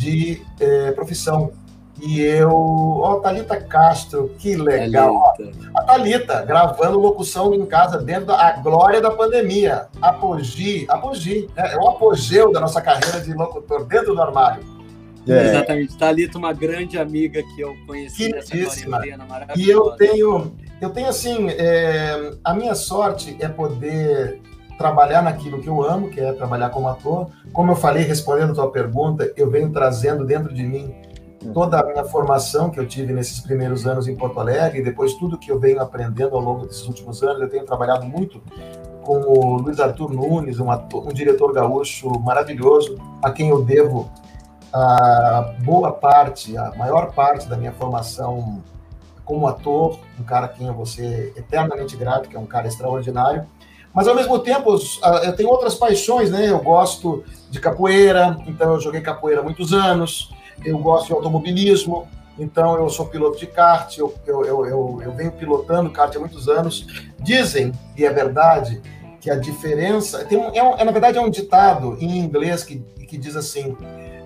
de 0.00 0.42
eh, 0.58 0.92
profissão. 0.92 1.52
E 2.00 2.22
eu. 2.22 2.50
Ó, 2.50 3.12
oh, 3.12 3.20
Thalita 3.20 3.60
Castro, 3.60 4.34
que 4.38 4.56
legal. 4.56 5.34
Thalita. 5.36 5.70
A 5.74 5.82
Thalita, 5.82 6.42
gravando 6.46 6.98
locução 6.98 7.52
em 7.52 7.66
casa 7.66 7.98
dentro 7.98 8.26
da 8.26 8.52
glória 8.52 9.02
da 9.02 9.10
pandemia. 9.10 9.88
Apogee, 10.00 10.86
apogee. 10.88 11.50
É, 11.54 11.74
é 11.74 11.76
o 11.76 11.88
apogeu 11.88 12.50
da 12.50 12.60
nossa 12.60 12.80
carreira 12.80 13.20
de 13.20 13.34
locutor 13.34 13.84
dentro 13.84 14.14
do 14.14 14.22
armário. 14.22 14.64
É. 15.28 15.48
Exatamente. 15.48 15.98
Thalita, 15.98 16.38
uma 16.38 16.54
grande 16.54 16.98
amiga 16.98 17.42
que 17.54 17.60
eu 17.60 17.76
conheci 17.86 18.32
nessa 18.32 18.56
quarentena 18.88 19.26
maravilhosa. 19.26 19.60
E 19.60 19.70
eu 19.70 19.90
tenho, 19.90 20.56
eu 20.80 20.88
tenho 20.88 21.08
assim, 21.08 21.50
é, 21.50 22.32
a 22.42 22.54
minha 22.54 22.74
sorte 22.74 23.36
é 23.38 23.48
poder 23.48 24.40
trabalhar 24.80 25.20
naquilo 25.20 25.60
que 25.60 25.68
eu 25.68 25.82
amo, 25.82 26.08
que 26.08 26.18
é 26.18 26.32
trabalhar 26.32 26.70
como 26.70 26.88
ator. 26.88 27.28
Como 27.52 27.70
eu 27.70 27.76
falei, 27.76 28.02
respondendo 28.02 28.52
a 28.52 28.54
tua 28.54 28.70
pergunta, 28.70 29.30
eu 29.36 29.50
venho 29.50 29.70
trazendo 29.70 30.24
dentro 30.24 30.54
de 30.54 30.62
mim 30.62 30.94
toda 31.52 31.78
a 31.78 31.84
minha 31.84 32.02
formação 32.04 32.70
que 32.70 32.80
eu 32.80 32.86
tive 32.86 33.12
nesses 33.12 33.40
primeiros 33.40 33.86
anos 33.86 34.08
em 34.08 34.16
Porto 34.16 34.40
Alegre, 34.40 34.78
e 34.78 34.82
depois 34.82 35.12
tudo 35.14 35.36
que 35.36 35.52
eu 35.52 35.58
venho 35.58 35.82
aprendendo 35.82 36.34
ao 36.34 36.40
longo 36.40 36.66
desses 36.66 36.86
últimos 36.86 37.22
anos, 37.22 37.42
eu 37.42 37.48
tenho 37.50 37.66
trabalhado 37.66 38.06
muito 38.06 38.42
com 39.02 39.20
o 39.20 39.56
Luiz 39.58 39.78
Arthur 39.80 40.14
Nunes, 40.14 40.58
um, 40.58 40.70
ator, 40.70 41.06
um 41.06 41.12
diretor 41.12 41.52
gaúcho 41.52 42.08
maravilhoso, 42.18 42.96
a 43.22 43.30
quem 43.30 43.50
eu 43.50 43.62
devo 43.62 44.10
a 44.72 45.54
boa 45.62 45.92
parte, 45.92 46.56
a 46.56 46.72
maior 46.74 47.12
parte 47.12 47.46
da 47.46 47.56
minha 47.56 47.72
formação 47.72 48.62
como 49.26 49.46
ator, 49.46 49.98
um 50.18 50.24
cara 50.24 50.46
a 50.46 50.48
quem 50.48 50.68
eu 50.68 50.74
vou 50.74 50.86
ser 50.86 51.34
eternamente 51.36 51.96
grato, 51.96 52.30
que 52.30 52.36
é 52.36 52.38
um 52.40 52.46
cara 52.46 52.66
extraordinário. 52.66 53.46
Mas 53.92 54.06
ao 54.06 54.14
mesmo 54.14 54.38
tempo, 54.38 54.78
eu 55.24 55.32
tenho 55.34 55.48
outras 55.48 55.74
paixões, 55.74 56.30
né? 56.30 56.48
Eu 56.48 56.60
gosto 56.60 57.24
de 57.50 57.58
capoeira, 57.58 58.38
então 58.46 58.74
eu 58.74 58.80
joguei 58.80 59.00
capoeira 59.00 59.40
há 59.40 59.44
muitos 59.44 59.72
anos 59.72 60.30
eu 60.64 60.78
gosto 60.78 61.06
de 61.06 61.12
automobilismo, 61.12 62.08
então 62.38 62.76
eu 62.76 62.88
sou 62.88 63.06
piloto 63.06 63.38
de 63.38 63.46
kart, 63.46 63.96
eu, 63.98 64.14
eu, 64.26 64.44
eu, 64.44 65.02
eu, 65.02 65.12
venho 65.12 65.32
pilotando 65.32 65.90
kart 65.90 66.14
há 66.14 66.18
muitos 66.18 66.48
anos. 66.48 66.86
Dizem, 67.18 67.72
e 67.96 68.04
é 68.04 68.12
verdade, 68.12 68.80
que 69.20 69.30
a 69.30 69.36
diferença. 69.36 70.24
Tem 70.24 70.38
um, 70.38 70.54
é, 70.54 70.62
um, 70.62 70.76
é 70.76 70.84
na 70.84 70.92
verdade, 70.92 71.18
é 71.18 71.20
um 71.20 71.30
ditado 71.30 71.96
em 72.00 72.18
inglês 72.18 72.64
que, 72.64 72.78
que 73.06 73.18
diz 73.18 73.36
assim: 73.36 73.76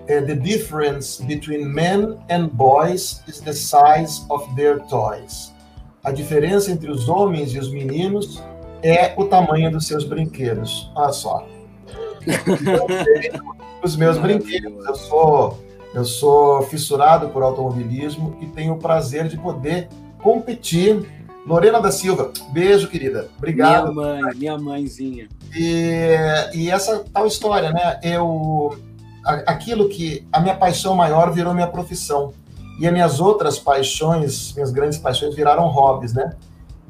é, 0.07 0.21
The 0.21 0.35
difference 0.35 1.21
between 1.23 1.65
men 1.65 2.17
and 2.29 2.47
boys 2.53 3.21
is 3.27 3.39
the 3.41 3.53
size 3.53 4.23
of 4.29 4.53
their 4.55 4.79
toys. 4.87 5.53
A 6.03 6.11
diferença 6.11 6.71
entre 6.71 6.89
os 6.89 7.09
homens 7.09 7.53
e 7.53 7.59
os 7.59 7.69
meninos 7.69 8.41
é 8.85 9.13
o 9.17 9.25
tamanho 9.25 9.71
dos 9.71 9.87
seus 9.87 10.03
brinquedos. 10.03 10.91
Olha 10.95 11.11
só. 11.11 11.47
os 13.83 13.95
meus 13.95 14.17
brinquedos. 14.17 14.85
Eu 14.85 14.95
sou 14.95 15.65
eu 15.95 16.03
sou 16.03 16.61
fissurado 16.63 17.29
por 17.29 17.41
automobilismo 17.41 18.37
e 18.41 18.47
tenho 18.47 18.73
o 18.73 18.77
prazer 18.77 19.29
de 19.29 19.37
poder 19.37 19.87
competir. 20.21 21.09
Lorena 21.47 21.79
da 21.79 21.89
Silva, 21.89 22.33
beijo, 22.51 22.89
querida. 22.89 23.29
Obrigado. 23.37 23.93
Minha 23.93 24.05
mãe, 24.05 24.35
minha 24.35 24.57
mãezinha. 24.57 25.29
E, 25.55 26.17
e 26.53 26.69
essa 26.69 27.05
tal 27.13 27.25
história, 27.25 27.71
né? 27.71 27.97
Eu, 28.03 28.77
aquilo 29.23 29.87
que 29.87 30.27
a 30.33 30.41
minha 30.41 30.55
paixão 30.55 30.95
maior 30.95 31.31
virou 31.31 31.53
minha 31.53 31.67
profissão 31.67 32.33
e 32.77 32.85
as 32.85 32.91
minhas 32.91 33.21
outras 33.21 33.57
paixões, 33.57 34.51
minhas 34.53 34.71
grandes 34.71 34.97
paixões 34.97 35.33
viraram 35.33 35.67
hobbies, 35.67 36.13
né? 36.13 36.35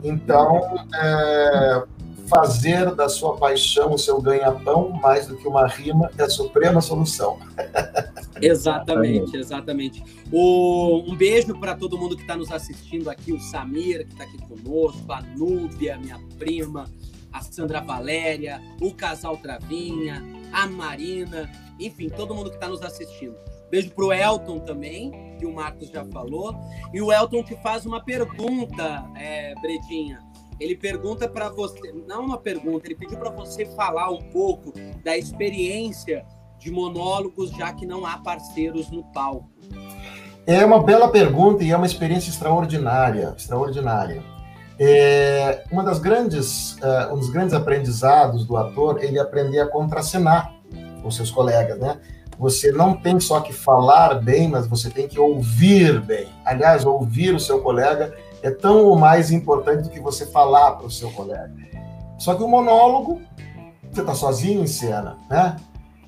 Então, 0.03 0.87
é, 0.93 1.83
fazer 2.27 2.93
da 2.95 3.07
sua 3.07 3.37
paixão 3.37 3.93
o 3.93 3.97
seu 3.97 4.21
ganha-pão 4.21 4.89
mais 4.89 5.27
do 5.27 5.37
que 5.37 5.47
uma 5.47 5.67
rima 5.67 6.09
é 6.17 6.23
a 6.23 6.29
suprema 6.29 6.81
solução. 6.81 7.39
Exatamente, 8.41 9.37
exatamente. 9.37 10.03
O, 10.29 11.03
um 11.07 11.15
beijo 11.15 11.57
para 11.57 11.73
todo 11.73 11.97
mundo 11.97 12.17
que 12.17 12.23
está 12.23 12.35
nos 12.35 12.51
assistindo 12.51 13.09
aqui, 13.09 13.31
o 13.31 13.39
Samir, 13.39 14.05
que 14.05 14.11
está 14.11 14.25
aqui 14.25 14.37
conosco, 14.39 15.09
a 15.09 15.21
Núbia, 15.21 15.97
minha 15.97 16.19
prima, 16.37 16.85
a 17.31 17.39
Sandra 17.39 17.79
Valéria, 17.79 18.61
o 18.81 18.93
casal 18.93 19.37
Travinha, 19.37 20.21
a 20.51 20.67
Marina, 20.67 21.49
enfim, 21.79 22.09
todo 22.09 22.35
mundo 22.35 22.49
que 22.49 22.57
está 22.57 22.67
nos 22.67 22.81
assistindo. 22.81 23.37
Beijo 23.71 23.91
pro 23.91 24.11
Elton 24.11 24.59
também, 24.59 25.11
que 25.35 25.45
o 25.45 25.53
Marcos 25.53 25.89
já 25.89 26.05
falou. 26.05 26.55
E 26.93 27.01
o 27.01 27.11
Elton 27.11 27.43
te 27.43 27.55
faz 27.61 27.85
uma 27.85 28.03
pergunta, 28.03 29.05
é, 29.15 29.53
Bredinha. 29.61 30.19
Ele 30.59 30.75
pergunta 30.75 31.27
para 31.27 31.49
você, 31.49 31.93
não 32.07 32.23
uma 32.23 32.37
pergunta, 32.37 32.87
ele 32.87 32.95
pediu 32.95 33.17
para 33.17 33.29
você 33.29 33.65
falar 33.65 34.09
um 34.09 34.21
pouco 34.29 34.73
da 35.03 35.17
experiência 35.17 36.25
de 36.57 36.71
monólogos, 36.71 37.51
já 37.51 37.73
que 37.73 37.85
não 37.85 38.05
há 38.05 38.17
parceiros 38.19 38.89
no 38.89 39.03
palco. 39.11 39.49
É 40.47 40.63
uma 40.63 40.81
bela 40.81 41.09
pergunta 41.09 41.63
e 41.63 41.71
é 41.71 41.75
uma 41.75 41.85
experiência 41.85 42.29
extraordinária, 42.29 43.33
extraordinária. 43.35 44.23
É, 44.79 45.63
uma 45.71 45.83
das 45.83 45.99
grandes, 45.99 46.73
uh, 46.75 47.13
um 47.13 47.17
dos 47.17 47.29
grandes 47.29 47.53
aprendizados 47.53 48.45
do 48.45 48.55
ator, 48.55 49.03
ele 49.03 49.17
aprender 49.17 49.59
a 49.59 49.67
contracenar 49.67 50.53
com 51.01 51.09
seus 51.09 51.31
colegas, 51.31 51.79
né? 51.79 51.99
Você 52.37 52.71
não 52.71 52.93
tem 52.93 53.19
só 53.19 53.39
que 53.39 53.53
falar 53.53 54.15
bem, 54.15 54.49
mas 54.49 54.67
você 54.67 54.89
tem 54.89 55.07
que 55.07 55.19
ouvir 55.19 56.01
bem. 56.01 56.27
Aliás, 56.43 56.85
ouvir 56.85 57.33
o 57.33 57.39
seu 57.39 57.61
colega 57.61 58.13
é 58.41 58.51
tão 58.51 58.85
ou 58.85 58.97
mais 58.97 59.31
importante 59.31 59.83
do 59.83 59.89
que 59.89 59.99
você 59.99 60.25
falar 60.25 60.73
para 60.73 60.85
o 60.85 60.91
seu 60.91 61.09
colega. 61.11 61.53
Só 62.17 62.35
que 62.35 62.43
o 62.43 62.47
monólogo, 62.47 63.21
você 63.91 64.01
está 64.01 64.13
sozinho 64.13 64.61
em 64.61 64.67
cena, 64.67 65.17
né? 65.29 65.55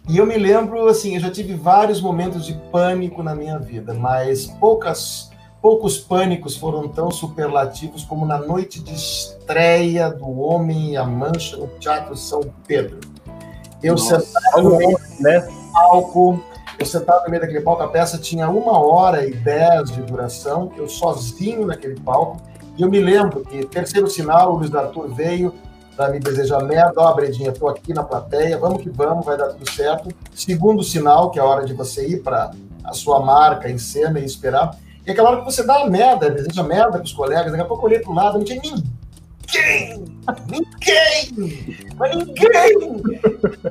E 0.10 0.18
eu 0.18 0.26
me 0.26 0.38
lembro, 0.38 0.88
assim, 0.88 1.16
eu 1.16 1.20
já 1.20 1.30
tive 1.30 1.54
vários 1.54 2.00
momentos 2.00 2.46
de 2.46 2.54
pânico 2.72 3.22
na 3.22 3.36
minha 3.36 3.60
vida, 3.60 3.94
mas 3.94 4.46
poucas, 4.46 5.30
poucos 5.62 5.98
pânicos 5.98 6.56
foram 6.56 6.88
tão 6.88 7.12
superlativos 7.12 8.06
como 8.06 8.26
na 8.26 8.38
noite 8.38 8.82
de 8.82 8.94
estreia 8.94 10.10
do 10.10 10.40
Homem 10.40 10.92
e 10.92 10.98
a 10.98 11.04
Mancha 11.04 11.58
no 11.58 11.68
Teatro 11.80 12.16
São 12.16 12.42
Pedro. 12.66 13.02
Eu 13.84 13.96
Nossa, 13.96 14.22
sentado 14.22 14.78
né? 15.20 15.48
Palco, 15.78 16.44
eu 16.80 16.86
sentado 16.86 17.24
no 17.26 17.30
meio 17.30 17.42
daquele 17.42 17.62
palco, 17.62 17.84
a 17.84 17.88
peça 17.88 18.18
tinha 18.18 18.50
uma 18.50 18.80
hora 18.80 19.26
e 19.26 19.34
dez 19.34 19.92
de 19.92 20.02
duração, 20.02 20.72
eu 20.76 20.90
sozinho 20.90 21.68
naquele 21.68 22.00
palco, 22.00 22.42
e 22.76 22.82
eu 22.82 22.90
me 22.90 23.00
lembro 23.00 23.42
que, 23.42 23.64
terceiro 23.66 24.08
sinal, 24.08 24.54
o 24.54 24.58
Luiz 24.58 24.74
Arthur 24.74 25.08
veio 25.14 25.54
para 25.96 26.10
me 26.10 26.20
desejar 26.20 26.64
merda, 26.64 26.94
ó, 26.98 27.14
Bredinha, 27.14 27.50
estou 27.50 27.70
aqui 27.70 27.94
na 27.94 28.04
plateia, 28.04 28.58
vamos 28.58 28.84
que 28.84 28.90
vamos, 28.90 29.26
vai 29.26 29.36
dar 29.36 29.48
tudo 29.48 29.68
certo. 29.68 30.10
Segundo 30.32 30.84
sinal, 30.84 31.32
que 31.32 31.40
é 31.40 31.42
a 31.42 31.46
hora 31.46 31.66
de 31.66 31.74
você 31.74 32.08
ir 32.08 32.22
para 32.22 32.52
a 32.84 32.94
sua 32.94 33.20
marca 33.20 33.68
em 33.68 33.80
cena 33.80 34.20
e 34.20 34.26
esperar. 34.26 34.78
E 35.06 35.10
aquela 35.10 35.32
hora 35.32 35.40
que 35.40 35.46
você 35.46 35.64
dá 35.64 35.82
a 35.82 35.90
merda, 35.90 36.30
deseja 36.30 36.62
merda 36.62 36.92
para 36.92 37.04
os 37.04 37.14
colegas, 37.14 37.52
daqui 37.52 37.64
a 37.64 37.66
pouco 37.66 37.84
eu 37.84 37.88
olhei 37.88 38.00
para 38.00 38.12
o 38.12 38.14
lado, 38.14 38.38
não 38.38 38.46
tinha 38.46 38.62
ninguém! 38.62 38.84
Ninguém! 39.54 40.06
Mas 41.98 42.16
ninguém! 42.16 43.02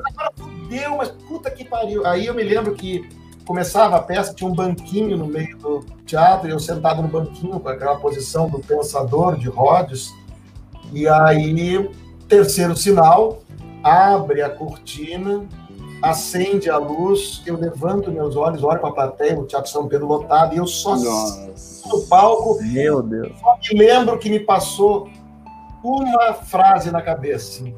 Agora 0.05 0.33
fudeu, 0.37 0.97
mas 0.97 1.09
puta 1.29 1.51
que 1.51 1.64
pariu. 1.64 2.07
Aí 2.07 2.27
eu 2.27 2.35
me 2.35 2.43
lembro 2.43 2.74
que 2.74 3.09
começava 3.45 3.97
a 3.97 4.03
peça, 4.03 4.35
tinha 4.35 4.51
um 4.51 4.55
banquinho 4.55 5.16
no 5.16 5.27
meio 5.27 5.57
do 5.59 5.85
teatro, 6.05 6.49
e 6.49 6.51
eu 6.51 6.59
sentado 6.59 7.03
no 7.03 7.09
banquinho, 7.09 7.61
com 7.61 7.68
aquela 7.68 7.97
posição 7.97 8.49
do 8.49 8.59
pensador 8.59 9.37
de 9.37 9.49
Rhodes, 9.49 10.12
e 10.93 11.07
aí, 11.07 11.89
terceiro 12.29 12.77
sinal, 12.77 13.43
abre 13.85 14.43
a 14.43 14.51
cortina, 14.51 15.47
acende 16.03 16.68
a 16.68 16.77
luz, 16.77 17.43
eu 17.47 17.57
levanto 17.57 18.11
meus 18.11 18.35
olhos, 18.35 18.64
olho 18.64 18.81
para 18.81 18.89
a 18.89 18.93
plateia, 18.93 19.39
o 19.39 19.45
Teatro 19.45 19.70
São 19.70 19.87
Pedro 19.87 20.07
lotado, 20.07 20.55
e 20.55 20.59
eu 20.59 20.66
só 20.66 20.97
no 20.97 22.03
palco. 22.09 22.59
Meu 22.62 23.03
Deus. 23.03 23.33
Só 23.41 23.57
me 23.74 23.79
lembro 23.79 24.18
que 24.18 24.29
me 24.29 24.41
passou 24.41 25.09
uma 25.87 26.34
frase 26.34 26.91
na 26.91 27.03
cabeça. 27.03 27.49
Assim, 27.49 27.74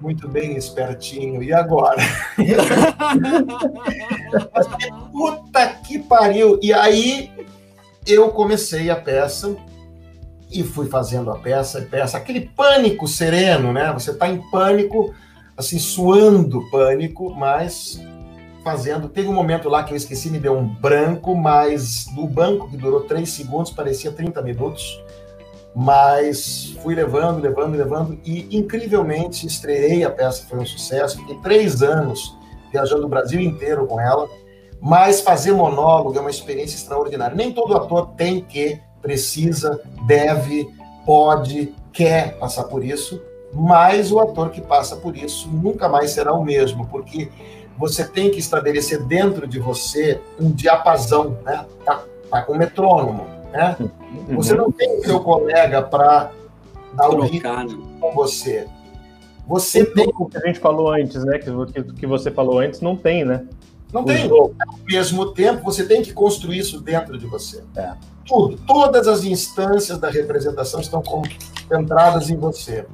muito 0.00 0.28
bem, 0.28 0.56
espertinho. 0.56 1.42
E 1.42 1.52
agora? 1.52 2.00
puta 5.12 5.66
que 5.84 5.98
pariu! 5.98 6.58
E 6.62 6.72
aí 6.72 7.30
eu 8.06 8.30
comecei 8.30 8.90
a 8.90 8.96
peça 8.96 9.56
e 10.50 10.62
fui 10.62 10.86
fazendo 10.86 11.30
a 11.30 11.38
peça, 11.38 11.86
peça, 11.90 12.16
aquele 12.16 12.40
pânico 12.40 13.06
sereno, 13.06 13.72
né? 13.72 13.92
Você 13.92 14.12
está 14.12 14.28
em 14.28 14.40
pânico, 14.50 15.14
assim, 15.56 15.78
suando 15.78 16.68
pânico, 16.70 17.34
mas 17.34 18.00
fazendo. 18.64 19.08
Teve 19.08 19.28
um 19.28 19.34
momento 19.34 19.68
lá 19.68 19.82
que 19.82 19.92
eu 19.92 19.96
esqueci, 19.96 20.30
me 20.30 20.38
deu 20.38 20.56
um 20.56 20.66
branco, 20.66 21.34
mas 21.34 22.06
do 22.14 22.26
banco 22.26 22.70
que 22.70 22.76
durou 22.76 23.00
três 23.00 23.30
segundos, 23.30 23.70
parecia 23.70 24.12
30 24.12 24.40
minutos. 24.42 25.02
Mas 25.80 26.76
fui 26.82 26.92
levando, 26.92 27.40
levando, 27.40 27.76
levando, 27.76 28.18
e 28.24 28.48
incrivelmente 28.58 29.46
estreiei 29.46 30.02
a 30.02 30.10
peça, 30.10 30.44
foi 30.48 30.58
um 30.58 30.66
sucesso. 30.66 31.18
Fiquei 31.18 31.36
três 31.36 31.84
anos 31.84 32.36
viajando 32.72 33.06
o 33.06 33.08
Brasil 33.08 33.40
inteiro 33.40 33.86
com 33.86 34.00
ela. 34.00 34.28
Mas 34.80 35.20
fazer 35.20 35.52
monólogo 35.52 36.18
é 36.18 36.20
uma 36.20 36.30
experiência 36.30 36.74
extraordinária. 36.74 37.36
Nem 37.36 37.52
todo 37.52 37.76
ator 37.76 38.08
tem 38.16 38.40
que 38.40 38.80
precisa, 39.00 39.80
deve, 40.04 40.68
pode, 41.06 41.72
quer 41.92 42.36
passar 42.40 42.64
por 42.64 42.84
isso, 42.84 43.22
mas 43.54 44.10
o 44.10 44.18
ator 44.18 44.50
que 44.50 44.60
passa 44.60 44.96
por 44.96 45.16
isso 45.16 45.48
nunca 45.48 45.88
mais 45.88 46.10
será 46.10 46.32
o 46.32 46.44
mesmo, 46.44 46.88
porque 46.88 47.30
você 47.78 48.04
tem 48.04 48.32
que 48.32 48.40
estabelecer 48.40 49.00
dentro 49.04 49.46
de 49.46 49.60
você 49.60 50.20
um 50.40 50.50
diapasão, 50.50 51.38
né? 51.44 51.64
Tá, 51.84 52.02
tá 52.28 52.42
com 52.42 52.56
metrônomo, 52.56 53.37
né? 53.52 53.76
Uhum. 53.80 54.36
Você 54.36 54.54
não 54.54 54.70
tem 54.70 54.98
o 54.98 55.04
seu 55.04 55.20
colega 55.20 55.82
para 55.82 56.30
dar 56.94 57.08
o 57.10 57.20
ritmo 57.22 57.64
né? 57.64 57.98
com 58.00 58.12
você. 58.12 58.66
Você 59.46 59.84
tem 59.84 60.12
o 60.14 60.26
que 60.26 60.36
a 60.36 60.40
gente 60.46 60.58
falou 60.58 60.90
antes, 60.90 61.24
né? 61.24 61.38
Que, 61.38 61.82
que 61.94 62.06
você 62.06 62.30
falou 62.30 62.58
antes 62.58 62.80
não 62.80 62.94
tem, 62.94 63.24
né? 63.24 63.46
Não 63.92 64.02
o 64.02 64.04
tem. 64.04 64.28
Jogo. 64.28 64.54
Ao 64.66 64.78
mesmo 64.86 65.32
tempo, 65.32 65.64
você 65.64 65.84
tem 65.84 66.02
que 66.02 66.12
construir 66.12 66.58
isso 66.58 66.80
dentro 66.80 67.16
de 67.18 67.26
você. 67.26 67.62
É. 67.76 67.92
Tudo, 68.26 68.58
todas 68.66 69.08
as 69.08 69.24
instâncias 69.24 69.98
da 69.98 70.10
representação 70.10 70.80
estão 70.80 71.02
concentradas 71.02 72.28
em 72.28 72.36
você. 72.36 72.84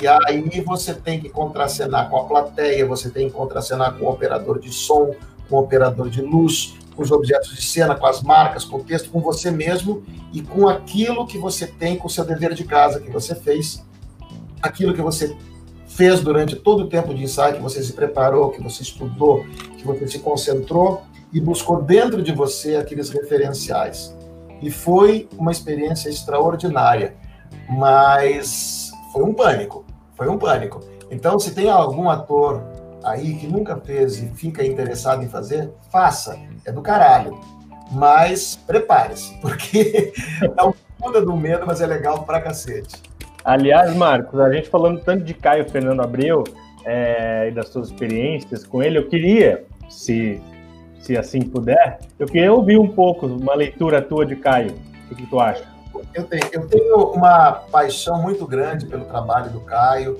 E 0.00 0.08
aí 0.08 0.60
você 0.60 0.92
tem 0.92 1.20
que 1.20 1.28
contracenar 1.28 2.10
com 2.10 2.16
a 2.16 2.24
plateia, 2.24 2.84
você 2.84 3.08
tem 3.08 3.28
que 3.28 3.34
contracenar 3.34 3.96
com 3.96 4.06
o 4.06 4.10
operador 4.10 4.58
de 4.58 4.72
som, 4.72 5.14
com 5.48 5.56
o 5.56 5.60
operador 5.60 6.10
de 6.10 6.20
luz, 6.20 6.74
com 6.94 7.02
os 7.02 7.10
objetos 7.10 7.54
de 7.54 7.62
cena, 7.62 7.94
com 7.94 8.06
as 8.06 8.22
marcas, 8.22 8.64
com 8.64 8.78
o 8.78 8.84
texto, 8.84 9.10
com 9.10 9.20
você 9.20 9.50
mesmo 9.50 10.02
e 10.32 10.40
com 10.42 10.68
aquilo 10.68 11.26
que 11.26 11.38
você 11.38 11.66
tem, 11.66 11.96
com 11.96 12.06
o 12.06 12.10
seu 12.10 12.24
dever 12.24 12.54
de 12.54 12.64
casa 12.64 13.00
que 13.00 13.10
você 13.10 13.34
fez, 13.34 13.84
aquilo 14.62 14.94
que 14.94 15.02
você 15.02 15.36
fez 15.86 16.20
durante 16.20 16.56
todo 16.56 16.84
o 16.84 16.88
tempo 16.88 17.14
de 17.14 17.22
ensaio, 17.22 17.56
que 17.56 17.62
você 17.62 17.82
se 17.82 17.92
preparou, 17.92 18.50
que 18.50 18.62
você 18.62 18.82
estudou, 18.82 19.44
que 19.76 19.84
você 19.84 20.08
se 20.08 20.18
concentrou 20.18 21.02
e 21.32 21.40
buscou 21.40 21.82
dentro 21.82 22.22
de 22.22 22.32
você 22.32 22.76
aqueles 22.76 23.10
referenciais. 23.10 24.14
E 24.62 24.70
foi 24.70 25.28
uma 25.36 25.52
experiência 25.52 26.08
extraordinária, 26.08 27.14
mas 27.68 28.90
foi 29.12 29.22
um 29.22 29.34
pânico, 29.34 29.84
foi 30.16 30.28
um 30.28 30.38
pânico. 30.38 30.80
Então, 31.10 31.38
se 31.38 31.54
tem 31.54 31.68
algum 31.68 32.08
ator 32.08 32.62
aí 33.04 33.34
que 33.34 33.46
nunca 33.46 33.76
fez 33.76 34.18
e 34.18 34.26
fica 34.28 34.64
interessado 34.64 35.22
em 35.22 35.28
fazer, 35.28 35.70
faça, 35.90 36.38
é 36.66 36.72
do 36.72 36.82
caralho. 36.82 37.38
Mas 37.90 38.56
prepare-se, 38.66 39.38
porque 39.40 40.12
é 40.42 40.62
um 40.64 40.72
puta 40.98 41.20
do 41.20 41.36
medo, 41.36 41.64
mas 41.66 41.80
é 41.80 41.86
legal 41.86 42.24
pra 42.24 42.40
cacete. 42.40 43.02
Aliás, 43.44 43.94
Marcos, 43.94 44.40
a 44.40 44.50
gente 44.50 44.68
falando 44.68 45.00
tanto 45.00 45.22
de 45.22 45.34
Caio 45.34 45.68
Fernando 45.68 46.00
Abreu 46.00 46.44
é, 46.84 47.48
e 47.48 47.50
das 47.50 47.68
suas 47.68 47.88
experiências 47.88 48.64
com 48.64 48.82
ele, 48.82 48.98
eu 48.98 49.08
queria, 49.08 49.64
se 49.90 50.40
se 51.04 51.18
assim 51.18 51.42
puder, 51.42 51.98
eu 52.18 52.26
queria 52.26 52.50
ouvir 52.50 52.78
um 52.78 52.88
pouco, 52.88 53.26
uma 53.26 53.54
leitura 53.54 54.00
tua 54.00 54.24
de 54.24 54.36
Caio. 54.36 54.74
O 55.10 55.14
que, 55.14 55.26
tu 55.26 55.38
acha? 55.38 55.62
Eu 56.14 56.24
tenho, 56.24 56.44
eu 56.50 56.66
tenho 56.66 56.96
uma 57.12 57.52
paixão 57.52 58.22
muito 58.22 58.46
grande 58.46 58.86
pelo 58.86 59.04
trabalho 59.04 59.50
do 59.50 59.60
Caio. 59.60 60.18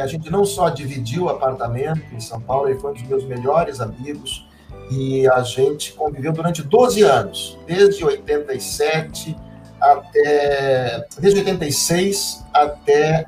A 0.00 0.06
gente 0.06 0.30
não 0.30 0.46
só 0.46 0.70
dividiu 0.70 1.24
o 1.24 1.28
apartamento 1.28 2.00
em 2.10 2.20
São 2.20 2.40
Paulo, 2.40 2.70
ele 2.70 2.80
foi 2.80 2.92
um 2.92 2.94
dos 2.94 3.02
meus 3.02 3.24
melhores 3.26 3.82
amigos 3.82 4.48
e 4.90 5.26
a 5.28 5.42
gente 5.42 5.92
conviveu 5.92 6.32
durante 6.32 6.62
12 6.62 7.02
anos, 7.02 7.58
desde 7.66 8.04
87 8.04 9.36
até 9.80 11.06
desde 11.18 11.40
86 11.40 12.44
até 12.52 13.26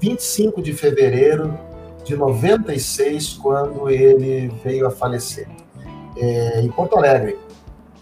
25 0.00 0.62
de 0.62 0.72
fevereiro 0.72 1.58
de 2.04 2.16
96, 2.16 3.34
quando 3.34 3.90
ele 3.90 4.48
veio 4.64 4.86
a 4.86 4.90
falecer 4.90 5.48
é, 6.16 6.60
em 6.60 6.70
Porto 6.70 6.96
Alegre. 6.96 7.38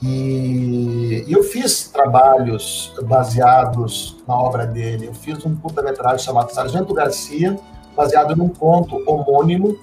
E, 0.02 1.24
eu 1.28 1.42
fiz 1.42 1.88
trabalhos 1.88 2.94
baseados 3.04 4.16
na 4.26 4.38
obra 4.38 4.66
dele. 4.66 5.06
Eu 5.06 5.14
fiz 5.14 5.44
um 5.44 5.56
curta-metragem 5.56 6.24
chamado 6.24 6.52
Sargento 6.52 6.92
Garcia, 6.94 7.56
baseado 7.96 8.36
num 8.36 8.48
conto 8.48 9.02
homônimo 9.06 9.76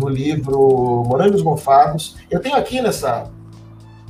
do 0.00 0.08
livro 0.08 1.04
Morangos 1.06 1.42
Mofados. 1.42 2.16
Eu 2.30 2.40
tenho 2.40 2.56
aqui 2.56 2.80
nessa, 2.80 3.30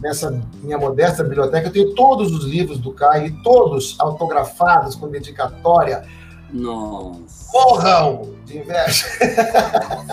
nessa 0.00 0.40
minha 0.62 0.78
modesta 0.78 1.22
biblioteca, 1.22 1.68
eu 1.68 1.72
tenho 1.72 1.94
todos 1.94 2.32
os 2.32 2.44
livros 2.44 2.78
do 2.78 2.92
Caio, 2.92 3.36
todos 3.42 3.96
autografados 3.98 4.94
com 4.94 5.08
dedicatória. 5.08 6.04
Nossa. 6.52 7.52
Morram 7.52 8.34
de 8.44 8.58
inveja. 8.58 9.06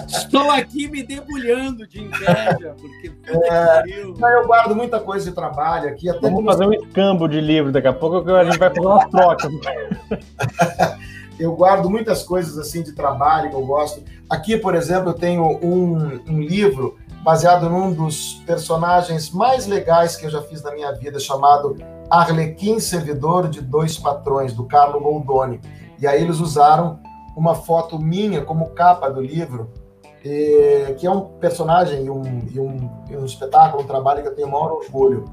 Estou 0.08 0.52
aqui 0.52 0.88
me 0.88 1.04
debulhando 1.04 1.88
de 1.88 2.04
inveja, 2.04 2.76
porque 2.80 3.12
é, 3.50 3.84
eu 4.02 4.46
guardo 4.46 4.76
muita 4.76 5.00
coisa 5.00 5.30
de 5.30 5.36
trabalho 5.36 5.90
aqui. 5.90 6.10
Até 6.10 6.30
Vamos 6.30 6.46
fazer 6.46 6.66
um 6.66 6.74
escambo 6.74 7.28
de 7.28 7.40
livro 7.40 7.72
daqui 7.72 7.88
a 7.88 7.94
pouco, 7.94 8.30
a 8.32 8.44
gente 8.44 8.60
vai 8.60 8.70
fazer 8.70 8.88
uma 8.88 9.10
troca. 9.10 9.50
eu 11.40 11.56
guardo 11.56 11.90
muitas 11.90 12.24
coisas 12.24 12.58
assim 12.58 12.82
de 12.82 12.94
trabalho 12.94 13.50
que 13.50 13.56
eu 13.56 13.66
gosto. 13.66 14.04
Aqui, 14.30 14.58
por 14.58 14.76
exemplo, 14.76 15.10
eu 15.10 15.14
tenho 15.14 15.44
um, 15.64 16.20
um 16.28 16.42
livro 16.42 16.98
baseado 17.24 17.70
num 17.70 17.94
dos 17.94 18.42
personagens 18.46 19.30
mais 19.32 19.68
legais 19.68 20.16
que 20.16 20.26
eu 20.26 20.30
já 20.30 20.42
fiz 20.42 20.64
na 20.64 20.72
minha 20.72 20.92
vida, 20.94 21.20
chamado 21.20 21.76
Arlequim 22.10 22.80
Servidor 22.80 23.50
de 23.50 23.62
Dois 23.62 23.98
Patrões, 23.98 24.54
do 24.54 24.66
Carlo 24.66 25.00
Goldoni. 25.00 25.60
E 26.00 26.08
aí 26.08 26.22
eles 26.22 26.40
usaram 26.40 27.00
uma 27.36 27.54
foto 27.54 28.00
minha 28.00 28.44
como 28.44 28.70
capa 28.70 29.10
do 29.10 29.22
livro, 29.22 29.70
e, 30.24 30.96
que 30.98 31.06
é 31.06 31.12
um 31.12 31.22
personagem 31.22 32.06
e 32.06 32.10
um, 32.10 32.24
e 32.52 32.60
um, 32.60 32.90
e 33.10 33.18
um, 33.18 33.26
espetáculo, 33.26 33.84
um 33.84 33.88
trabalho 33.88 34.22
que 34.22 34.30
eu 34.30 34.36
tenho 34.36 34.48
o 34.48 34.52
maior 34.52 34.72
orgulho. 34.72 35.26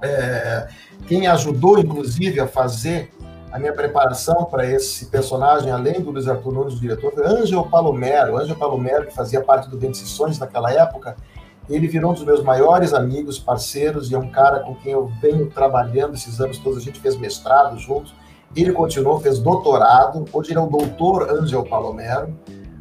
É, 0.00 0.68
quem 1.06 1.26
ajudou, 1.26 1.78
inclusive, 1.78 2.38
a 2.38 2.46
fazer 2.46 3.10
a 3.50 3.58
minha 3.58 3.72
preparação 3.72 4.44
para 4.44 4.66
esse 4.66 5.06
personagem, 5.06 5.70
além 5.70 6.00
do 6.00 6.10
Luiz 6.10 6.28
Arthur 6.28 6.52
Nunes, 6.52 6.78
diretor, 6.78 7.12
Ângelo 7.24 7.68
Palomero. 7.68 8.36
Ângelo 8.36 8.58
Palomero, 8.58 9.06
que 9.06 9.14
fazia 9.14 9.40
parte 9.40 9.68
do 9.70 9.76
Decisões 9.76 10.38
naquela 10.38 10.70
época, 10.72 11.16
ele 11.68 11.86
virou 11.86 12.10
um 12.10 12.14
dos 12.14 12.24
meus 12.24 12.42
maiores 12.42 12.94
amigos, 12.94 13.38
parceiros, 13.38 14.10
e 14.10 14.14
é 14.14 14.18
um 14.18 14.30
cara 14.30 14.60
com 14.60 14.74
quem 14.74 14.92
eu 14.92 15.06
venho 15.20 15.50
trabalhando 15.50 16.14
esses 16.14 16.40
anos 16.40 16.58
todos. 16.58 16.78
A 16.78 16.82
gente 16.82 17.00
fez 17.00 17.16
mestrado 17.16 17.78
juntos. 17.78 18.14
Ele 18.56 18.72
continuou, 18.72 19.20
fez 19.20 19.38
doutorado. 19.38 20.24
Hoje 20.32 20.52
ele 20.52 20.58
é 20.58 20.62
o 20.62 20.66
doutor 20.66 21.30
Ângelo 21.30 21.68
Palomero. 21.68 22.34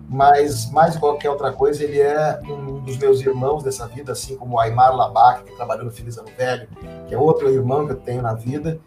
Mas, 0.09 0.71
mais 0.71 0.93
de 0.93 0.99
qualquer 0.99 1.29
outra 1.29 1.51
coisa, 1.51 1.83
ele 1.83 1.99
é 1.99 2.39
um 2.45 2.79
dos 2.79 2.97
meus 2.97 3.19
irmãos 3.19 3.61
dessa 3.61 3.85
vida, 3.87 4.13
assim 4.13 4.37
como 4.37 4.55
o 4.55 4.59
Aymar 4.59 4.95
Labac, 4.95 5.43
que 5.43 5.53
trabalhou 5.57 5.83
no 5.83 5.91
Feliz 5.91 6.17
Ano 6.17 6.29
Velho, 6.37 6.69
que 7.07 7.13
é 7.13 7.17
outro 7.17 7.49
irmão 7.49 7.85
que 7.85 7.91
eu 7.91 7.97
tenho 7.97 8.21
na 8.21 8.33
vida. 8.33 8.79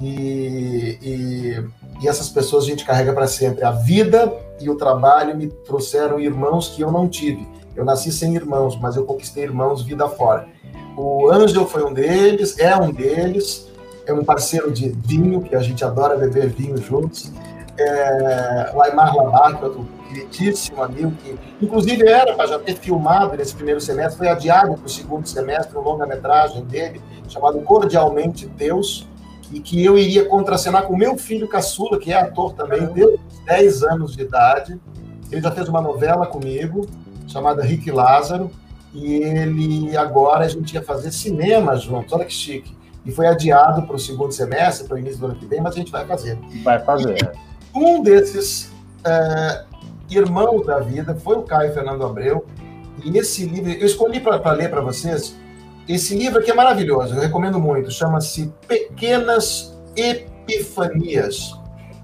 E, 0.00 0.98
e, 1.02 1.64
e 2.00 2.08
essas 2.08 2.28
pessoas 2.28 2.64
a 2.64 2.66
gente 2.66 2.84
carrega 2.84 3.12
para 3.12 3.26
sempre. 3.26 3.64
A 3.64 3.70
vida 3.70 4.32
e 4.60 4.70
o 4.70 4.76
trabalho 4.76 5.36
me 5.36 5.48
trouxeram 5.48 6.20
irmãos 6.20 6.68
que 6.68 6.82
eu 6.82 6.90
não 6.90 7.08
tive. 7.08 7.46
Eu 7.74 7.84
nasci 7.84 8.10
sem 8.10 8.34
irmãos, 8.34 8.78
mas 8.80 8.96
eu 8.96 9.04
conquistei 9.04 9.44
irmãos 9.44 9.82
vida 9.82 10.08
fora. 10.08 10.48
O 10.96 11.30
Ângelo 11.30 11.66
foi 11.66 11.84
um 11.84 11.92
deles, 11.92 12.58
é 12.58 12.76
um 12.76 12.90
deles, 12.90 13.68
é 14.04 14.12
um 14.12 14.24
parceiro 14.24 14.72
de 14.72 14.88
vinho, 14.88 15.42
que 15.42 15.54
a 15.54 15.60
gente 15.60 15.84
adora 15.84 16.16
beber 16.16 16.48
vinho 16.48 16.76
juntos. 16.76 17.32
É, 17.78 18.72
o 18.74 18.82
Aymar 18.82 19.14
Labar, 19.14 19.62
outro 19.62 19.86
queridíssimo 20.08 20.82
amigo, 20.82 21.12
que 21.22 21.38
inclusive 21.60 22.08
era 22.08 22.34
para 22.34 22.46
já 22.46 22.58
ter 22.58 22.74
filmado 22.74 23.36
nesse 23.36 23.54
primeiro 23.54 23.80
semestre, 23.80 24.18
foi 24.18 24.28
adiado 24.28 24.74
para 24.74 24.86
o 24.86 24.88
segundo 24.88 25.28
semestre, 25.28 25.78
um 25.78 25.82
longa-metragem 25.82 26.64
dele, 26.64 27.00
chamado 27.28 27.60
Cordialmente 27.60 28.46
Deus, 28.46 29.06
e 29.52 29.60
que 29.60 29.82
eu 29.82 29.98
iria 29.98 30.26
contracenar 30.26 30.84
com 30.84 30.96
meu 30.96 31.16
filho 31.16 31.48
caçula, 31.48 31.98
que 31.98 32.12
é 32.12 32.20
ator 32.20 32.52
também, 32.52 32.86
desde 32.86 33.18
10 33.46 33.82
anos 33.84 34.14
de 34.14 34.22
idade. 34.22 34.78
Ele 35.30 35.40
já 35.40 35.50
fez 35.50 35.68
uma 35.68 35.80
novela 35.80 36.26
comigo, 36.26 36.86
chamada 37.26 37.62
Rick 37.62 37.90
Lázaro, 37.90 38.50
e 38.92 39.14
ele 39.14 39.96
agora 39.96 40.44
a 40.44 40.48
gente 40.48 40.74
ia 40.74 40.82
fazer 40.82 41.10
cinema 41.12 41.76
juntos, 41.76 42.12
olha 42.12 42.24
que 42.24 42.32
chique. 42.32 42.76
E 43.04 43.12
foi 43.12 43.26
adiado 43.26 43.86
para 43.86 43.96
o 43.96 43.98
segundo 43.98 44.32
semestre, 44.32 44.86
para 44.86 44.96
o 44.96 44.98
início 44.98 45.18
do 45.18 45.26
ano 45.26 45.34
que 45.36 45.46
vem, 45.46 45.60
mas 45.60 45.74
a 45.74 45.78
gente 45.78 45.90
vai 45.90 46.06
fazer. 46.06 46.38
Vai 46.62 46.78
fazer. 46.84 47.32
E 47.74 47.78
um 47.78 48.02
desses 48.02 48.70
é, 49.04 49.64
irmãos 50.10 50.66
da 50.66 50.80
vida 50.80 51.14
foi 51.14 51.36
o 51.36 51.42
Caio 51.42 51.72
Fernando 51.72 52.04
Abreu, 52.04 52.44
e 53.04 53.16
esse 53.16 53.46
livro, 53.46 53.70
eu 53.70 53.86
escolhi 53.86 54.20
para 54.20 54.52
ler 54.52 54.68
para 54.70 54.80
vocês 54.80 55.36
esse 55.88 56.14
livro 56.14 56.40
aqui 56.40 56.50
é 56.50 56.54
maravilhoso, 56.54 57.14
eu 57.14 57.20
recomendo 57.20 57.58
muito. 57.58 57.90
Chama-se 57.90 58.52
Pequenas 58.66 59.74
Epifanias. 59.96 61.56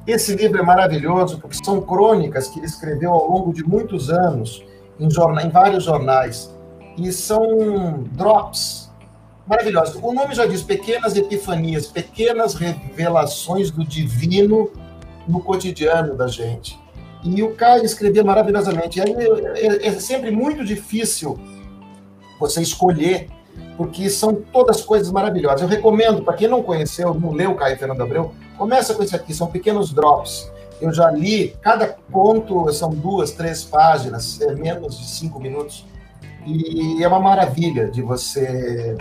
Esse 0.06 0.34
livro 0.34 0.58
é 0.58 0.62
maravilhoso 0.62 1.38
porque 1.38 1.56
são 1.62 1.80
crônicas 1.80 2.48
que 2.48 2.58
ele 2.58 2.66
escreveu 2.66 3.12
ao 3.12 3.28
longo 3.28 3.52
de 3.52 3.62
muitos 3.62 4.10
anos 4.10 4.64
em, 4.98 5.10
jornal, 5.10 5.44
em 5.44 5.50
vários 5.50 5.84
jornais. 5.84 6.50
E 6.96 7.12
são 7.12 8.04
drops 8.12 8.90
maravilhosos. 9.46 10.00
O 10.02 10.12
nome 10.12 10.34
já 10.34 10.46
diz 10.46 10.62
Pequenas 10.62 11.14
Epifanias, 11.16 11.86
pequenas 11.86 12.54
revelações 12.54 13.70
do 13.70 13.84
divino 13.84 14.70
no 15.28 15.40
cotidiano 15.40 16.14
da 16.14 16.26
gente. 16.26 16.78
E 17.22 17.42
o 17.42 17.54
Caio 17.54 17.84
escrevia 17.84 18.24
maravilhosamente. 18.24 19.00
Aí 19.00 19.14
é, 19.56 19.88
é 19.88 19.92
sempre 19.92 20.30
muito 20.30 20.64
difícil 20.64 21.38
você 22.38 22.60
escolher 22.60 23.28
porque 23.76 24.08
são 24.08 24.34
todas 24.34 24.82
coisas 24.82 25.10
maravilhosas. 25.10 25.62
Eu 25.62 25.68
recomendo, 25.68 26.22
para 26.22 26.34
quem 26.34 26.48
não 26.48 26.62
conheceu, 26.62 27.14
não 27.14 27.32
leu 27.32 27.54
Caio 27.54 27.76
Fernando 27.76 28.02
Abreu, 28.02 28.32
começa 28.56 28.94
com 28.94 29.02
esse 29.02 29.14
aqui, 29.14 29.34
são 29.34 29.48
pequenos 29.48 29.92
drops. 29.92 30.50
Eu 30.80 30.92
já 30.92 31.10
li, 31.10 31.56
cada 31.60 31.96
ponto 32.10 32.70
são 32.72 32.90
duas, 32.90 33.30
três 33.30 33.64
páginas, 33.64 34.40
é 34.40 34.54
menos 34.54 34.98
de 34.98 35.06
cinco 35.06 35.40
minutos. 35.40 35.86
E 36.46 37.02
é 37.02 37.08
uma 37.08 37.20
maravilha 37.20 37.88
de 37.88 38.02
você 38.02 38.96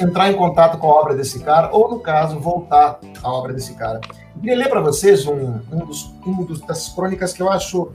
entrar 0.00 0.30
em 0.30 0.36
contato 0.36 0.78
com 0.78 0.90
a 0.90 0.94
obra 0.94 1.14
desse 1.14 1.40
cara, 1.40 1.70
ou, 1.72 1.90
no 1.90 2.00
caso, 2.00 2.38
voltar 2.38 2.98
à 3.22 3.32
obra 3.32 3.52
desse 3.52 3.74
cara. 3.74 4.00
Eu 4.34 4.40
queria 4.40 4.56
ler 4.56 4.68
para 4.68 4.80
vocês 4.80 5.26
um, 5.26 5.60
um, 5.70 5.86
dos, 5.86 6.12
um 6.26 6.44
dos, 6.44 6.60
das 6.62 6.88
crônicas 6.88 7.32
que 7.32 7.42
eu 7.42 7.50
acho 7.50 7.92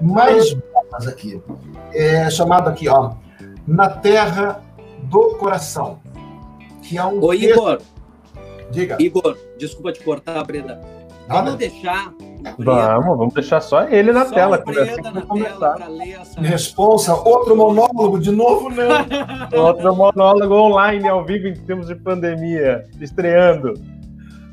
mais 0.00 0.52
belas 0.52 1.08
aqui. 1.08 1.42
É 1.92 2.30
chamado 2.30 2.68
aqui, 2.68 2.88
ó, 2.88 3.12
Na 3.66 3.88
Terra 3.88 4.62
do 5.10 5.34
coração. 5.34 5.98
Que 6.82 6.96
é 6.96 7.04
um. 7.04 7.22
Ô, 7.22 7.30
texto... 7.30 7.44
Igor. 7.44 7.82
Diga. 8.70 8.96
Igor, 9.00 9.36
desculpa 9.58 9.92
te 9.92 10.02
cortar, 10.02 10.42
Breda. 10.44 10.80
Vamos 11.28 11.56
deixar. 11.56 12.14
Vamos, 12.58 13.18
vamos 13.18 13.34
deixar 13.34 13.60
só 13.60 13.82
ele 13.84 14.12
na 14.12 14.24
só 14.24 14.34
tela. 14.34 14.58
Breda 14.58 15.10
na 15.10 15.20
tela 15.20 15.88
ler 15.88 16.20
essa. 16.20 16.40
Responsa, 16.40 17.14
outro 17.14 17.54
monólogo 17.56 18.18
de 18.18 18.30
novo, 18.30 18.70
não. 18.70 18.88
outro 19.66 19.94
monólogo 19.94 20.54
online, 20.54 21.06
ao 21.08 21.24
vivo, 21.24 21.48
em 21.48 21.54
tempos 21.54 21.88
de 21.88 21.94
pandemia, 21.96 22.88
estreando. 23.00 23.74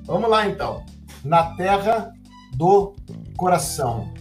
Vamos 0.05 0.29
lá, 0.29 0.47
então. 0.47 0.83
Na 1.23 1.55
terra 1.55 2.11
do 2.55 2.95
coração. 3.37 4.11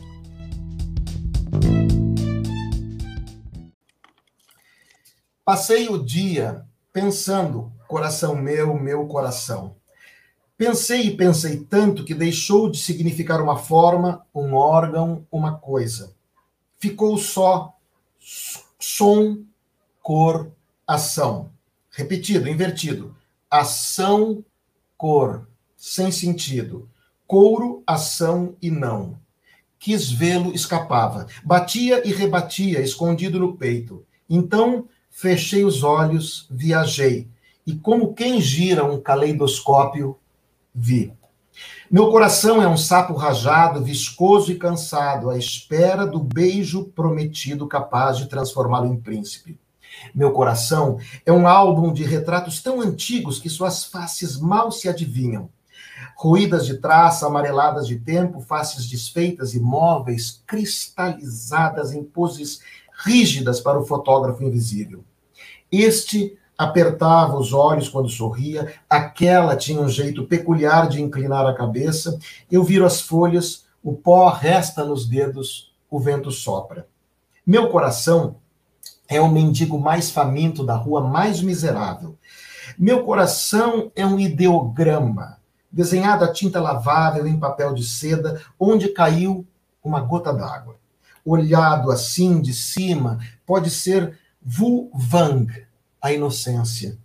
Passei 5.46 5.88
o 5.88 5.96
dia 5.96 6.66
pensando, 6.92 7.72
coração 7.86 8.34
meu, 8.34 8.74
meu 8.74 9.06
coração. 9.06 9.76
Pensei 10.58 11.02
e 11.02 11.16
pensei 11.16 11.58
tanto 11.58 12.04
que 12.04 12.12
deixou 12.12 12.68
de 12.68 12.78
significar 12.78 13.40
uma 13.40 13.56
forma, 13.56 14.26
um 14.34 14.54
órgão, 14.54 15.24
uma 15.30 15.56
coisa. 15.56 16.12
Ficou 16.80 17.16
só 17.16 17.76
som, 18.76 19.38
cor, 20.02 20.50
ação. 20.84 21.52
Repetido, 21.92 22.48
invertido. 22.48 23.16
Ação, 23.48 24.44
cor, 24.98 25.46
sem 25.76 26.10
sentido. 26.10 26.90
Couro, 27.24 27.84
ação 27.86 28.56
e 28.60 28.68
não. 28.68 29.16
Quis 29.78 30.10
vê-lo, 30.10 30.52
escapava. 30.52 31.28
Batia 31.44 32.04
e 32.04 32.12
rebatia, 32.12 32.80
escondido 32.80 33.38
no 33.38 33.56
peito. 33.56 34.04
Então 34.28 34.88
fechei 35.16 35.64
os 35.64 35.82
olhos, 35.82 36.46
viajei, 36.50 37.26
e 37.66 37.74
como 37.74 38.12
quem 38.12 38.38
gira 38.38 38.84
um 38.84 39.00
caleidoscópio, 39.00 40.18
vi. 40.74 41.10
Meu 41.90 42.10
coração 42.10 42.60
é 42.60 42.68
um 42.68 42.76
sapo 42.76 43.14
rajado, 43.14 43.82
viscoso 43.82 44.52
e 44.52 44.58
cansado, 44.58 45.30
à 45.30 45.38
espera 45.38 46.06
do 46.06 46.18
beijo 46.22 46.84
prometido 46.94 47.66
capaz 47.66 48.18
de 48.18 48.26
transformá-lo 48.26 48.92
em 48.92 49.00
príncipe. 49.00 49.58
Meu 50.14 50.32
coração 50.32 50.98
é 51.24 51.32
um 51.32 51.48
álbum 51.48 51.94
de 51.94 52.04
retratos 52.04 52.60
tão 52.62 52.82
antigos 52.82 53.38
que 53.38 53.48
suas 53.48 53.86
faces 53.86 54.38
mal 54.38 54.70
se 54.70 54.86
adivinham. 54.86 55.48
Ruídas 56.14 56.66
de 56.66 56.76
traça, 56.76 57.26
amareladas 57.26 57.86
de 57.86 57.98
tempo, 57.98 58.40
faces 58.40 58.86
desfeitas, 58.86 59.54
imóveis, 59.54 60.42
cristalizadas 60.46 61.92
em 61.92 62.04
poses 62.04 62.60
rígidas 63.04 63.60
para 63.60 63.78
o 63.78 63.84
fotógrafo 63.84 64.42
invisível. 64.42 65.04
Este 65.70 66.36
apertava 66.56 67.36
os 67.36 67.52
olhos 67.52 67.88
quando 67.88 68.08
sorria, 68.08 68.72
aquela 68.88 69.56
tinha 69.56 69.80
um 69.80 69.88
jeito 69.88 70.24
peculiar 70.24 70.88
de 70.88 71.02
inclinar 71.02 71.46
a 71.46 71.54
cabeça. 71.54 72.18
Eu 72.50 72.64
viro 72.64 72.86
as 72.86 73.00
folhas, 73.00 73.66
o 73.82 73.92
pó 73.92 74.28
resta 74.28 74.84
nos 74.84 75.06
dedos, 75.06 75.72
o 75.90 76.00
vento 76.00 76.30
sopra. 76.30 76.88
Meu 77.46 77.68
coração 77.68 78.36
é 79.08 79.20
o 79.20 79.28
mendigo 79.28 79.78
mais 79.78 80.10
faminto 80.10 80.64
da 80.64 80.74
rua 80.74 81.00
mais 81.00 81.40
miserável. 81.42 82.16
Meu 82.78 83.04
coração 83.04 83.92
é 83.94 84.04
um 84.04 84.18
ideograma, 84.18 85.38
desenhado 85.70 86.24
a 86.24 86.32
tinta 86.32 86.60
lavável 86.60 87.26
em 87.26 87.38
papel 87.38 87.72
de 87.74 87.84
seda, 87.84 88.40
onde 88.58 88.88
caiu 88.88 89.46
uma 89.84 90.00
gota 90.00 90.32
d'água. 90.32 90.76
Olhado 91.26 91.90
assim 91.90 92.40
de 92.40 92.54
cima, 92.54 93.18
pode 93.44 93.68
ser 93.68 94.16
Vu 94.40 94.88
Vang, 94.94 95.52
a 96.00 96.12
inocência, 96.12 96.96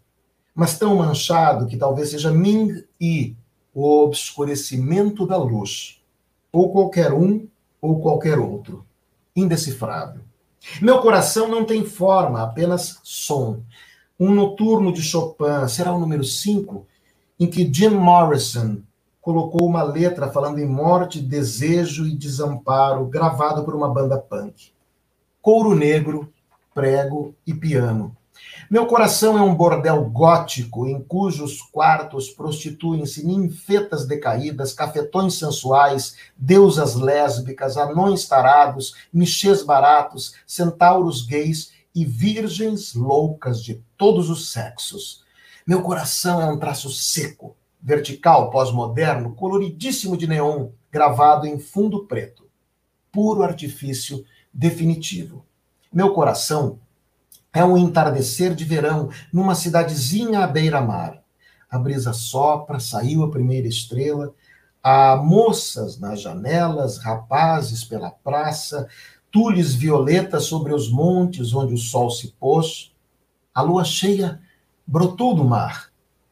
mas 0.53 0.77
tão 0.77 0.97
manchado 0.97 1.65
que 1.65 1.75
talvez 1.75 2.11
seja 2.11 2.31
Ming 2.31 2.85
Yi, 3.01 3.35
o 3.73 4.03
obscurecimento 4.03 5.25
da 5.25 5.37
luz, 5.37 5.99
ou 6.51 6.71
qualquer 6.71 7.11
um 7.11 7.47
ou 7.81 7.99
qualquer 7.99 8.37
outro, 8.37 8.85
indecifrável. 9.35 10.21
Meu 10.79 11.01
coração 11.01 11.47
não 11.47 11.65
tem 11.65 11.83
forma, 11.83 12.43
apenas 12.43 12.99
som. 13.03 13.63
Um 14.19 14.31
noturno 14.31 14.93
de 14.93 15.01
Chopin 15.01 15.67
será 15.67 15.91
o 15.91 15.99
número 15.99 16.23
5, 16.23 16.85
em 17.39 17.47
que 17.47 17.67
Jim 17.73 17.89
Morrison 17.89 18.83
colocou 19.21 19.67
uma 19.67 19.83
letra 19.83 20.31
falando 20.31 20.59
em 20.59 20.67
morte, 20.67 21.21
desejo 21.21 22.07
e 22.07 22.15
desamparo, 22.15 23.05
gravado 23.05 23.63
por 23.63 23.75
uma 23.75 23.87
banda 23.87 24.17
punk. 24.17 24.71
Couro 25.41 25.75
negro, 25.75 26.33
prego 26.73 27.35
e 27.45 27.53
piano. 27.53 28.15
Meu 28.69 28.85
coração 28.85 29.37
é 29.37 29.41
um 29.41 29.53
bordel 29.53 30.03
gótico 30.05 30.87
em 30.87 31.01
cujos 31.03 31.61
quartos 31.61 32.29
prostituem-se 32.29 33.25
ninfetas 33.25 34.07
decaídas, 34.07 34.73
cafetões 34.73 35.35
sensuais, 35.35 36.15
deusas 36.37 36.95
lésbicas, 36.95 37.77
anões 37.77 38.27
tarados, 38.27 38.95
michês 39.13 39.61
baratos, 39.61 40.33
centauros 40.47 41.25
gays 41.25 41.71
e 41.93 42.05
virgens 42.05 42.95
loucas 42.95 43.61
de 43.61 43.83
todos 43.97 44.29
os 44.29 44.51
sexos. 44.51 45.21
Meu 45.67 45.81
coração 45.81 46.41
é 46.41 46.45
um 46.45 46.57
traço 46.57 46.89
seco, 46.89 47.55
vertical, 47.81 48.49
pós-moderno, 48.49 49.33
coloridíssimo 49.33 50.15
de 50.15 50.27
neon, 50.27 50.69
gravado 50.91 51.47
em 51.47 51.59
fundo 51.59 52.05
preto. 52.05 52.47
Puro 53.11 53.43
artifício 53.43 54.23
definitivo. 54.53 55.45
Meu 55.91 56.13
coração 56.13 56.79
é 57.53 57.63
um 57.63 57.77
entardecer 57.77 58.55
de 58.55 58.63
verão 58.63 59.09
numa 59.31 59.55
cidadezinha 59.55 60.43
à 60.43 60.47
beira-mar. 60.47 61.21
A 61.69 61.77
brisa 61.77 62.13
sopra, 62.13 62.79
saiu 62.79 63.23
a 63.23 63.31
primeira 63.31 63.67
estrela, 63.67 64.33
há 64.83 65.15
moças 65.15 65.99
nas 65.99 66.21
janelas, 66.21 66.97
rapazes 66.97 67.83
pela 67.83 68.11
praça, 68.11 68.87
tules 69.29 69.73
violetas 69.73 70.45
sobre 70.45 70.73
os 70.73 70.89
montes 70.89 71.53
onde 71.53 71.73
o 71.73 71.77
sol 71.77 72.09
se 72.09 72.29
pôs. 72.39 72.93
A 73.53 73.61
lua 73.61 73.83
cheia 73.83 74.41
brotou 74.85 75.33
do 75.33 75.43
mar. 75.43 75.90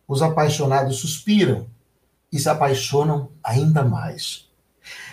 Os 0.10 0.24
apaixonados 0.24 0.98
suspiram 0.98 1.68
e 2.34 2.40
se 2.40 2.50
apaixonam 2.50 3.30
ainda 3.44 3.86
mais. 3.86 4.50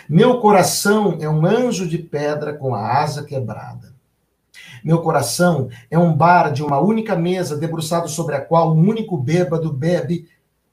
Meu 0.09 0.41
coração 0.41 1.19
é 1.21 1.29
um 1.29 1.45
anjo 1.45 1.87
de 1.87 1.99
pedra 1.99 2.55
com 2.55 2.73
a 2.73 2.99
asa 2.99 3.23
quebrada. 3.23 3.93
Meu 4.83 4.99
coração 5.03 5.69
é 5.91 5.99
um 5.99 6.15
bar 6.15 6.51
de 6.51 6.63
uma 6.63 6.79
única 6.79 7.15
mesa, 7.15 7.55
debruçado 7.55 8.09
sobre 8.09 8.33
a 8.33 8.41
qual 8.41 8.75
um 8.75 8.79
único 8.79 9.15
bêbado 9.15 9.71
bebe 9.71 10.27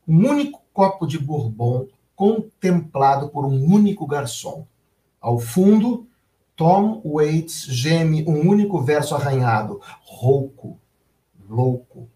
um 0.09 0.27
único 0.27 0.62
copo 0.72 1.07
de 1.07 1.18
bourbon, 1.18 1.87
contemplado 2.16 3.29
por 3.29 3.45
um 3.45 3.62
único 3.62 4.07
garçom. 4.07 4.66
Ao 5.20 5.39
fundo, 5.39 6.07
Tom 6.57 7.03
Waits 7.05 7.66
geme 7.68 8.25
um 8.27 8.49
único 8.49 8.81
verso 8.81 9.14
arranhado: 9.14 9.83
rouco, 10.03 10.79
louco. 11.47 12.09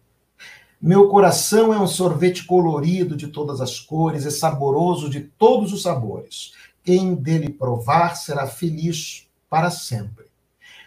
Meu 0.81 1.09
coração 1.09 1.73
é 1.73 1.77
um 1.77 1.87
sorvete 1.87 2.45
colorido 2.45 3.17
de 3.17 3.27
todas 3.27 3.59
as 3.59 3.81
cores 3.81 4.23
e 4.23 4.31
saboroso 4.31 5.09
de 5.09 5.19
todos 5.19 5.73
os 5.73 5.81
sabores. 5.81 6.53
Quem 6.81 7.13
dele 7.15 7.49
provar 7.49 8.15
será 8.15 8.47
feliz 8.47 9.27
para 9.49 9.69
sempre. 9.69 10.27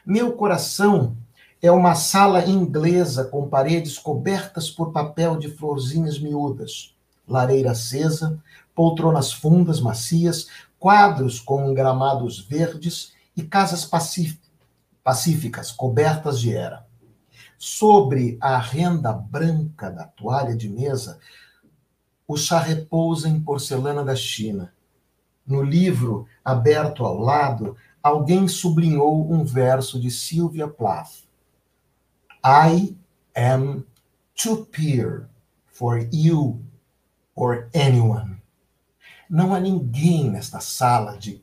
Meu 0.06 0.32
coração 0.32 1.14
é 1.60 1.70
uma 1.70 1.94
sala 1.94 2.46
inglesa 2.46 3.24
com 3.24 3.46
paredes 3.46 3.98
cobertas 3.98 4.70
por 4.70 4.92
papel 4.92 5.36
de 5.36 5.50
florzinhas 5.50 6.18
miúdas, 6.18 6.94
lareira 7.28 7.72
acesa, 7.72 8.42
poltronas 8.74 9.30
fundas 9.30 9.78
macias, 9.78 10.48
quadros 10.78 11.38
com 11.38 11.74
gramados 11.74 12.40
verdes 12.40 13.12
e 13.36 13.42
casas 13.42 13.86
pacíficas 15.04 15.70
cobertas 15.70 16.40
de 16.40 16.54
era. 16.54 16.90
Sobre 17.64 18.36
a 18.40 18.58
renda 18.58 19.12
branca 19.12 19.88
da 19.88 20.02
toalha 20.02 20.56
de 20.56 20.68
mesa, 20.68 21.20
o 22.26 22.36
chá 22.36 22.58
repousa 22.58 23.28
em 23.28 23.40
porcelana 23.40 24.04
da 24.04 24.16
China. 24.16 24.74
No 25.46 25.62
livro 25.62 26.26
aberto 26.44 27.04
ao 27.04 27.16
lado, 27.16 27.76
alguém 28.02 28.48
sublinhou 28.48 29.32
um 29.32 29.44
verso 29.44 30.00
de 30.00 30.10
Sylvia 30.10 30.66
Plath. 30.66 31.22
I 32.44 32.96
am 33.32 33.84
too 34.34 34.66
pure 34.66 35.26
for 35.68 36.08
you 36.12 36.60
or 37.32 37.70
anyone. 37.72 38.42
Não 39.30 39.54
há 39.54 39.60
ninguém 39.60 40.28
nesta 40.28 40.58
sala 40.58 41.16
de 41.16 41.40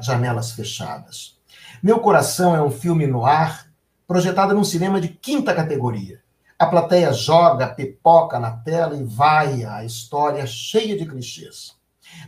janelas 0.00 0.50
fechadas. 0.50 1.40
Meu 1.80 2.00
coração 2.00 2.52
é 2.52 2.60
um 2.60 2.70
filme 2.72 3.06
no 3.06 3.24
ar 3.24 3.71
projetado 4.12 4.52
num 4.52 4.62
cinema 4.62 5.00
de 5.00 5.08
quinta 5.08 5.54
categoria. 5.54 6.20
A 6.58 6.66
plateia 6.66 7.14
joga 7.14 7.66
pipoca 7.66 8.38
na 8.38 8.50
tela 8.50 8.94
e 8.94 9.02
vai 9.02 9.64
a 9.64 9.86
história 9.86 10.46
cheia 10.46 10.98
de 10.98 11.06
clichês. 11.06 11.74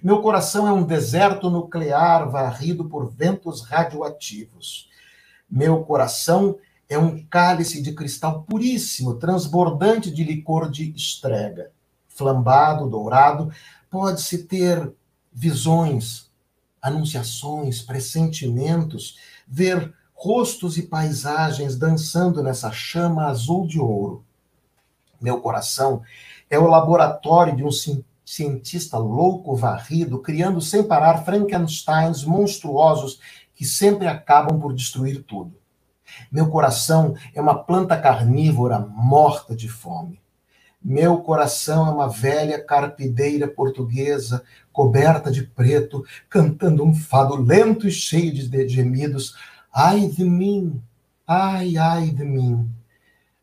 Meu 0.03 0.23
coração 0.23 0.67
é 0.67 0.73
um 0.73 0.83
deserto 0.83 1.51
nuclear 1.51 2.27
varrido 2.31 2.87
por 2.87 3.13
ventos 3.13 3.61
radioativos. 3.61 4.89
Meu 5.49 5.85
coração 5.85 6.57
é 6.89 6.99
um 6.99 7.23
cálice 7.23 7.83
de 7.83 7.93
cristal 7.93 8.45
puríssimo, 8.45 9.17
transbordante 9.17 10.11
de 10.11 10.25
licor 10.25 10.71
de 10.71 10.91
estrega. 10.97 11.71
Flambado, 12.09 12.89
dourado, 12.89 13.53
pode-se 13.91 14.45
ter 14.45 14.91
visões, 15.31 16.31
anunciações, 16.81 17.83
pressentimentos, 17.83 19.19
ver 19.47 19.93
rostos 20.25 20.79
e 20.79 20.83
paisagens 20.85 21.77
dançando 21.77 22.43
nessa 22.43 22.73
chama 22.73 23.27
azul 23.27 23.67
de 23.67 23.79
ouro. 23.79 24.25
Meu 25.21 25.39
coração 25.39 26.01
é 26.49 26.59
o 26.59 26.67
laboratório 26.67 27.55
de 27.55 27.63
um 27.63 27.69
cientista 28.25 28.97
louco 28.97 29.55
varrido, 29.55 30.19
criando 30.19 30.63
sem 30.63 30.83
parar 30.83 31.27
Frankensteins 31.27 32.25
monstruosos 32.25 33.21
que 33.55 33.67
sempre 33.67 34.07
acabam 34.07 34.59
por 34.59 34.73
destruir 34.73 35.23
tudo. 35.25 35.59
Meu 36.33 36.49
coração 36.49 37.15
é 37.35 37.41
uma 37.41 37.63
planta 37.63 37.95
carnívora 37.95 38.79
morta 38.79 39.55
de 39.55 39.69
fome. 39.69 40.23
Meu 40.83 41.19
coração 41.19 41.87
é 41.87 41.91
uma 41.91 42.09
velha 42.09 42.63
carpideira 42.65 43.47
portuguesa, 43.47 44.43
coberta 44.73 45.31
de 45.31 45.43
preto, 45.43 46.03
cantando 46.31 46.83
um 46.83 46.95
fado 46.95 47.37
lento 47.37 47.87
e 47.87 47.91
cheio 47.91 48.33
de 48.33 48.69
gemidos. 48.69 49.35
Ai 49.77 50.07
de 50.07 50.23
mim, 50.23 50.81
ai, 51.27 51.77
ai 51.77 52.11
de 52.11 52.25
mim. 52.25 52.71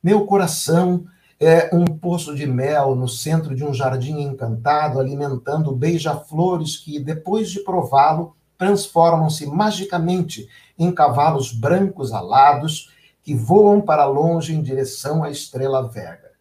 Meu 0.02 0.26
coração 0.26 1.04
é 1.38 1.70
um 1.76 1.84
poço 1.84 2.34
de 2.34 2.48
mel 2.48 2.96
no 2.96 3.06
centro 3.06 3.54
de 3.54 3.66
um 3.66 3.74
jardim 3.74 4.22
encantado, 4.22 4.98
alimentando 4.98 5.76
beija-flores 5.76 6.78
que, 6.78 7.02
depois 7.02 7.52
de 7.52 7.60
prová-lo, 7.60 8.34
transformam-se 8.58 9.46
magicamente 9.46 10.48
em 10.80 10.90
cavalos 10.94 11.52
brancos 11.52 12.14
alados 12.14 12.94
que 13.22 13.36
voam 13.36 13.82
para 13.82 14.06
longe 14.06 14.56
em 14.56 14.62
direção 14.62 15.26
à 15.26 15.30
estrela 15.30 15.90
Vega. 15.90 16.32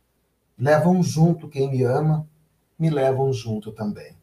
Levam 0.56 1.02
junto 1.02 1.48
quem 1.48 1.68
me 1.68 1.82
ama, 1.82 2.28
me 2.78 2.90
levam 2.90 3.32
junto 3.32 3.72
também. 3.72 4.19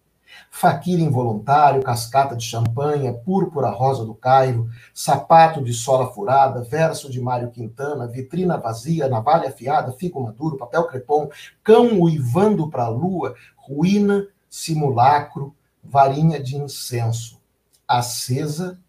Faquir 0.50 1.00
involuntário, 1.00 1.84
cascata 1.84 2.36
de 2.36 2.44
champanhe, 2.44 3.14
púrpura 3.24 3.70
rosa 3.70 4.06
do 4.06 4.14
Cairo, 4.14 4.70
sapato 4.94 5.64
de 5.64 5.74
sola 5.74 6.12
furada, 6.12 6.64
verso 6.64 7.10
de 7.10 7.22
Mário 7.22 7.52
Quintana, 7.52 8.08
vitrina 8.08 8.58
vazia, 8.58 9.08
navalha 9.08 9.50
afiada, 9.50 9.92
figo 9.94 10.22
maduro, 10.22 10.58
papel 10.58 10.86
crepom, 10.88 11.30
cão 11.64 12.00
uivando 12.00 12.70
para 12.70 12.86
a 12.86 12.90
lua, 12.90 13.36
ruína, 13.56 14.28
simulacro, 14.50 15.56
varinha 15.84 16.42
de 16.42 16.58
incenso, 16.58 17.40
acesa, 17.88 18.80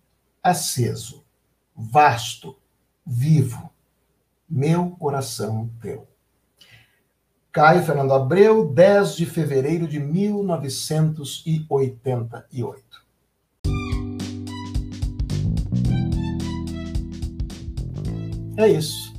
aceso, 0.43 1.25
vasto, 1.77 2.57
vivo, 3.07 3.71
meu 4.49 4.91
coração 4.99 5.71
teu. 5.81 6.08
Caio 7.59 7.83
Fernando 7.83 8.15
Abreu, 8.15 8.73
10 8.73 9.17
de 9.17 9.27
fevereiro 9.27 9.89
de 9.89 9.99
1988. 9.99 12.85
É 18.57 18.69
isso. 18.69 19.13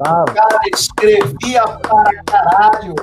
Ah. 0.00 0.24
Cara, 0.32 0.60
escrevia 0.72 1.68
para 1.82 2.24
caralho. 2.24 2.94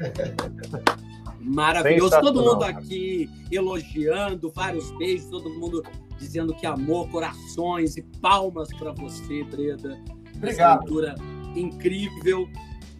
Maravilhoso. 1.38 2.18
Todo 2.18 2.42
mundo 2.42 2.64
aqui 2.64 3.28
elogiando, 3.52 4.50
vários 4.50 4.90
beijos, 4.96 5.28
todo 5.28 5.50
mundo 5.50 5.82
dizendo 6.18 6.54
que 6.54 6.64
amor, 6.64 7.10
corações 7.10 7.98
e 7.98 8.02
palmas 8.22 8.74
para 8.74 8.92
você, 8.92 9.44
Breda. 9.44 9.98
Obrigado. 10.38 11.04
Essa 11.04 11.14
incrível 11.54 12.48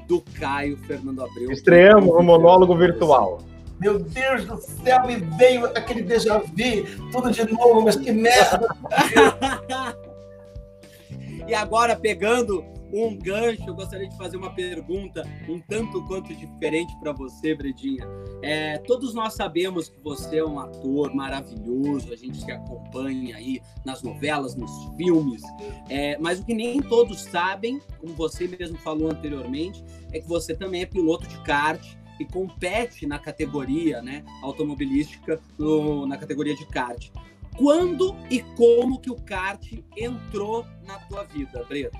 do 0.07 0.23
Caio 0.39 0.77
Fernando 0.79 1.23
Abreu. 1.23 1.51
Estreamos 1.51 2.15
o 2.15 2.23
monólogo 2.23 2.77
virtual. 2.77 3.39
Meu 3.81 3.99
Deus 4.01 4.45
do 4.45 4.57
céu, 4.57 5.07
me 5.07 5.17
veio 5.17 5.67
aquele 5.67 6.03
déjà 6.03 6.39
vu, 6.39 7.11
tudo 7.13 7.31
de 7.31 7.51
novo, 7.53 7.83
mas 7.83 7.95
que 7.95 8.11
merda! 8.11 8.67
e 11.47 11.55
agora, 11.55 11.95
pegando 11.95 12.65
um 12.93 13.17
gancho, 13.17 13.65
eu 13.67 13.75
gostaria 13.75 14.09
de 14.09 14.17
fazer 14.17 14.37
uma 14.37 14.51
pergunta 14.55 15.23
um 15.49 15.61
tanto 15.61 16.05
quanto 16.07 16.35
diferente 16.35 16.95
para 17.01 17.13
você, 17.13 17.55
Bredinha. 17.55 18.07
É, 18.43 18.79
todos 18.79 19.15
nós 19.15 19.35
sabemos 19.35 19.89
que 19.89 20.01
você 20.01 20.39
é 20.39 20.45
um 20.45 20.59
ator 20.59 21.15
maravilhoso, 21.15 22.13
a 22.13 22.17
gente 22.17 22.45
te 22.45 22.51
acompanha 22.51 23.37
aí 23.37 23.61
nas 23.85 24.03
novelas, 24.03 24.55
nos 24.55 24.71
filmes, 24.97 25.43
é, 25.89 26.17
mas 26.19 26.41
o 26.41 26.45
que 26.45 26.55
nem 26.55 26.81
todos 26.81 27.21
sabem, 27.23 27.81
como 27.99 28.15
você 28.15 28.49
mesmo 28.49 28.79
falou 28.79 29.11
anteriormente, 29.11 29.85
é 30.13 30.21
que 30.21 30.29
você 30.29 30.55
também 30.55 30.83
é 30.83 30.87
piloto 30.87 31.27
de 31.27 31.39
kart 31.43 31.85
e 32.19 32.25
compete 32.25 33.07
na 33.07 33.19
categoria 33.19 34.03
né, 34.03 34.25
automobilística, 34.43 35.41
no, 35.57 36.07
na 36.07 36.17
categoria 36.17 36.55
de 36.55 36.67
kart. 36.67 37.11
Quando 37.57 38.15
e 38.31 38.41
como 38.57 39.01
que 39.01 39.11
o 39.11 39.17
kart 39.17 39.73
entrou 39.97 40.65
na 40.85 40.99
tua 41.01 41.25
vida, 41.25 41.65
Breno? 41.65 41.91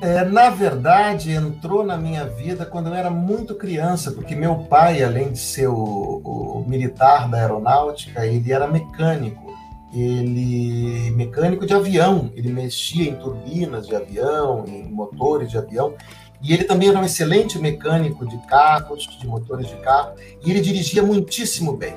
É, 0.00 0.24
na 0.24 0.48
verdade, 0.48 1.32
entrou 1.32 1.84
na 1.84 1.96
minha 1.96 2.24
vida 2.24 2.64
quando 2.64 2.88
eu 2.88 2.94
era 2.94 3.10
muito 3.10 3.54
criança, 3.54 4.12
porque 4.12 4.34
meu 4.34 4.54
pai, 4.56 5.02
além 5.02 5.32
de 5.32 5.38
ser 5.38 5.68
o, 5.68 5.74
o 5.74 6.64
militar 6.68 7.28
da 7.28 7.38
aeronáutica, 7.38 8.24
ele 8.24 8.52
era 8.52 8.68
mecânico. 8.68 9.48
Ele 9.92 11.10
mecânico 11.16 11.66
de 11.66 11.74
avião, 11.74 12.30
ele 12.36 12.52
mexia 12.52 13.08
em 13.08 13.16
turbinas 13.16 13.88
de 13.88 13.96
avião, 13.96 14.64
em 14.68 14.84
motores 14.84 15.50
de 15.50 15.58
avião. 15.58 15.94
E 16.40 16.52
ele 16.52 16.62
também 16.62 16.90
era 16.90 16.98
um 16.98 17.04
excelente 17.04 17.58
mecânico 17.58 18.24
de 18.26 18.38
carros, 18.46 19.04
de 19.18 19.26
motores 19.26 19.66
de 19.66 19.76
carro, 19.76 20.12
e 20.44 20.50
ele 20.50 20.60
dirigia 20.60 21.02
muitíssimo 21.02 21.72
bem. 21.76 21.94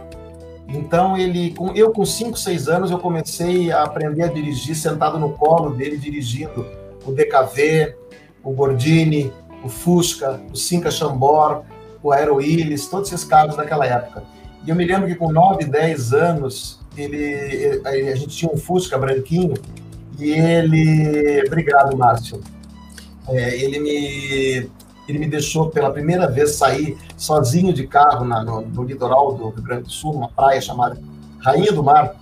Então, 0.67 1.17
ele, 1.17 1.53
eu 1.75 1.91
com 1.91 2.05
5, 2.05 2.39
6 2.39 2.67
anos, 2.67 2.89
eu 2.89 2.97
comecei 2.97 3.71
a 3.71 3.83
aprender 3.83 4.23
a 4.23 4.27
dirigir 4.27 4.75
sentado 4.75 5.19
no 5.19 5.33
colo 5.33 5.71
dele, 5.71 5.97
dirigindo 5.97 6.65
o 7.05 7.11
DKV, 7.11 7.95
o 8.43 8.51
Gordini, 8.51 9.31
o 9.63 9.69
Fusca, 9.69 10.41
o 10.51 10.55
Cinca 10.55 10.89
Chambord, 10.89 11.65
o 12.01 12.11
Aero 12.11 12.35
Willis, 12.35 12.87
todos 12.87 13.11
esses 13.11 13.25
carros 13.25 13.55
daquela 13.55 13.85
época. 13.85 14.23
E 14.65 14.69
eu 14.69 14.75
me 14.75 14.85
lembro 14.85 15.07
que 15.07 15.15
com 15.15 15.31
9, 15.31 15.65
10 15.65 16.13
anos, 16.13 16.79
ele, 16.97 17.81
a 17.85 18.15
gente 18.15 18.35
tinha 18.35 18.51
um 18.51 18.57
Fusca 18.57 18.97
branquinho, 18.97 19.53
e 20.19 20.31
ele... 20.31 21.43
Obrigado, 21.47 21.97
Márcio. 21.97 22.41
É, 23.27 23.55
ele 23.55 23.79
me 23.79 24.69
ele 25.07 25.19
me 25.19 25.27
deixou 25.27 25.69
pela 25.69 25.91
primeira 25.91 26.27
vez 26.27 26.51
sair 26.55 26.97
sozinho 27.17 27.73
de 27.73 27.85
carro 27.85 28.23
na, 28.23 28.43
no, 28.43 28.61
no, 28.61 28.83
litoral 28.83 29.33
do 29.33 29.49
Rio 29.49 29.61
Grande 29.61 29.83
do 29.83 29.91
Sul, 29.91 30.13
uma 30.13 30.29
praia 30.29 30.61
chamada 30.61 30.97
Rainha 31.39 31.71
do 31.71 31.83
Mar. 31.83 32.15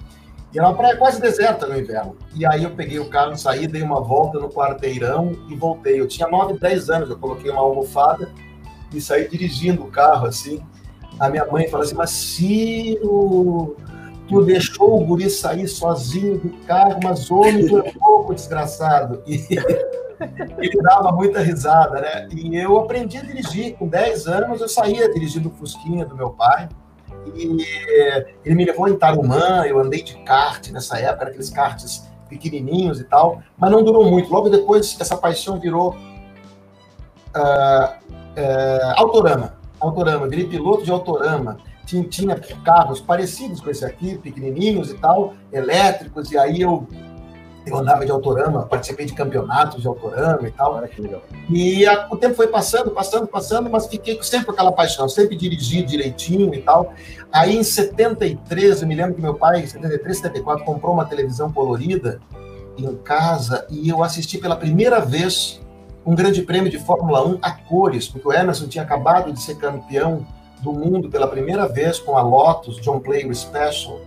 E 0.52 0.58
era 0.58 0.68
uma 0.68 0.76
praia 0.76 0.97
quase 0.97 1.22
deserta 1.22 1.68
no 1.68 1.78
inverno. 1.78 2.18
E 2.34 2.45
aí 2.45 2.64
eu 2.64 2.72
peguei 2.72 3.00
o 3.00 3.10
carro, 3.10 3.38
saí, 3.38 3.68
dei 3.68 3.82
uma 3.82 4.02
volta 4.02 4.39
no 4.39 4.50
quarteirão 4.50 5.32
e 5.47 5.56
voltei. 5.56 6.00
Eu 6.00 6.08
tinha 6.08 6.28
9, 6.28 6.58
10 6.60 6.89
anos, 6.89 7.10
eu 7.10 7.18
coloquei 7.18 7.52
uma 7.52 7.62
almofada 7.62 8.32
e 8.93 9.00
saí 9.00 9.28
dirigindo 9.28 9.84
o 9.84 9.91
carro 9.91 10.26
assim. 10.26 10.62
A 11.20 11.30
minha 11.30 11.45
mãe 11.45 11.68
falou 11.68 11.86
assim: 11.86 11.95
Mas 11.95 12.10
Ciro, 12.10 13.76
tu 14.28 14.41
deixou 14.43 15.00
o 15.00 15.06
guri 15.06 15.30
sair 15.30 15.68
sozinho 15.68 16.39
do 16.39 16.50
carro, 16.66 17.00
mas 17.04 17.30
homem, 17.30 17.68
tu 17.68 17.78
é 17.80 17.91
pouco 17.91 18.34
desgraçado. 18.34 19.22
E 20.62 20.66
ele 20.66 20.82
dava 20.82 21.14
muita 21.14 21.39
risada, 21.39 22.02
né? 22.02 22.28
E 22.34 22.58
eu 22.58 22.78
aprendi 22.78 23.18
a 23.18 23.22
dirigir. 23.22 23.78
Com 23.78 23.88
10 23.88 24.28
anos, 24.28 24.60
eu 24.60 24.68
saía 24.68 25.10
dirigindo 25.14 25.47
o 25.47 25.52
Fusquinha 25.52 26.06
do 26.06 26.14
meu 26.14 26.32
pai. 26.32 26.68
E 27.36 27.65
ele 28.45 28.55
me 28.55 28.65
levou 28.65 28.88
em 28.88 28.97
Tarumã, 28.97 29.65
eu 29.65 29.80
andei 29.80 30.01
de 30.01 30.17
kart 30.23 30.69
nessa 30.71 30.99
época, 30.99 31.27
aqueles 31.27 31.49
karts 31.49 32.07
pequenininhos 32.30 32.99
e 32.99 33.03
tal, 33.03 33.41
mas 33.57 33.71
não 33.71 33.84
durou 33.84 34.09
muito. 34.09 34.32
Logo 34.32 34.49
depois, 34.49 34.95
essa 34.99 35.17
paixão 35.17 35.59
virou 35.59 35.95
uh, 37.36 37.89
uh, 37.95 38.93
autorama. 38.95 39.57
Autorama, 39.80 40.27
virei 40.27 40.45
piloto 40.45 40.84
de 40.84 40.91
autorama. 40.91 41.57
Tinha 41.86 42.39
carros 42.63 43.01
parecidos 43.01 43.59
com 43.61 43.69
esse 43.71 43.84
aqui, 43.84 44.15
pequenininhos 44.19 44.91
e 44.91 44.93
tal, 44.95 45.34
elétricos, 45.51 46.32
e 46.32 46.38
aí 46.38 46.61
eu 46.61 46.88
eu 47.72 47.78
andava 47.78 48.05
de 48.05 48.11
autorama, 48.11 48.65
participei 48.65 49.05
de 49.05 49.13
campeonatos 49.13 49.82
de 49.82 49.88
autorama 49.88 50.47
e 50.47 50.51
tal. 50.51 50.82
E 51.49 51.86
a, 51.86 52.07
o 52.11 52.17
tempo 52.17 52.36
foi 52.36 52.47
passando, 52.47 52.91
passando, 52.91 53.28
passando, 53.28 53.70
mas 53.70 53.88
fiquei 53.88 54.22
sempre 54.22 54.47
com 54.47 54.51
aquela 54.51 54.72
paixão, 54.72 55.07
sempre 55.07 55.36
dirigi 55.36 55.84
direitinho 55.84 56.53
e 56.53 56.61
tal. 56.61 56.93
Aí 57.32 57.57
em 57.57 57.63
73, 57.63 58.82
eu 58.82 58.88
me 58.88 58.95
lembro 58.95 59.15
que 59.15 59.22
meu 59.22 59.36
pai, 59.36 59.61
em 59.61 59.67
73, 59.67 60.17
74, 60.17 60.65
comprou 60.65 60.93
uma 60.93 61.05
televisão 61.05 61.51
colorida 61.51 62.20
em 62.78 62.95
casa 62.97 63.65
e 63.70 63.89
eu 63.89 64.03
assisti 64.03 64.38
pela 64.38 64.55
primeira 64.55 64.99
vez 64.99 65.61
um 66.05 66.15
grande 66.15 66.41
prêmio 66.41 66.72
de 66.72 66.80
Fórmula 66.80 67.26
1 67.28 67.39
a 67.41 67.51
cores, 67.51 68.07
porque 68.07 68.28
o 68.28 68.34
Emerson 68.34 68.67
tinha 68.67 68.84
acabado 68.84 69.32
de 69.32 69.41
ser 69.41 69.55
campeão 69.55 70.26
do 70.61 70.74
mundo 70.74 71.09
pela 71.09 71.28
primeira 71.28 71.67
vez 71.67 71.99
com 71.99 72.17
a 72.17 72.22
Lotus 72.22 72.80
John 72.82 72.99
Player 72.99 73.34
Special. 73.36 73.99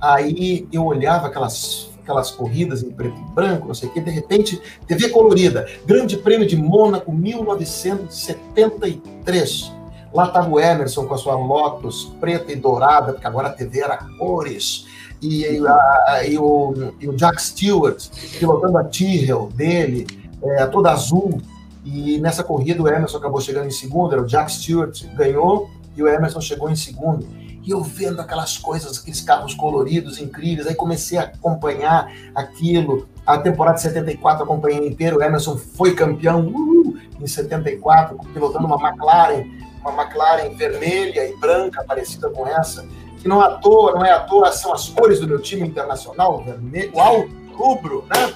Aí 0.00 0.66
eu 0.72 0.84
olhava 0.84 1.26
aquelas 1.26 1.90
aquelas 2.06 2.30
corridas 2.30 2.84
em 2.84 2.90
preto 2.90 3.18
e 3.18 3.24
branco, 3.34 3.66
não 3.66 3.74
sei 3.74 3.88
o 3.88 3.92
quê, 3.92 4.00
de 4.00 4.10
repente, 4.10 4.62
TV 4.86 5.08
colorida, 5.08 5.66
Grande 5.84 6.16
Prêmio 6.16 6.46
de 6.46 6.56
Mônaco, 6.56 7.12
1973. 7.12 9.72
Lá 10.14 10.28
estava 10.28 10.48
o 10.48 10.60
Emerson 10.60 11.04
com 11.04 11.14
a 11.14 11.18
sua 11.18 11.34
Lotus 11.34 12.12
preta 12.20 12.52
e 12.52 12.56
dourada, 12.56 13.12
porque 13.12 13.26
agora 13.26 13.48
a 13.48 13.52
TV 13.52 13.80
era 13.80 13.96
cores. 14.18 14.86
E, 15.20 15.44
a, 15.66 16.22
e, 16.28 16.38
o, 16.38 16.92
e 17.00 17.08
o, 17.08 17.16
Jack 17.16 17.42
Stewart 17.42 18.06
pilotando 18.38 18.78
a 18.78 18.84
Tyrrell 18.84 19.48
dele, 19.54 20.06
é, 20.42 20.64
toda 20.66 20.92
azul. 20.92 21.40
E 21.84 22.18
nessa 22.18 22.44
corrida 22.44 22.82
o 22.82 22.88
Emerson 22.88 23.18
acabou 23.18 23.40
chegando 23.40 23.66
em 23.66 23.70
segundo, 23.70 24.12
era 24.12 24.22
o 24.22 24.26
Jack 24.26 24.52
Stewart 24.52 25.04
ganhou 25.14 25.68
e 25.96 26.02
o 26.02 26.08
Emerson 26.08 26.40
chegou 26.40 26.70
em 26.70 26.76
segundo. 26.76 27.26
E 27.66 27.72
eu 27.72 27.82
vendo 27.82 28.20
aquelas 28.20 28.56
coisas, 28.56 28.96
aqueles 28.96 29.20
carros 29.20 29.52
coloridos 29.52 30.20
incríveis, 30.20 30.68
aí 30.68 30.74
comecei 30.76 31.18
a 31.18 31.22
acompanhar 31.22 32.12
aquilo. 32.32 33.08
A 33.26 33.38
temporada 33.38 33.74
de 33.74 33.82
74 33.82 34.44
acompanhei 34.44 34.86
inteiro, 34.86 35.18
o 35.18 35.22
Emerson 35.22 35.56
foi 35.56 35.92
campeão 35.92 36.46
uh, 36.46 36.96
em 37.20 37.26
74, 37.26 38.16
pilotando 38.32 38.66
uma 38.66 38.76
McLaren, 38.88 39.44
uma 39.80 40.00
McLaren 40.00 40.54
vermelha 40.54 41.28
e 41.28 41.36
branca, 41.40 41.82
parecida 41.82 42.30
com 42.30 42.46
essa, 42.46 42.86
que 43.18 43.26
não 43.26 43.42
é 43.42 43.46
à 43.46 43.50
toa, 43.50 43.92
não 43.94 44.04
é 44.04 44.12
à 44.12 44.20
toa, 44.20 44.52
são 44.52 44.72
as 44.72 44.88
cores 44.88 45.18
do 45.18 45.26
meu 45.26 45.42
time 45.42 45.66
internacional, 45.66 46.44
vermelho, 46.44 46.96
alto, 47.00 47.34
rubro, 47.52 48.04
né? 48.08 48.32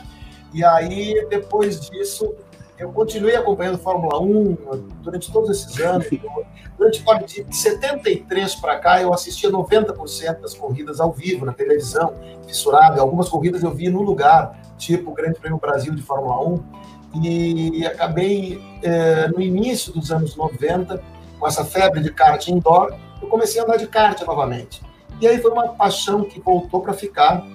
E 0.52 0.64
aí, 0.64 1.24
depois 1.30 1.78
disso, 1.88 2.34
eu 2.80 2.90
continuei 2.92 3.36
acompanhando 3.36 3.78
Fórmula 3.78 4.20
1 4.20 4.56
durante 5.02 5.30
todos 5.30 5.50
esses 5.50 5.78
anos. 5.80 6.06
Durante 6.78 7.04
de 7.26 7.44
73 7.54 8.54
para 8.54 8.78
cá, 8.78 9.02
eu 9.02 9.12
assistia 9.12 9.50
90% 9.50 10.40
das 10.40 10.54
corridas 10.54 10.98
ao 10.98 11.12
vivo, 11.12 11.44
na 11.44 11.52
televisão, 11.52 12.14
fissurado. 12.46 12.98
Algumas 12.98 13.28
corridas 13.28 13.62
eu 13.62 13.70
vi 13.70 13.90
no 13.90 14.00
lugar, 14.00 14.58
tipo 14.78 15.10
o 15.10 15.14
Grande 15.14 15.38
Prêmio 15.38 15.58
Brasil 15.58 15.94
de 15.94 16.00
Fórmula 16.00 16.42
1. 16.42 16.64
E 17.22 17.86
acabei, 17.86 18.58
é, 18.82 19.28
no 19.28 19.42
início 19.42 19.92
dos 19.92 20.10
anos 20.10 20.34
90, 20.34 21.02
com 21.38 21.46
essa 21.46 21.66
febre 21.66 22.00
de 22.00 22.10
kart 22.10 22.48
indoor, 22.48 22.96
eu 23.20 23.28
comecei 23.28 23.60
a 23.60 23.64
andar 23.64 23.76
de 23.76 23.88
kart 23.88 24.18
novamente. 24.22 24.80
E 25.20 25.28
aí 25.28 25.38
foi 25.38 25.50
uma 25.50 25.68
paixão 25.68 26.24
que 26.24 26.40
voltou 26.40 26.80
para 26.80 26.94
ficar. 26.94 27.46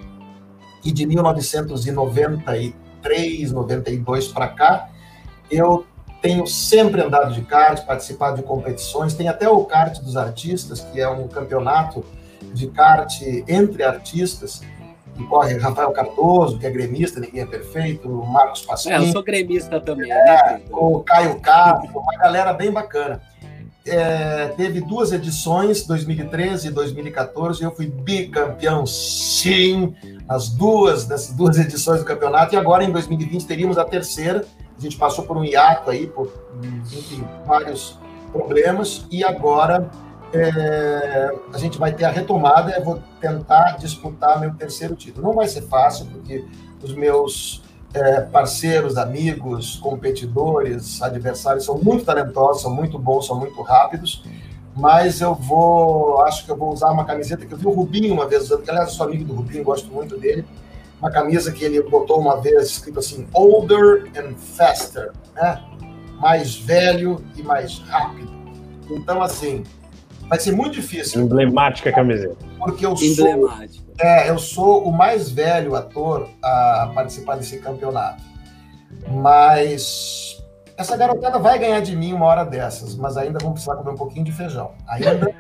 E 0.84 0.92
de 0.92 1.04
1993, 1.08 3.52
92 3.52 4.28
para 4.28 4.50
cá, 4.50 4.92
eu 5.50 5.86
tenho 6.22 6.48
sempre 6.48 7.02
andado 7.02 7.34
de 7.34 7.42
kart, 7.42 7.86
participado 7.86 8.38
de 8.38 8.44
competições, 8.44 9.14
tem 9.14 9.28
até 9.28 9.48
o 9.48 9.64
kart 9.64 10.00
dos 10.00 10.18
artistas, 10.18 10.82
que 10.82 11.00
é 11.00 11.08
um 11.08 11.28
campeonato 11.28 12.04
de 12.54 12.68
kart 12.68 13.22
entre 13.48 13.84
artistas, 13.84 14.62
que 15.16 15.24
corre 15.28 15.58
Rafael 15.58 15.92
Cardoso, 15.92 16.58
que 16.58 16.66
é 16.66 16.70
gremista, 16.70 17.20
ninguém 17.20 17.44
é 17.44 17.46
perfeito, 17.46 18.10
o 18.10 18.26
Marcos 18.26 18.62
Pasquim. 18.62 18.90
É, 18.90 18.98
eu 18.98 19.12
sou 19.12 19.24
gremista 19.24 19.80
também. 19.80 20.12
É, 20.12 20.26
né? 20.26 20.62
O 20.72 21.00
Caio 21.02 21.40
Capo, 21.40 22.00
uma 22.00 22.18
galera 22.18 22.54
bem 22.54 22.72
bacana. 22.72 23.22
é, 23.86 24.48
teve 24.58 24.82
duas 24.82 25.12
edições, 25.12 25.86
2013 25.86 26.70
e 26.70 26.72
2014, 26.72 27.62
e 27.62 27.66
eu 27.66 27.72
fui 27.72 27.86
bicampeão, 27.86 28.86
sim, 28.86 29.94
nas 30.28 30.50
duas, 30.50 31.08
nessas 31.08 31.36
duas 31.36 31.58
edições 31.60 32.00
do 32.00 32.06
campeonato, 32.06 32.56
e 32.56 32.58
agora 32.58 32.84
em 32.84 32.92
2020 32.92 33.46
teríamos 33.46 33.78
a 33.78 33.86
terceira, 33.86 34.44
a 34.78 34.82
gente 34.82 34.98
passou 34.98 35.26
por 35.26 35.38
um 35.38 35.44
hiato 35.44 35.90
aí, 35.90 36.08
por, 36.08 36.32
enfim, 36.62 37.26
vários 37.46 37.98
problemas, 38.32 39.06
e 39.10 39.24
agora 39.24 39.90
é, 40.34 41.34
a 41.54 41.58
gente 41.58 41.78
vai 41.78 41.94
ter 41.94 42.06
a 42.06 42.12
retomada, 42.12 42.72
eu 42.72 42.84
vou 42.84 43.02
tentar 43.20 43.78
disputar 43.78 44.40
meu 44.40 44.54
terceiro 44.54 44.96
título. 44.96 45.28
Não 45.28 45.34
vai 45.34 45.48
ser 45.48 45.62
fácil, 45.64 46.08
porque 46.08 46.46
os 46.84 46.94
meus 46.94 47.64
é, 47.94 48.22
parceiros, 48.22 48.98
amigos, 48.98 49.78
competidores, 49.78 51.02
adversários 51.02 51.64
são 51.64 51.78
muito 51.78 52.04
talentosos, 52.04 52.62
são 52.62 52.74
muito 52.74 53.00
bons, 53.00 53.28
são 53.28 53.40
muito 53.40 53.62
rápidos. 53.62 54.24
Mas 54.76 55.22
eu 55.22 55.34
vou, 55.34 56.22
acho 56.26 56.44
que 56.44 56.52
eu 56.52 56.58
vou 56.58 56.74
usar 56.74 56.92
uma 56.92 57.06
camiseta 57.06 57.46
que 57.46 57.54
eu 57.54 57.58
vi 57.58 57.66
o 57.66 57.72
Rubinho 57.72 58.14
uma 58.14 58.28
vez 58.28 58.44
usando, 58.44 58.62
que 58.62 58.70
aliás 58.70 58.90
eu 58.90 58.96
sou 58.96 59.06
amigo 59.06 59.24
do 59.24 59.34
Rubinho, 59.34 59.64
gosto 59.64 59.90
muito 59.92 60.18
dele. 60.20 60.46
Uma 61.00 61.12
camisa 61.12 61.52
que 61.52 61.64
ele 61.64 61.82
botou 61.84 62.20
uma 62.20 62.42
vez 62.42 62.70
escrito 62.70 63.00
assim: 63.00 63.28
Older 63.34 64.10
and 64.18 64.36
Faster, 64.38 65.12
né? 65.36 65.62
Mais 66.20 66.56
velho 66.56 67.24
e 67.36 67.44
mais 67.44 67.80
rápido. 67.80 68.32
Então, 68.90 69.22
assim, 69.22 69.64
vai 70.30 70.40
ser 70.40 70.52
muito 70.52 70.74
difícil. 70.74 71.22
Emblemática 71.22 71.92
camiseta. 71.92 72.38
Porque 72.58 72.86
eu 72.86 72.96
sou, 72.96 73.50
é, 74.00 74.30
eu 74.30 74.40
sou 74.40 74.88
o 74.88 74.92
mais 74.92 75.30
velho 75.30 75.76
ator 75.76 76.30
a 76.42 76.92
participar 76.94 77.36
desse 77.36 77.60
campeonato. 77.60 78.24
Mas 79.12 80.44
essa 80.78 80.98
garotada 80.98 81.40
vai 81.40 81.58
ganhar 81.60 81.80
de 81.80 81.96
mim 81.96 82.14
uma 82.14 82.26
hora 82.26 82.44
dessas, 82.44 82.96
mas 82.96 83.18
ainda 83.18 83.40
vão 83.40 83.54
precisar 83.54 83.76
comer 83.76 83.92
um 83.92 83.96
pouquinho 83.96 84.26
de 84.26 84.32
feijão. 84.32 84.72
Ainda 84.88 85.34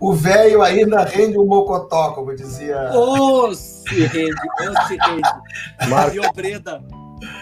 o 0.00 0.12
velho 0.12 0.62
ainda 0.62 1.04
rende 1.04 1.38
um 1.38 1.46
mocotó, 1.46 2.12
como 2.12 2.34
dizia. 2.34 2.90
Ô, 2.92 3.46
oh, 3.46 3.54
se 3.54 4.04
rende, 4.06 4.34
ô, 4.34 4.86
se 4.86 4.96
rende. 4.96 5.88
Mario 5.88 6.22
Breda, 6.34 6.82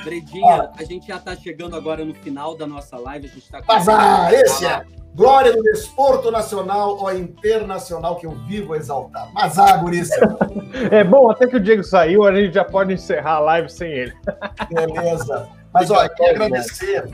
Bredinha, 0.04 0.62
ah. 0.62 0.72
a 0.76 0.84
gente 0.84 1.08
já 1.08 1.16
está 1.16 1.34
chegando 1.34 1.74
agora 1.76 2.04
no 2.04 2.14
final 2.14 2.56
da 2.56 2.66
nossa 2.66 2.96
live. 2.98 3.26
A 3.26 3.28
gente 3.28 3.44
está 3.44 3.60
Mas 3.66 3.88
ah, 3.88 4.28
esse 4.32 4.66
é 4.66 4.84
glória 5.14 5.52
do 5.52 5.62
desporto 5.62 6.30
nacional 6.30 6.98
ou 6.98 7.12
internacional 7.16 8.16
que 8.16 8.26
eu 8.26 8.32
vivo 8.46 8.74
a 8.74 8.76
exaltar. 8.76 9.30
Mas 9.32 9.58
ah, 9.58 9.76
guríssimo. 9.76 10.38
É 10.90 11.02
bom, 11.02 11.28
até 11.28 11.48
que 11.48 11.56
o 11.56 11.60
Diego 11.60 11.82
saiu, 11.82 12.24
a 12.24 12.32
gente 12.32 12.54
já 12.54 12.64
pode 12.64 12.94
encerrar 12.94 13.34
a 13.34 13.38
live 13.40 13.68
sem 13.68 13.90
ele. 13.90 14.14
Beleza. 14.70 15.48
Mas 15.74 15.90
olha, 15.90 16.08
quero 16.08 16.44
agradecer 16.44 17.10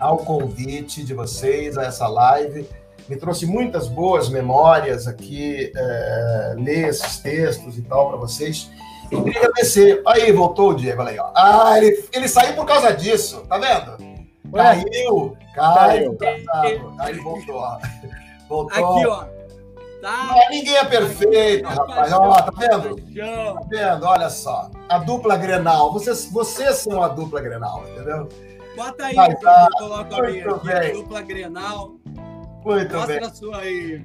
ao 0.00 0.18
convite 0.18 1.04
de 1.04 1.14
vocês 1.14 1.78
a 1.78 1.84
essa 1.84 2.08
live. 2.08 2.68
Me 3.08 3.16
trouxe 3.16 3.46
muitas 3.46 3.86
boas 3.86 4.28
memórias 4.28 5.06
aqui, 5.06 5.70
é, 5.76 6.54
ler 6.56 6.88
esses 6.88 7.18
textos 7.18 7.76
e 7.76 7.82
tal 7.82 8.08
para 8.08 8.16
vocês. 8.16 8.70
Eu 9.10 9.22
queria 9.22 9.40
agradecer. 9.40 10.02
Aí, 10.06 10.32
voltou 10.32 10.70
o 10.70 10.74
Diego, 10.74 11.02
aí, 11.02 11.18
ó. 11.18 11.30
Ah, 11.36 11.76
ele, 11.76 12.08
ele 12.12 12.28
saiu 12.28 12.54
por 12.54 12.64
causa 12.64 12.92
disso, 12.92 13.44
tá 13.48 13.58
vendo? 13.58 14.14
Caiu, 14.52 15.36
caiu, 15.54 16.16
caiu. 16.16 16.94
Aí 16.98 17.14
voltou, 17.18 17.56
ó. 17.56 17.78
Voltou. 18.48 18.98
Aqui, 18.98 19.06
ó. 19.06 19.24
Tá. 20.04 20.26
Não, 20.26 20.50
ninguém 20.50 20.76
é 20.76 20.84
perfeito, 20.84 21.66
rapaz. 21.66 22.12
Ó, 22.12 22.34
tá 22.34 22.52
vendo? 22.58 22.94
Tá 22.94 23.60
vendo? 23.70 24.04
Olha 24.04 24.28
só. 24.28 24.70
A 24.86 24.98
dupla 24.98 25.34
Grenal. 25.36 25.92
Vocês, 25.94 26.26
vocês 26.30 26.76
são 26.76 27.02
a 27.02 27.08
dupla 27.08 27.40
Grenal, 27.40 27.82
entendeu? 27.88 28.28
Bota 28.76 29.06
aí, 29.06 29.14
Mas, 29.16 29.40
tá, 29.40 29.68
coloca 29.78 30.16
ali, 30.16 30.40
aqui, 30.42 30.72
a 30.72 30.92
dupla 30.92 31.22
Grenal. 31.22 31.94
Muito 32.64 32.94
Mostra 32.94 33.20
bem. 33.20 33.28
A 33.28 33.34
sua 33.34 33.58
aí. 33.58 34.04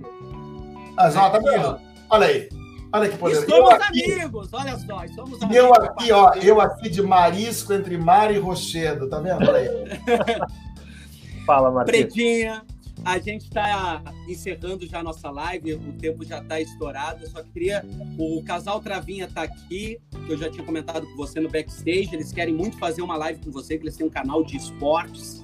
Mas, 0.96 1.16
ó, 1.16 1.30
tá 1.30 1.40
vendo? 1.40 1.80
Olha 2.10 2.28
aí. 2.28 2.50
Olha 2.92 3.08
que 3.08 3.18
poder. 3.18 3.36
Somos 3.48 3.70
aqui, 3.72 4.12
amigos, 4.12 4.50
olha 4.52 4.78
só. 4.80 5.08
Somos 5.08 5.42
amigos. 5.42 5.56
Eu 5.56 5.74
aqui, 5.74 6.12
ó, 6.12 6.34
eu 6.34 6.60
aqui 6.60 6.90
de 6.90 7.02
marisco 7.02 7.72
entre 7.72 7.98
mar 7.98 8.34
e 8.34 8.40
rochedo, 8.40 9.08
tá 9.08 9.20
vendo? 9.20 9.48
Olha 9.48 9.58
aí. 9.58 9.70
Fala, 11.46 11.72
Marquinhos. 11.72 12.14
Predinha, 12.14 12.64
a 13.06 13.18
gente 13.20 13.46
está 13.46 14.02
encerrando 14.28 14.86
já 14.88 15.00
a 15.00 15.04
nossa 15.04 15.30
live, 15.30 15.74
o 15.74 15.94
tempo 15.94 16.26
já 16.26 16.40
está 16.40 16.60
estourado. 16.60 17.24
Eu 17.24 17.30
só 17.30 17.44
queria. 17.44 17.86
O 18.18 18.44
casal 18.44 18.80
Travinha 18.82 19.26
está 19.26 19.44
aqui, 19.44 20.00
que 20.26 20.34
eu 20.34 20.38
já 20.38 20.50
tinha 20.50 20.66
comentado 20.66 21.06
com 21.08 21.16
você 21.16 21.40
no 21.40 21.50
backstage. 21.50 22.10
Eles 22.12 22.32
querem 22.32 22.54
muito 22.54 22.78
fazer 22.78 23.04
uma 23.04 23.16
live 23.18 23.40
com 23.44 23.52
você, 23.52 23.78
que 23.78 23.84
eles 23.84 23.96
têm 23.96 24.08
um 24.08 24.12
canal 24.12 24.44
de 24.44 24.58
esportes. 24.58 25.44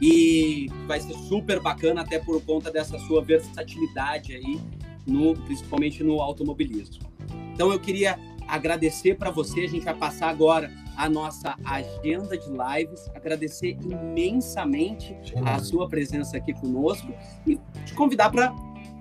E 0.00 0.68
vai 0.86 1.00
ser 1.00 1.14
super 1.14 1.60
bacana, 1.60 2.02
até 2.02 2.18
por 2.18 2.42
conta 2.42 2.70
dessa 2.70 2.98
sua 3.00 3.22
versatilidade 3.22 4.34
aí 4.34 4.60
no, 5.06 5.34
principalmente 5.34 6.02
no 6.02 6.20
automobilismo. 6.20 7.04
Então 7.52 7.72
eu 7.72 7.78
queria 7.78 8.18
agradecer 8.46 9.16
para 9.16 9.30
você, 9.30 9.60
a 9.60 9.68
gente 9.68 9.84
vai 9.84 9.94
passar 9.94 10.28
agora 10.28 10.70
a 10.96 11.08
nossa 11.08 11.56
agenda 11.64 12.36
de 12.36 12.48
lives, 12.48 13.08
agradecer 13.14 13.76
imensamente 13.82 15.16
a 15.44 15.58
sua 15.58 15.88
presença 15.88 16.36
aqui 16.36 16.52
conosco. 16.52 17.12
E 17.46 17.58
te 17.84 17.94
convidar 17.94 18.30
para 18.30 18.54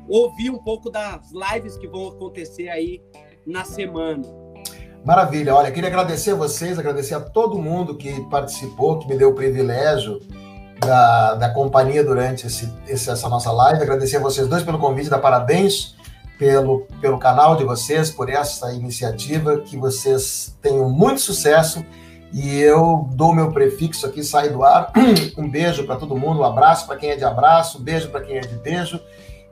ouvir 0.08 0.50
um 0.50 0.58
pouco 0.58 0.90
das 0.90 1.32
lives 1.32 1.78
que 1.78 1.88
vão 1.88 2.08
acontecer 2.08 2.70
aí 2.70 3.02
na 3.46 3.64
semana. 3.64 4.24
Maravilha, 5.06 5.54
olha, 5.54 5.72
queria 5.72 5.90
agradecer 5.90 6.32
a 6.32 6.36
vocês, 6.36 6.80
agradecer 6.80 7.14
a 7.14 7.20
todo 7.20 7.60
mundo 7.60 7.98
que 7.98 8.22
participou, 8.30 9.00
que 9.00 9.08
me 9.08 9.18
deu 9.18 9.30
o 9.30 9.36
privilégio 9.36 10.20
da, 10.86 11.36
da 11.36 11.50
companhia 11.50 12.04
durante 12.04 12.48
esse, 12.48 12.72
esse, 12.88 13.10
essa 13.10 13.30
nossa 13.30 13.52
live. 13.52 13.82
Agradecer 13.82 14.18
a 14.18 14.20
vocês 14.20 14.48
dois 14.48 14.64
pelo 14.64 14.80
convite, 14.80 15.10
dar 15.10 15.20
parabéns 15.20 15.96
pelo, 16.38 16.88
pelo 17.00 17.18
canal 17.18 17.56
de 17.56 17.64
vocês, 17.64 18.10
por 18.10 18.30
essa 18.30 18.74
iniciativa, 18.74 19.60
que 19.60 19.78
vocês 19.78 20.58
tenham 20.62 20.90
muito 20.90 21.22
sucesso. 21.22 21.86
E 22.34 22.60
eu 22.60 23.08
dou 23.14 23.34
meu 23.34 23.52
prefixo 23.52 24.08
aqui, 24.08 24.24
sai 24.24 24.50
do 24.50 24.64
ar. 24.64 24.92
Um 25.38 25.50
beijo 25.50 25.86
para 25.86 25.96
todo 25.96 26.16
mundo, 26.16 26.40
um 26.40 26.44
abraço 26.44 26.88
para 26.88 26.98
quem 26.98 27.12
é 27.12 27.16
de 27.16 27.24
abraço, 27.24 27.80
um 27.80 27.82
beijo 27.82 28.10
para 28.10 28.22
quem 28.22 28.38
é 28.38 28.42
de 28.42 28.56
beijo 28.56 29.00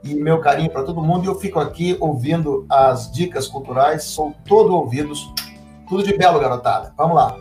e 0.04 0.14
meu 0.14 0.40
carinho 0.40 0.70
para 0.70 0.82
todo 0.82 1.00
mundo. 1.00 1.24
E 1.24 1.28
eu 1.28 1.34
fico 1.34 1.58
aqui 1.58 1.96
ouvindo 2.00 2.66
as 2.68 3.10
dicas 3.10 3.46
culturais, 3.46 4.04
sou 4.04 4.34
todo 4.46 4.74
ouvidos. 4.74 5.32
Tudo 5.88 6.02
de 6.02 6.16
belo, 6.16 6.40
garotada. 6.40 6.92
Vamos 6.96 7.16
lá. 7.16 7.36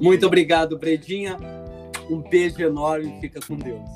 Muito 0.00 0.26
obrigado, 0.26 0.78
Bredinha. 0.78 1.59
Um 2.10 2.20
beijo 2.20 2.60
enorme, 2.60 3.20
fica 3.20 3.40
com 3.40 3.56
Deus. 3.56 3.88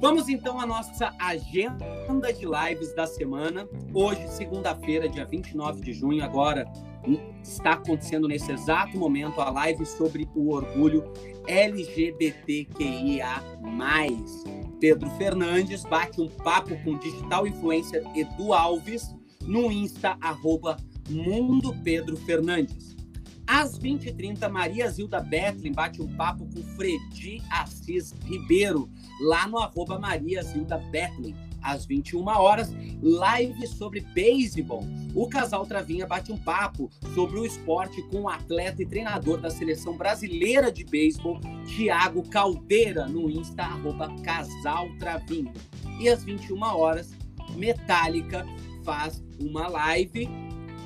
Vamos 0.00 0.28
então 0.30 0.58
à 0.58 0.64
nossa 0.64 1.12
agenda 1.20 2.32
de 2.32 2.46
lives 2.46 2.94
da 2.94 3.06
semana. 3.06 3.68
Hoje, 3.92 4.26
segunda-feira, 4.28 5.08
dia 5.08 5.26
29 5.26 5.82
de 5.82 5.92
junho, 5.92 6.24
agora 6.24 6.64
está 7.42 7.72
acontecendo 7.72 8.28
nesse 8.28 8.50
exato 8.52 8.96
momento 8.96 9.40
a 9.40 9.50
live 9.50 9.84
sobre 9.84 10.28
o 10.34 10.54
orgulho 10.54 11.12
LGBTQIA+. 11.46 13.42
Pedro 14.80 15.10
Fernandes 15.10 15.82
bate 15.82 16.20
um 16.20 16.28
papo 16.28 16.74
com 16.82 16.92
o 16.92 16.98
digital 16.98 17.46
influencer 17.46 18.02
Edu 18.14 18.54
Alves 18.54 19.14
no 19.42 19.70
Insta, 19.70 20.16
arroba 20.20 20.76
Mundo 21.10 21.74
Pedro 21.82 22.16
Fernandes. 22.16 22.96
Às 23.52 23.76
20h30, 23.76 24.48
Maria 24.48 24.88
Zilda 24.88 25.20
Betlin 25.20 25.72
bate 25.72 26.00
um 26.00 26.06
papo 26.16 26.46
com 26.54 26.62
Fredi 26.76 27.42
Assis 27.50 28.14
Ribeiro, 28.24 28.88
lá 29.22 29.48
no 29.48 29.58
arroba 29.58 29.98
Maria 29.98 30.40
Zilda 30.40 30.78
Betlin. 30.78 31.34
Às 31.60 31.84
21 31.84 32.24
horas, 32.28 32.72
live 33.02 33.66
sobre 33.66 34.02
beisebol. 34.14 34.86
O 35.16 35.28
casal 35.28 35.66
Travinha 35.66 36.06
bate 36.06 36.30
um 36.30 36.38
papo 36.38 36.88
sobre 37.12 37.40
o 37.40 37.44
esporte 37.44 38.00
com 38.04 38.20
o 38.20 38.28
atleta 38.28 38.84
e 38.84 38.86
treinador 38.86 39.40
da 39.40 39.50
seleção 39.50 39.96
brasileira 39.96 40.70
de 40.70 40.84
beisebol, 40.84 41.40
Thiago 41.66 42.22
Caldeira, 42.28 43.08
no 43.08 43.28
Insta, 43.28 43.64
arroba 43.64 44.14
Casal 44.22 44.88
Travinha. 45.00 45.52
E 45.98 46.08
às 46.08 46.22
21 46.22 46.62
horas, 46.62 47.10
Metallica 47.56 48.46
faz 48.84 49.24
uma 49.40 49.66
live 49.66 50.28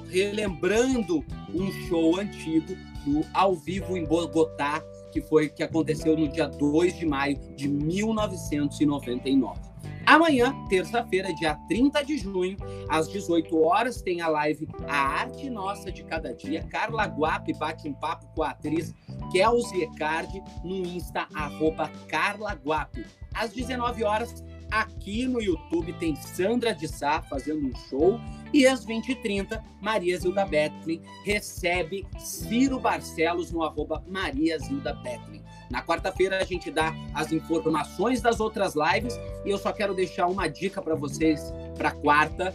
relembrando 0.09 1.23
um 1.55 1.71
show 1.89 2.19
antigo 2.19 2.75
do 3.05 3.25
Ao 3.33 3.55
Vivo 3.55 3.97
em 3.97 4.05
Bogotá, 4.05 4.83
que 5.13 5.21
foi 5.21 5.49
que 5.49 5.63
aconteceu 5.63 6.17
no 6.17 6.27
dia 6.29 6.49
2 6.49 6.99
de 6.99 7.07
maio 7.07 7.39
de 7.55 7.69
1999. 7.69 9.75
Amanhã, 10.07 10.55
terça-feira, 10.69 11.35
dia 11.35 11.55
30 11.67 12.05
de 12.05 12.19
junho, 12.19 12.57
às 12.91 13.09
18 13.09 13.59
horas, 13.63 14.03
tem 14.03 14.21
a 14.21 14.29
live 14.29 14.69
A 14.87 14.97
Arte 14.97 15.49
Nossa 15.49 15.91
de 15.91 16.05
Cada 16.05 16.35
Dia. 16.35 16.63
Carla 16.65 17.07
Guape 17.07 17.55
bate 17.55 17.89
um 17.89 17.95
papo 17.95 18.27
com 18.35 18.43
a 18.43 18.51
atriz 18.51 18.95
Kelsey 19.33 19.83
Ecardi 19.83 20.43
no 20.63 20.77
Insta, 20.77 21.27
arroba 21.35 21.91
Carla 22.09 22.53
Guape. 22.53 23.07
Às 23.35 23.53
19 23.53 24.05
horas, 24.05 24.45
Aqui 24.71 25.27
no 25.27 25.41
YouTube 25.41 25.93
tem 25.95 26.17
Sandra 26.17 26.75
de 26.75 26.89
Sá 26.89 27.23
fazendo 27.23 27.67
um 27.67 27.77
show. 27.89 28.21
E 28.53 28.67
às 28.67 28.85
20h30, 28.87 29.63
Maria 29.81 30.19
Zilda 30.19 30.45
Betlin 30.45 31.01
recebe 31.25 32.07
Ciro 32.19 32.79
Barcelos 32.79 33.51
no 33.51 33.63
arroba 33.63 34.05
Maria 34.07 34.59
Zilda 34.59 34.93
Betlin. 34.95 35.43
Na 35.71 35.83
quarta-feira 35.83 36.39
a 36.39 36.45
gente 36.45 36.71
dá 36.71 36.95
as 37.15 37.33
informações 37.33 38.21
das 38.21 38.41
outras 38.41 38.75
lives 38.75 39.19
e 39.45 39.51
eu 39.51 39.59
só 39.59 39.73
quero 39.73 39.95
deixar 39.95 40.27
uma 40.27 40.49
dica 40.49 40.81
para 40.81 40.95
vocês 40.95 41.53
para 41.77 41.91
quarta. 41.91 42.55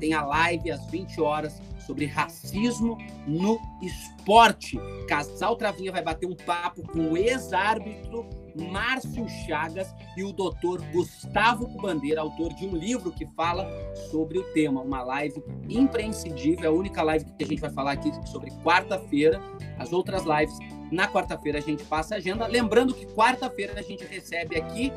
Tem 0.00 0.14
a 0.14 0.24
live 0.24 0.70
às 0.70 0.84
20 0.90 1.20
horas 1.20 1.60
sobre 1.86 2.06
racismo 2.06 2.98
no 3.26 3.60
esporte. 3.80 4.78
Casal 5.06 5.56
Travinha 5.56 5.92
vai 5.92 6.02
bater 6.02 6.26
um 6.26 6.34
papo 6.34 6.82
com 6.82 7.12
o 7.12 7.16
ex-árbitro 7.16 8.26
Márcio 8.70 9.28
Chagas 9.46 9.94
e 10.16 10.24
o 10.24 10.32
doutor 10.32 10.80
Gustavo 10.92 11.66
Bandeira, 11.80 12.20
autor 12.20 12.52
de 12.54 12.66
um 12.66 12.74
livro 12.74 13.10
que 13.10 13.26
fala 13.36 13.68
sobre 14.10 14.38
o 14.38 14.42
tema. 14.52 14.80
Uma 14.80 15.02
live 15.02 15.42
imprescindível, 15.68 16.64
é 16.64 16.66
a 16.68 16.72
única 16.72 17.02
live 17.02 17.24
que 17.24 17.44
a 17.44 17.46
gente 17.46 17.60
vai 17.60 17.70
falar 17.70 17.92
aqui 17.92 18.12
sobre 18.26 18.50
quarta-feira. 18.62 19.40
As 19.78 19.92
outras 19.92 20.24
lives, 20.24 20.58
na 20.90 21.08
quarta-feira, 21.08 21.58
a 21.58 21.62
gente 21.62 21.84
passa 21.84 22.14
a 22.14 22.18
agenda. 22.18 22.46
Lembrando 22.46 22.94
que 22.94 23.06
quarta-feira 23.06 23.74
a 23.76 23.82
gente 23.82 24.04
recebe 24.04 24.56
aqui 24.56 24.92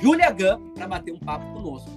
Júlia 0.00 0.30
Gun 0.30 0.72
para 0.74 0.88
bater 0.88 1.12
um 1.12 1.18
papo 1.18 1.52
conosco. 1.52 1.90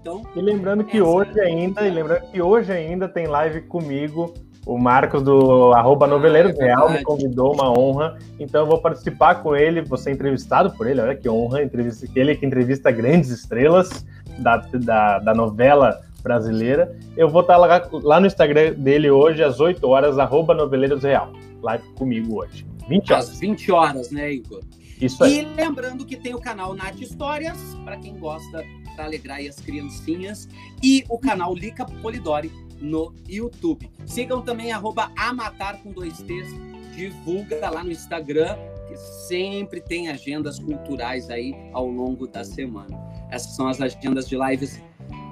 Então, 0.00 0.22
e 0.36 0.40
lembrando 0.40 0.84
que 0.84 1.00
hoje 1.00 1.40
ainda, 1.40 1.86
e 1.86 1.90
lembrando 1.90 2.30
que 2.30 2.40
hoje 2.40 2.70
ainda 2.70 3.08
tem 3.08 3.26
live 3.26 3.62
comigo 3.62 4.32
o 4.66 4.76
Marcos 4.76 5.22
do 5.22 5.72
arroba 5.72 6.08
Noveleiros 6.08 6.58
ah, 6.58 6.62
é 6.62 6.66
Real 6.66 6.90
me 6.90 7.02
convidou, 7.04 7.54
uma 7.54 7.70
honra. 7.70 8.18
Então 8.38 8.62
eu 8.62 8.66
vou 8.66 8.78
participar 8.78 9.36
com 9.36 9.54
ele, 9.54 9.80
vou 9.80 9.96
ser 9.96 10.10
entrevistado 10.10 10.72
por 10.72 10.88
ele, 10.88 11.00
olha 11.00 11.14
que 11.14 11.28
honra, 11.28 11.62
entrevista, 11.62 12.06
ele 12.16 12.34
que 12.34 12.44
entrevista 12.44 12.90
grandes 12.90 13.30
estrelas 13.30 14.04
da, 14.38 14.56
da, 14.56 15.20
da 15.20 15.32
novela 15.32 16.00
brasileira. 16.20 16.98
Eu 17.16 17.28
vou 17.28 17.42
estar 17.42 17.56
lá, 17.56 17.88
lá, 17.92 18.18
no 18.18 18.26
Instagram 18.26 18.74
dele 18.74 19.08
hoje, 19.08 19.44
às 19.44 19.60
8 19.60 19.86
horas, 19.88 20.18
arroba 20.18 20.52
Noveleiros 20.52 21.04
Real. 21.04 21.32
Live 21.62 21.84
comigo 21.94 22.40
hoje. 22.40 22.66
20 22.88 23.12
horas. 23.12 23.30
Às 23.30 23.38
20 23.38 23.72
horas, 23.72 24.10
né, 24.10 24.32
Igor? 24.32 24.62
Isso 25.00 25.22
aí. 25.22 25.42
E 25.42 25.44
lembrando 25.54 26.04
que 26.04 26.16
tem 26.16 26.34
o 26.34 26.40
canal 26.40 26.74
Nath 26.74 27.00
Histórias, 27.00 27.56
para 27.84 27.96
quem 27.98 28.18
gosta 28.18 28.64
para 28.96 29.04
alegrar 29.04 29.38
as 29.40 29.56
criancinhas, 29.60 30.48
e 30.82 31.04
o 31.08 31.18
canal 31.18 31.54
Lica 31.54 31.84
Polidori 31.84 32.50
no 32.80 33.14
YouTube. 33.28 33.90
Sigam 34.04 34.42
também 34.42 34.72
arroba 34.72 35.10
Amatar 35.16 35.82
com 35.82 35.92
dois 35.92 36.18
T's, 36.18 36.48
divulga 36.94 37.70
lá 37.70 37.82
no 37.82 37.90
Instagram, 37.90 38.56
que 38.88 38.96
sempre 38.96 39.80
tem 39.80 40.08
agendas 40.08 40.58
culturais 40.58 41.28
aí 41.30 41.54
ao 41.72 41.86
longo 41.86 42.26
da 42.26 42.44
semana. 42.44 42.96
Essas 43.30 43.54
são 43.56 43.68
as 43.68 43.80
agendas 43.80 44.28
de 44.28 44.36
lives 44.36 44.80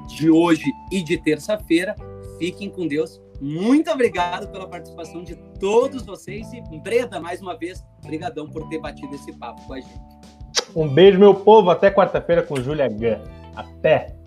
de 0.08 0.30
hoje 0.30 0.64
e 0.90 1.02
de 1.02 1.16
terça-feira. 1.18 1.94
Fiquem 2.38 2.68
com 2.68 2.86
Deus. 2.86 3.20
Muito 3.40 3.90
obrigado 3.90 4.48
pela 4.48 4.66
participação 4.66 5.22
de 5.22 5.36
todos 5.58 6.04
vocês 6.04 6.52
e 6.52 6.60
Breda, 6.78 7.20
mais 7.20 7.40
uma 7.40 7.56
vez, 7.56 7.84
brigadão 8.04 8.48
por 8.48 8.68
ter 8.68 8.78
batido 8.78 9.14
esse 9.14 9.32
papo 9.38 9.60
com 9.66 9.74
a 9.74 9.80
gente. 9.80 10.14
Um 10.74 10.88
beijo, 10.88 11.18
meu 11.18 11.34
povo. 11.34 11.70
Até 11.70 11.90
quarta-feira 11.90 12.42
com 12.42 12.56
Júlia 12.56 12.88
Gun. 12.88 13.22
Até! 13.54 14.23